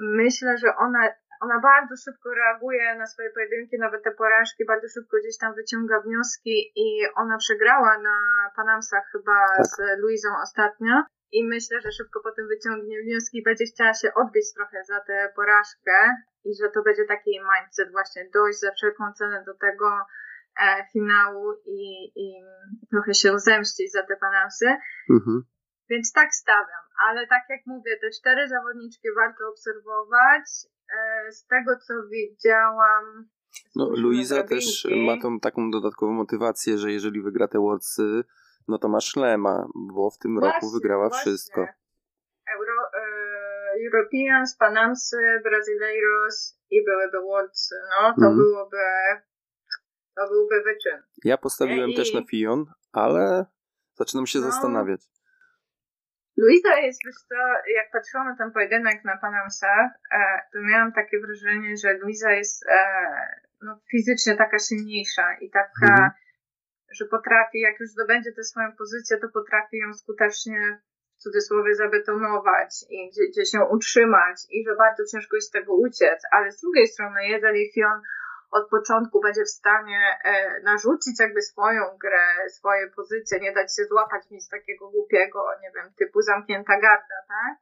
[0.00, 1.08] Myślę, że ona,
[1.40, 6.00] ona bardzo szybko reaguje na swoje pojedynki, nawet te porażki, bardzo szybko gdzieś tam wyciąga
[6.00, 8.16] wnioski i ona przegrała na
[8.56, 9.66] Panamsach chyba Tak.
[9.66, 11.02] z Luizą ostatnio.
[11.32, 15.32] I myślę, że szybko potem wyciągnie wnioski i będzie chciała się odbić trochę za tę
[15.36, 19.86] porażkę i że to będzie taki mindset właśnie dojść za wszelką cenę do tego
[20.92, 22.44] finału i, i
[22.90, 24.66] trochę się zemścić za te Panamsy.
[25.10, 25.42] Mhm.
[25.90, 30.44] Więc tak stawiam, ale tak jak mówię, te cztery zawodniczki warto obserwować.
[30.98, 33.28] E, Z tego co widziałam.
[33.76, 38.24] No, Luiza drabinki, też ma tą taką dodatkową motywację, że jeżeli wygra te Worldsy,
[38.68, 41.32] no to ma szlema, bo w tym roku Właśnie, wygrała właśnie.
[41.32, 41.60] wszystko.
[42.56, 43.04] Euro, e,
[43.86, 47.74] Europeans, Panamsy, Brazileiros i byłyby Worldsy.
[47.90, 48.36] No, to Mhm.
[48.36, 48.76] byłoby.
[50.16, 51.02] To byłby wyczyn.
[51.24, 53.44] Ja postawiłem I- też na Fion, ale
[53.94, 54.50] zaczynam się No.
[54.50, 55.00] zastanawiać.
[56.36, 57.34] Luisa jest, wiesz co,
[57.76, 60.18] jak patrzyłam na ten pojedynek na Panamsach, e,
[60.52, 62.78] to miałam takie wrażenie, że Luisa jest e,
[63.62, 66.10] no, fizycznie taka silniejsza i taka, Mhm.
[66.92, 70.80] że potrafi, jak już zdobędzie tę swoją pozycję, to potrafi ją skutecznie
[71.18, 75.74] w cudzysłowie zabetonować i gdzie, gdzieś ją utrzymać i że bardzo ciężko jest z tego
[75.74, 78.00] uciec, ale z drugiej strony, jeżeli Fion
[78.52, 83.84] od początku będzie w stanie e, narzucić jakby swoją grę, swoje pozycje, nie dać się
[83.84, 87.56] złapać nic takiego głupiego, nie wiem, typu zamknięta garda, tak?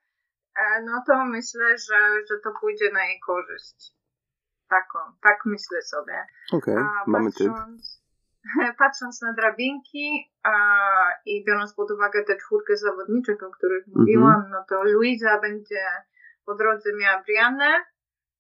[0.57, 1.99] E, no to myślę, że,
[2.29, 3.95] że to pójdzie na jej korzyść.
[4.69, 6.27] Taką, tak myślę sobie.
[6.53, 7.53] Okej, A mamy typ.
[8.79, 10.53] patrząc, na drabinki a,
[11.25, 14.01] i biorąc pod uwagę te czwórkę zawodniczych, o których Mhm.
[14.01, 15.87] mówiłam, no to Luisa będzie
[16.47, 17.85] po drodze miała Briannę,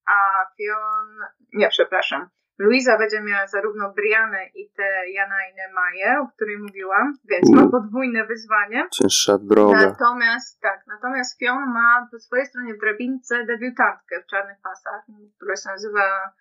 [0.06, 1.18] a Fion,
[1.52, 2.28] nie, przepraszam,
[2.65, 4.89] Luisa będzie miała zarówno Briannę i tę
[5.19, 7.70] Janajnę Maję, o której mówiłam, więc ma Mm.
[7.70, 8.89] podwójne wyzwanie.
[8.93, 9.81] Cięższa droga.
[9.87, 15.03] Natomiast tak, natomiast Fion ma po swojej stronie w drabince debiutantkę w czarnych pasach,
[15.37, 16.32] która się nazywa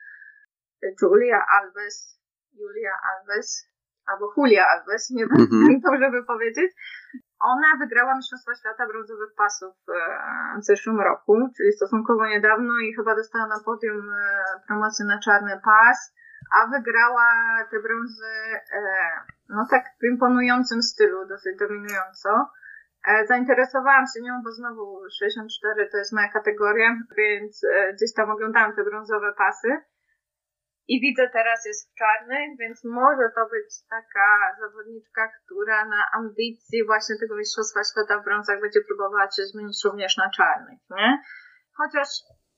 [1.02, 2.20] Julia Alves,
[2.54, 3.68] Julia Alves,
[4.06, 5.62] albo Julia Alves, nie wiem, Mhm.
[5.72, 6.72] jak dobrze by powiedzieć.
[7.42, 13.16] Ona wygrała Mistrzostwa Świata brązowych pasów e, w zeszłym roku, czyli stosunkowo niedawno i chyba
[13.16, 16.16] dostała na podium e, promocję na czarny pas,
[16.58, 17.28] a wygrała
[17.72, 18.34] te brązy
[18.72, 18.82] e,
[19.50, 22.30] no tak w imponującym stylu, dosyć dominująco.
[23.28, 27.62] Zainteresowałam się nią, bo znowu 64 to jest moja kategoria, więc
[27.94, 29.68] gdzieś tam oglądałam te brązowe pasy.
[30.94, 34.28] I widzę teraz jest w czarnych, więc może to być taka
[34.60, 40.18] zawodniczka, która na ambicji właśnie tego Mistrzostwa Świata w brązach będzie próbowała się zmienić również
[40.18, 41.10] na czarnych, nie?
[41.78, 42.10] Chociaż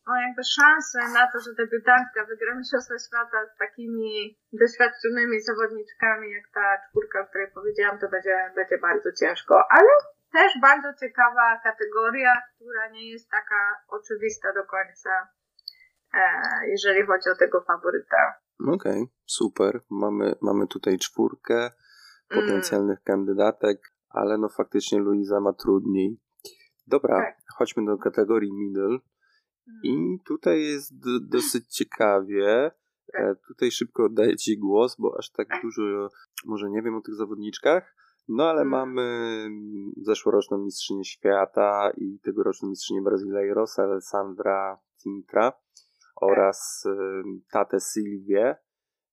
[0.07, 6.47] no jakby szanse na to, że debiutantka wygra Mistrzostwa Świata z takimi doświadczonymi zawodniczkami jak
[6.57, 9.53] ta czwórka, o której powiedziałam, to będzie, będzie bardzo ciężko.
[9.77, 9.91] Ale
[10.37, 15.11] też bardzo ciekawa kategoria, która nie jest taka oczywista do końca,
[16.67, 18.33] jeżeli chodzi o tego faworyta.
[18.67, 19.81] Okej, super.
[19.89, 21.69] Mamy, mamy tutaj czwórkę
[22.29, 23.77] potencjalnych kandydatek,
[24.09, 26.19] ale no faktycznie Luiza ma trudniej.
[26.87, 27.35] Dobra, Tak.
[27.57, 28.97] chodźmy do kategorii middle.
[29.83, 30.93] I tutaj jest
[31.29, 32.71] dosyć ciekawie.
[33.13, 35.81] E, tutaj szybko oddaję Ci głos, bo aż tak dużo
[36.45, 37.95] może nie wiem o tych zawodniczkach.
[38.27, 38.69] No ale Mm.
[38.69, 39.05] mamy
[39.97, 45.53] zeszłoroczną mistrzynię świata i tegoroczną mistrzynię Brazileiros, Alessandra Cintra
[46.21, 46.87] oraz
[47.51, 48.55] tatę Sylwię.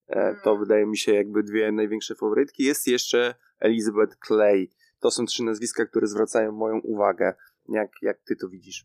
[0.09, 0.61] E, To Mm.
[0.65, 2.63] wydaje mi się jakby dwie największe faworytki.
[2.65, 4.69] Jest jeszcze Elizabeth Clay.
[5.01, 7.35] To są trzy nazwiska, które zwracają moją uwagę.
[7.69, 8.85] Jak, jak ty to widzisz?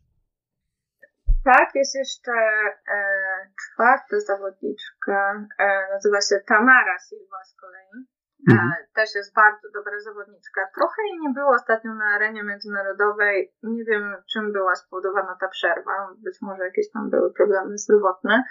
[1.46, 8.06] Tak, jest jeszcze e, czwarta zawodniczka, e, nazywa się Tamara Silva z kolei.
[8.52, 8.72] Mhm.
[8.72, 10.62] E, też jest bardzo dobra zawodniczka.
[10.76, 13.54] Trochę jej nie było ostatnio na arenie międzynarodowej.
[13.64, 16.10] Nie wiem, czym była spowodowana ta przerwa.
[16.18, 18.44] Być może jakieś tam były problemy zdrowotne.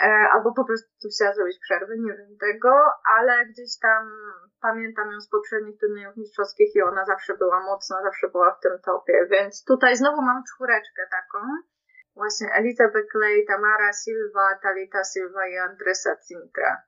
[0.00, 2.72] E, albo po prostu chciała zrobić przerwę, nie wiem tego,
[3.16, 4.10] ale gdzieś tam
[4.60, 8.72] pamiętam ją z poprzednich turniejów mistrzowskich i ona zawsze była mocna, zawsze była w tym
[8.84, 11.38] topie, więc tutaj znowu mam czwóreczkę taką.
[12.14, 16.82] Właśnie Elizabeth Clay, Tamara Silva, Talita Silva i Andresa Cintra.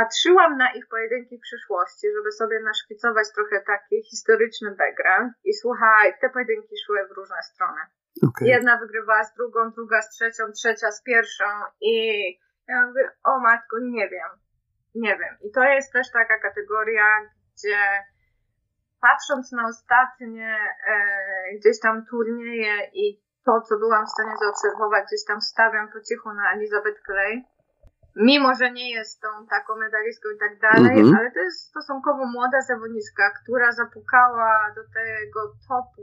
[0.00, 6.14] Patrzyłam na ich pojedynki w przyszłości, żeby sobie naszkicować trochę taki historyczny background i słuchaj,
[6.20, 7.80] te pojedynki szły w różne strony.
[8.28, 8.48] Okay.
[8.48, 11.44] Jedna wygrywała z drugą, druga z trzecią, trzecia z pierwszą
[11.80, 11.94] i
[12.68, 14.30] ja mówię, o matko, nie wiem,
[14.94, 15.34] nie wiem.
[15.40, 17.06] I to jest też taka kategoria,
[17.54, 17.78] gdzie
[19.00, 20.58] patrząc na ostatnie
[20.88, 20.96] e,
[21.58, 26.32] gdzieś tam turnieje i to, co byłam w stanie zaobserwować, gdzieś tam stawiam po cichu
[26.32, 27.44] na Elizabeth Clay,
[28.16, 31.16] mimo że nie jest tą taką medalistką i tak dalej, Mhm.
[31.18, 36.02] ale to jest stosunkowo młoda zawodniczka, która zapukała do tego topu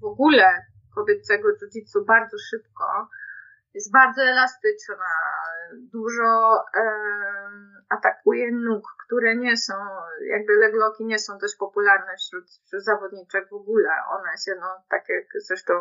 [0.00, 3.08] w ogóle kobiecego jiu-jitsu bardzo szybko.
[3.74, 5.12] Jest bardzo elastyczna,
[5.92, 9.74] dużo em, atakuje nóg, które nie są,
[10.30, 13.88] jakby legloki nie są dość popularne wśród, wśród zawodniczek w ogóle.
[14.10, 15.72] Ona jest jedną, tak jak zresztą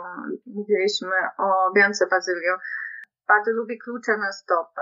[0.45, 2.57] mówiliśmy o Biance Bazylio,
[3.27, 4.81] bardzo lubi klucze na stopę.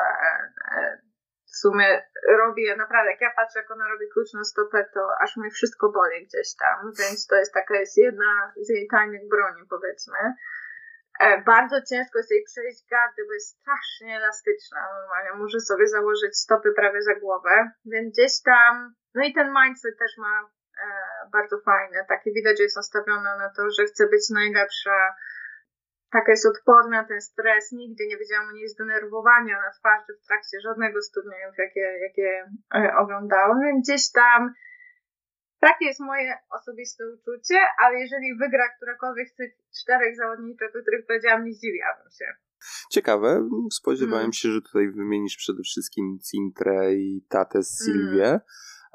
[1.45, 5.10] W sumie robi je naprawdę, jak ja patrzę, jak ona robi klucz na stopę, to
[5.22, 9.28] aż mnie wszystko boli gdzieś tam, więc to jest taka, jest jedna z jej tajnych
[9.30, 10.18] broni, powiedzmy.
[11.20, 15.32] E, Bardzo ciężko jest jej przejść gardy, bo jest strasznie elastyczna normalnie.
[15.34, 20.18] Może sobie założyć stopy prawie za głowę, więc gdzieś tam, no i ten mindset też
[20.18, 20.49] ma
[20.84, 20.86] e,
[21.32, 22.06] bardzo fajny.
[22.07, 25.15] Taki widać, że jest nastawiona na to, że chce być najlepsza,
[26.14, 27.72] taka jest odporna na ten stres.
[27.72, 32.30] Nigdy nie widziałam u niej zdenerwowania na twarzy w trakcie żadnego z turniejów, jakie, jakie
[32.76, 34.53] e, oglądałam, więc gdzieś tam
[35.60, 41.06] takie jest moje osobiste uczucie, ale jeżeli wygra którakolwiek z tych czterech zawodniczek, o których
[41.07, 42.26] powiedziałam, nie zdziwiłabym się.
[42.91, 43.49] Ciekawe.
[43.72, 44.34] Spodziewałem Mm.
[44.34, 47.64] się, że tutaj wymienisz przede wszystkim Cintrę i Tatę Mm.
[47.64, 48.40] Sylwię,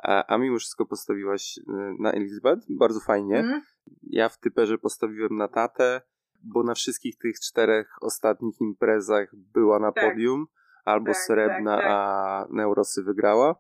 [0.02, 1.62] a, a mimo wszystko postawiłaś y,
[2.00, 2.66] na Elizabeth.
[2.68, 3.38] Bardzo fajnie.
[3.38, 3.62] Mm?
[4.02, 6.00] Ja w typerze postawiłem na Tatę,
[6.44, 10.04] bo na wszystkich tych czterech ostatnich imprezach była na Tak.
[10.04, 10.46] podium.
[10.84, 11.92] Albo Tak, srebrna, tak, tak.
[11.92, 13.54] a Neurosy wygrała.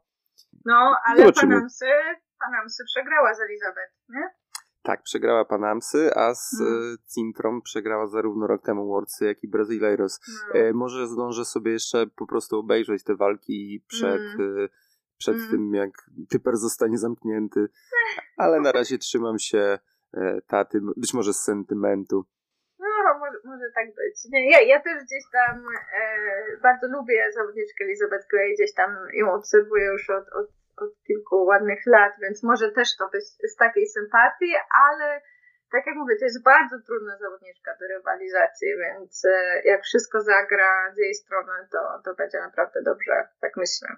[0.64, 1.54] No, ale Zobaczymy.
[1.54, 1.86] Panamsy,
[2.40, 4.30] Panamsy przegrała z Elizabeth, nie?
[4.82, 6.72] Tak, przegrała Panamsy, a z Mm.
[6.94, 10.20] y, Cintrą przegrała zarówno rok temu Worldsy, jak i Brazileiros.
[10.54, 10.60] No.
[10.60, 14.64] E, może zdążę sobie jeszcze po prostu obejrzeć te walki przed, Mm.
[14.64, 14.68] e,
[15.18, 15.50] przed Mm.
[15.50, 15.90] tym, jak
[16.28, 17.68] typer zostanie zamknięty.
[18.36, 19.78] Ale na razie trzymam się
[20.14, 22.24] e, taty, być może z sentymentu.
[23.28, 24.16] Może, może tak być.
[24.32, 25.66] Nie, ja, ja też gdzieś tam
[26.00, 26.02] e,
[26.62, 31.86] bardzo lubię zawodniczkę Elizabeth Clay, gdzieś tam ją obserwuję już od, od, od kilku ładnych
[31.86, 34.52] lat, więc może też to być z takiej sympatii,
[34.88, 35.20] ale
[35.72, 40.92] tak jak mówię, to jest bardzo trudna zawodniczka do rywalizacji, więc e, jak wszystko zagra
[40.94, 43.88] z jej strony, to, to będzie naprawdę dobrze, tak myślę.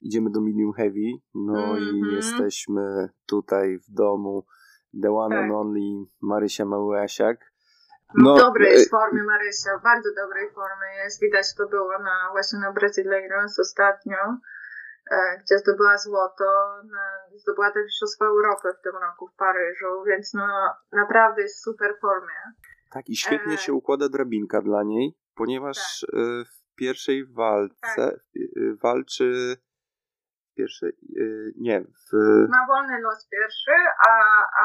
[0.00, 2.16] Idziemy do Medium Heavy, no i Mhm.
[2.16, 4.46] jesteśmy tutaj w domu
[5.02, 5.44] The One Tak.
[5.44, 7.49] and Only Marysia Małyasiak.
[8.14, 11.20] No, dobrej jest formie Marysia, w bardzo dobrej formie jest.
[11.20, 14.16] Widać to było na, właśnie na Brazileiros ostatnio,
[15.10, 16.44] e, gdzie zdobyła złoto.
[16.84, 20.46] Na, zdobyła też Mistrzostwo Europy w tym roku w Paryżu, więc no
[20.92, 22.40] naprawdę jest w super formie.
[22.90, 23.58] Tak, i świetnie E.
[23.58, 26.20] się układa drabinka dla niej, ponieważ Tak.
[26.20, 28.40] e, w pierwszej walce e,
[28.82, 29.56] walczy
[30.60, 31.22] w pierwszej, e,
[31.56, 32.12] nie, w,
[32.48, 33.70] Ma wolny los pierwszy,
[34.08, 34.12] a,
[34.62, 34.64] a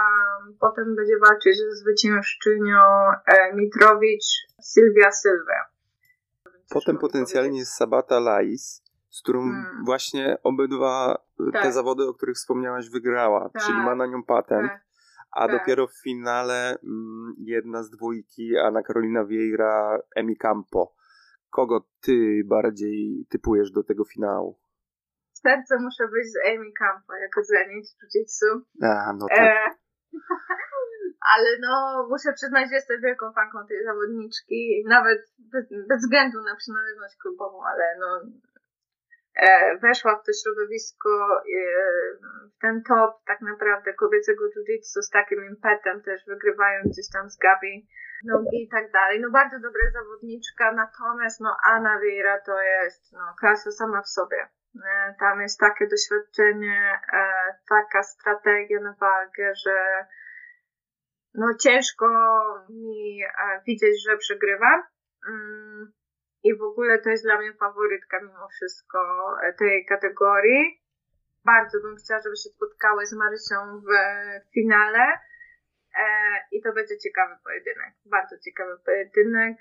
[0.59, 2.79] potem będzie walczyć ze zwyciężczynią
[3.27, 4.25] e, Mitrowicz
[4.61, 5.53] Sylwia Sylwę.
[6.69, 9.65] Potem potencjalnie jest Sabata Lais, z którą Mm.
[9.85, 11.73] właśnie obydwa te Tak.
[11.73, 13.63] zawody, o których wspomniałaś, wygrała, Tak.
[13.63, 14.71] czyli ma na nią patent.
[14.71, 14.85] Tak.
[15.31, 15.59] A tak.
[15.59, 20.93] dopiero w finale mm, jedna z dwójki, Anna Karolina Vieira, Emi Campo.
[21.49, 24.57] Kogo ty bardziej typujesz do tego finału?
[25.45, 28.49] Serce muszę być z Amy Campo jako Zenit Jiu-Jitsu.
[28.89, 29.39] A, no tak.
[29.39, 29.75] E,
[31.33, 31.71] ale no,
[32.09, 35.21] muszę przyznać, że jestem wielką fanką tej zawodniczki, nawet
[35.53, 38.09] bez, bez względu na przynależność klubową, ale no,
[39.35, 41.11] e, weszła w to środowisko,
[41.57, 41.63] e,
[42.53, 47.37] w ten top tak naprawdę kobiecego jiu-jitsu z takim impetem, też wygrywając gdzieś tam z
[47.37, 47.87] Gabi
[48.25, 49.21] nogi i tak dalej.
[49.21, 54.47] No bardzo dobra zawodniczka, natomiast no Anna Vieira to jest no, klasa sama w sobie.
[54.83, 57.23] E, Tam jest takie doświadczenie, e,
[57.69, 60.05] taka strategia na walkę, że
[61.33, 62.07] no ciężko
[62.69, 64.87] mi e, widzieć, że przegrywa.
[65.27, 65.93] Mm,
[66.43, 68.99] I w ogóle to jest dla mnie faworytka mimo wszystko
[69.57, 70.81] tej kategorii.
[71.45, 73.89] bardzo bym chciała, żeby się spotkały z Marysią w
[74.53, 75.19] finale.
[76.51, 77.93] I to będzie ciekawy pojedynek.
[78.05, 79.57] Bardzo ciekawy pojedynek.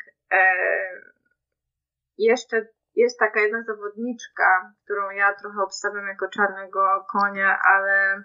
[2.19, 8.25] Jeszcze jest taka jedna zawodniczka, którą ja trochę obstawiam jako czarnego konia, ale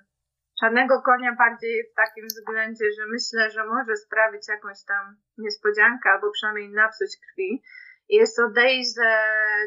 [0.60, 6.32] czarnego konia bardziej w takim względzie, że myślę, że może sprawić jakąś tam niespodziankę albo
[6.32, 7.64] przynajmniej napsuć krwi.
[8.10, 9.10] Jest to Daisy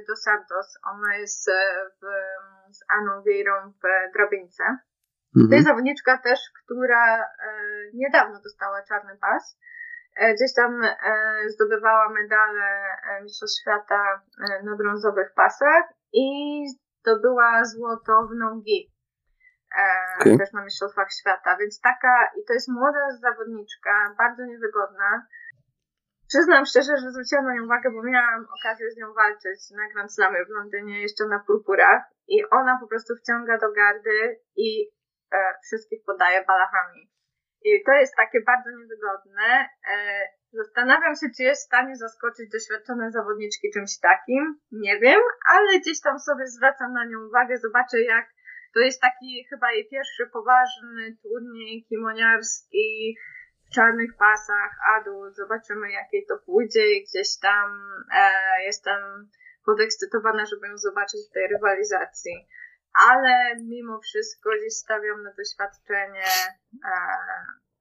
[0.09, 0.79] dos Santos.
[0.85, 1.51] Ona jest
[2.01, 2.05] w,
[2.75, 4.65] z Aną Vieirą w drabince.
[5.37, 5.49] Mhm.
[5.49, 7.25] To jest zawodniczka też, która e,
[7.95, 9.59] niedawno dostała czarny pas.
[10.17, 10.95] E, gdzieś tam e,
[11.49, 14.23] zdobywała medale Mistrzostw Świata
[14.65, 16.27] na brązowych pasach i
[17.01, 18.93] zdobyła złoto w nogi
[20.21, 20.39] okay.
[20.39, 21.57] też na Mistrzostwach Świata.
[21.57, 25.27] Więc taka, i to jest młoda zawodniczka, bardzo niewygodna.
[26.29, 30.15] Przyznam szczerze, że zwróciłam na nią uwagę, bo miałam okazję z nią walczyć na Grand
[30.15, 34.89] Slamie w Londynie, jeszcze na purpurach i ona po prostu wciąga do gardy i
[35.33, 37.11] e, wszystkich podaje balachami.
[37.65, 39.69] I to jest takie bardzo niewygodne.
[39.93, 39.97] E,
[40.53, 44.61] zastanawiam się, czy jest w stanie zaskoczyć doświadczone zawodniczki czymś takim.
[44.73, 45.21] Nie wiem,
[45.55, 48.27] ale gdzieś tam sobie zwracam na nią uwagę, zobaczę jak.
[48.75, 53.17] To jest taki chyba jej pierwszy poważny turniej kimoniarski
[53.67, 55.37] w czarnych pasach, adult.
[55.37, 57.69] Zobaczymy, jakiej to pójdzie i gdzieś tam
[58.15, 58.31] e,
[58.65, 59.29] jestem
[59.67, 62.49] podekscytowana, żeby ją zobaczyć w tej rywalizacji
[62.95, 66.25] ale mimo wszystko gdzieś stawiam na doświadczenie,
[66.85, 66.91] e,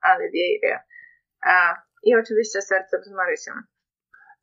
[0.02, 0.80] ale wieje.
[1.46, 3.52] E, I oczywiście sercem z Marysią.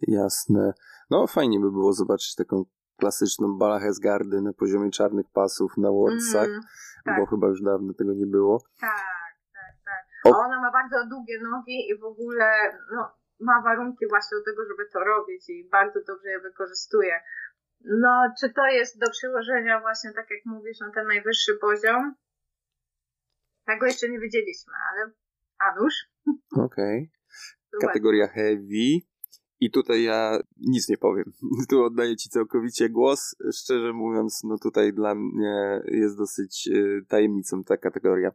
[0.01, 0.73] Jasne.
[1.11, 2.65] No fajnie by było zobaczyć taką
[3.01, 6.61] klasyczną balachę z gardy na poziomie czarnych pasów na Worldsach, mm,
[7.05, 7.16] tak.
[7.19, 8.62] bo chyba już dawno tego nie było.
[8.81, 10.32] Tak, tak, tak.
[10.35, 10.39] O.
[10.39, 12.51] Ona ma bardzo długie nogi i w ogóle
[12.93, 17.20] no, ma warunki właśnie do tego, żeby to robić i bardzo dobrze je wykorzystuje.
[17.84, 22.14] No, czy to jest do przyłożenia właśnie, tak jak mówisz, na ten najwyższy poziom?
[23.66, 25.12] Tego jeszcze nie wiedzieliśmy, ale
[25.59, 26.10] Anusz?
[26.56, 27.10] Okej.
[27.72, 27.88] Okay.
[27.88, 29.00] Kategoria heavy.
[29.60, 31.32] I tutaj ja nic nie powiem.
[31.70, 33.36] Tu oddaję Ci całkowicie głos.
[33.55, 38.32] Szczerze mówiąc, no tutaj dla mnie jest dosyć y, tajemnicą ta kategoria.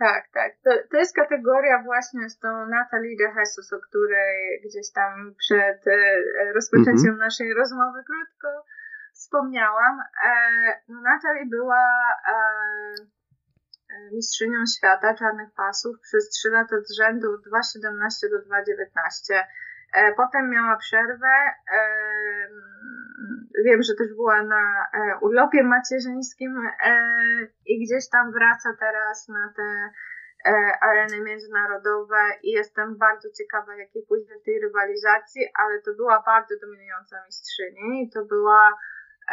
[0.00, 0.52] Tak, tak.
[0.64, 5.86] To, to jest kategoria właśnie z tą Natalie de Jesus, o której gdzieś tam przed
[5.86, 7.26] e, rozpoczęciem mm-hmm.
[7.28, 8.64] naszej rozmowy krótko
[9.12, 10.00] wspomniałam.
[10.24, 10.30] E,
[10.88, 11.84] no, Natalie była
[12.28, 12.34] e,
[14.12, 19.44] mistrzynią świata czarnych pasów przez 3 lata z rzędu 2,17 do 2,19.
[19.92, 21.34] E, potem miała przerwę.
[21.72, 22.48] E,
[23.64, 26.68] wiem, że też była na e, urlopie macierzyńskim
[27.66, 29.90] i gdzieś tam wraca teraz na te
[30.80, 36.54] areny międzynarodowe i jestem bardzo ciekawa, jakie pójdzie w tej rywalizacji, ale to była bardzo
[36.60, 38.78] dominująca mistrzyni i to była,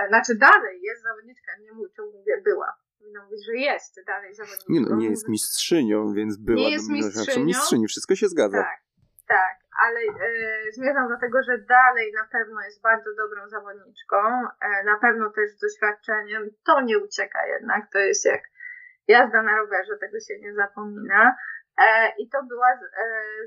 [0.07, 2.77] znaczy dalej jest zawodniczka, nie mówię, mówię była,
[3.21, 4.73] mówić, że jest dalej zawodniczką.
[4.73, 7.45] Nie no, nie jest mistrzynią, więc była nie jest dominująca, mistrzynią.
[7.45, 8.57] mistrzyni, wszystko się zgadza.
[8.57, 8.86] Tak,
[9.27, 14.83] tak ale e, zmierzam do tego, że dalej na pewno jest bardzo dobrą zawodniczką, e,
[14.83, 16.49] na pewno też z doświadczeniem.
[16.65, 18.41] To nie ucieka jednak, to jest jak
[19.07, 21.35] jazda na rowerze, tego się nie zapomina.
[21.77, 22.77] E, I to była e,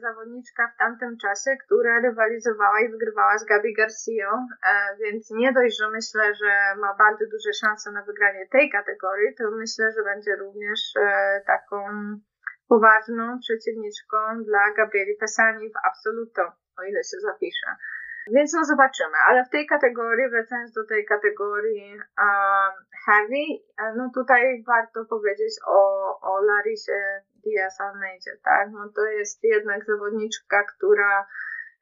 [0.01, 5.79] zawodniczka w tamtym czasie, która rywalizowała i wygrywała z Gabi Garcia, e, więc nie dość,
[5.79, 10.37] że myślę, że ma bardzo duże szanse na wygranie tej kategorii, to myślę, że będzie
[10.37, 11.77] również e, taką
[12.73, 16.43] poważną przeciwniczką dla Gabrieli Pesani w Absoluto,
[16.79, 17.67] o ile się zapisze.
[18.35, 22.75] Więc no zobaczymy, ale w tej kategorii, wracając do tej kategorii um,
[23.07, 23.45] heavy,
[23.97, 25.81] no tutaj warto powiedzieć o,
[26.21, 28.69] o Larisie Diaz Almeidzie, tak?
[28.73, 31.27] No to jest jednak zawodniczka, która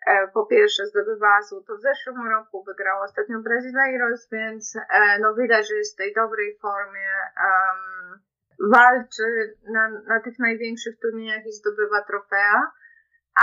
[0.06, 5.68] e, po pierwsze zdobywała złoto w zeszłym roku, wygrała ostatnio Brazileiros, więc e, no widać,
[5.68, 7.10] że jest w tej dobrej formie.
[7.36, 8.20] Um,
[8.60, 12.62] walczy na, na tych największych turniejach i zdobywa trofea,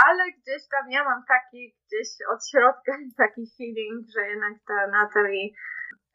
[0.06, 5.48] ale gdzieś tam ja mam taki gdzieś od środka taki feeling, że jednak ta Natalie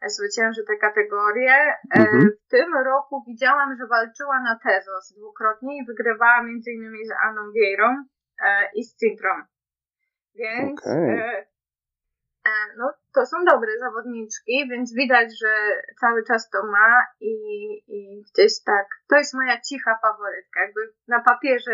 [0.06, 1.54] zwycięży tę kategorię.
[1.54, 2.30] E, mhm.
[2.46, 7.52] W tym roku widziałam, że walczyła na Tezos dwukrotnie i wygrywała między innymi z Anną
[7.52, 8.04] Vieirą
[8.44, 9.30] e, i z Cintrą.
[10.34, 11.51] Więc okay.
[12.46, 17.34] E, no, to są dobre zawodniczki, więc widać, że cały czas to ma i,
[17.88, 20.60] i gdzieś tak, to jest moja cicha faworytka.
[20.60, 21.72] Jakby na papierze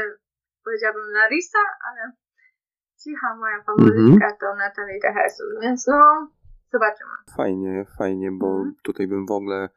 [0.64, 1.58] powiedziałabym Larisa,
[1.88, 2.12] ale
[3.04, 4.40] cicha moja faworytka mm -hmm.
[4.40, 6.30] to Natalie de Jesus, więc no,
[6.72, 7.10] zobaczymy.
[7.36, 8.74] Fajnie, fajnie, bo mm.
[8.82, 9.68] tutaj bym w ogóle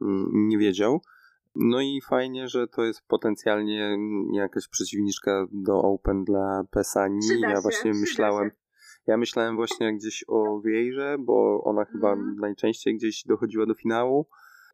[0.00, 1.00] mm, nie wiedział.
[1.54, 3.96] No i fajnie, że to jest potencjalnie
[4.32, 7.18] jakaś przeciwniczka do Open dla Pesani.
[7.20, 8.50] Przyda ja się, właśnie myślałem,
[9.06, 12.36] ja myślałem właśnie gdzieś o Wiejrze, bo ona chyba mm.
[12.36, 14.28] najczęściej gdzieś dochodziła do finału,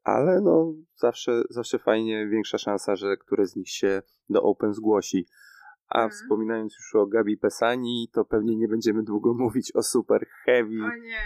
[0.04, 5.26] ale no zawsze, zawsze fajnie, większa szansa, że któreś z nich się do Open zgłosi.
[5.88, 6.10] A Mhm.
[6.10, 10.84] wspominając już o Gabi Pesani, to pewnie nie będziemy długo mówić o Super Heavy.
[10.84, 11.20] O nie.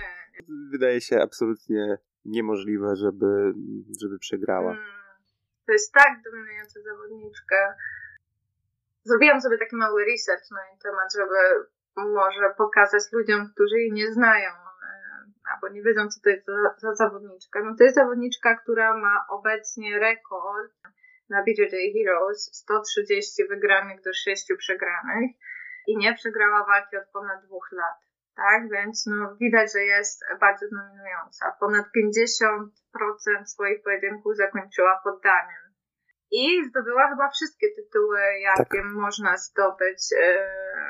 [0.71, 3.53] Wydaje się absolutnie niemożliwe, żeby,
[4.01, 4.73] żeby przegrała.
[4.73, 4.85] Mm.
[5.67, 7.75] To jest tak dominująca zawodniczka.
[9.05, 11.35] Zrobiłam sobie taki mały research na jej temat, żeby
[11.97, 14.57] może pokazać ludziom, którzy jej nie znają e,
[15.55, 17.61] albo nie wiedzą, co to jest za, za zawodniczka.
[17.65, 20.73] No to jest zawodniczka, która ma obecnie rekord
[21.29, 25.31] na BJJ Heroes 130 wygranych do 6 przegranych
[25.87, 27.99] i nie przegrała walki od ponad dwóch lat.
[28.37, 31.57] Tak, więc no, widać, że jest bardzo dominująca.
[31.61, 35.70] Ponad 50% swoich pojedynków zakończyła poddaniem.
[36.31, 40.03] I zdobyła chyba wszystkie tytuły, jakie można zdobyć.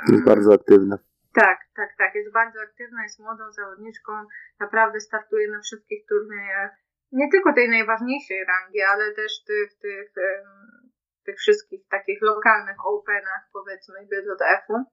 [0.08, 0.98] Jest bardzo aktywna.
[1.34, 2.14] tak, tak, tak.
[2.14, 4.12] Jest bardzo aktywna, jest młodą zawodniczką,
[4.60, 6.70] naprawdę startuje na wszystkich turniejach.
[7.12, 10.12] Nie tylko tej najważniejszej rangi, ale też tych, tych,
[11.24, 14.84] tych wszystkich takich lokalnych openach, powiedzmy, BJF-u.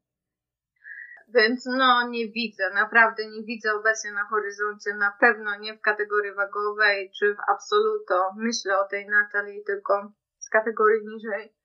[1.28, 6.34] Więc no nie widzę, naprawdę nie widzę obecnie na horyzoncie, na pewno nie w kategorii
[6.34, 8.32] wagowej czy w absoluto.
[8.38, 10.12] Myślę o tej Natalii tylko
[10.48, 11.56] z kategorii niżej.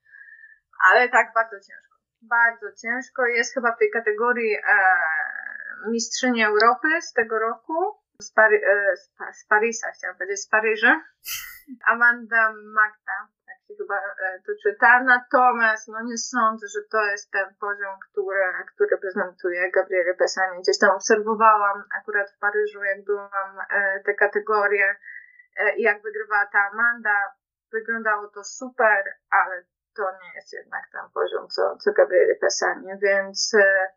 [0.90, 1.96] Ale tak, bardzo ciężko.
[2.22, 3.26] Bardzo ciężko.
[3.26, 4.62] Jest chyba w tej kategorii e,
[5.90, 8.02] mistrzyni Europy z tego roku.
[8.18, 11.02] Z, Pary, e, z, z Parisa, chciałam powiedzieć, z Paryża.
[11.86, 15.02] Amanda Magda, tak się chyba e, to czyta.
[15.02, 18.44] Natomiast no nie sądzę, że to jest ten poziom, który,
[18.74, 20.62] który prezentuje Gabriele Pesani.
[20.62, 24.96] Gdzieś tam obserwowałam akurat w Paryżu, jak byłam e, te kategorie
[25.56, 27.34] e, i jak wygrywała ta Amanda.
[27.72, 29.64] Wyglądało to super, ale
[29.96, 33.88] to nie jest jednak ten poziom, co, co Gabriele Pesani, więc e,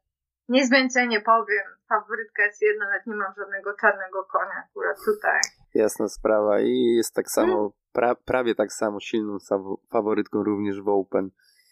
[0.50, 1.66] nic więcej nie powiem.
[1.90, 5.42] Faworytka jest jedna, nawet nie mam żadnego czarnego konia akurat tutaj.
[5.74, 9.38] Jasna sprawa i jest tak samo, pra, prawie tak samo silną
[9.92, 11.30] faworytką również w Open.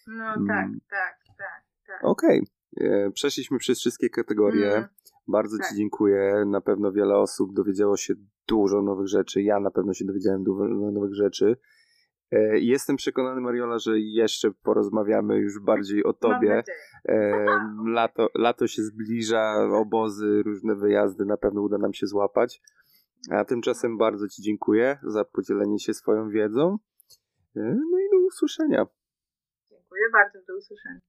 [0.07, 0.47] No Mm.
[0.47, 1.99] tak, tak, tak, tak.
[2.03, 2.47] Okej,
[2.81, 4.71] e, przeszliśmy przez wszystkie kategorie.
[4.75, 4.87] Mm.
[5.27, 5.67] Bardzo Tak.
[5.69, 6.43] Ci dziękuję.
[6.47, 8.13] Na pewno wiele osób dowiedziało się
[8.47, 9.41] dużo nowych rzeczy.
[9.41, 11.57] Ja na pewno się dowiedziałem dużo nowych rzeczy.
[12.33, 16.63] E, Jestem przekonany, Mariola, że jeszcze porozmawiamy już bardziej o Tobie.
[17.05, 17.45] E,
[17.85, 22.61] Lato, lato się zbliża, obozy, różne wyjazdy na pewno uda nam się złapać.
[23.31, 26.77] A tymczasem bardzo Ci dziękuję za podzielenie się swoją wiedzą.
[27.55, 27.59] E,
[27.91, 28.85] No i do usłyszenia.
[29.71, 30.99] Dziękuję bardzo, do usłyszenia.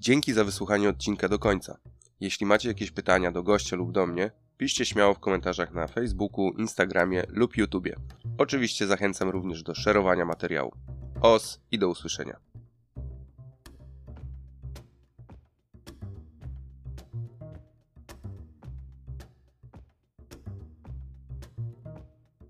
[0.00, 1.78] Dzięki za wysłuchanie odcinka do końca.
[2.20, 6.50] Jeśli macie jakieś pytania do gościa lub do mnie, piszcie śmiało w komentarzach na Facebooku,
[6.58, 7.96] Instagramie lub YouTubie.
[8.38, 10.72] Oczywiście zachęcam również do szerowania materiału.
[11.20, 12.47] Os i do usłyszenia.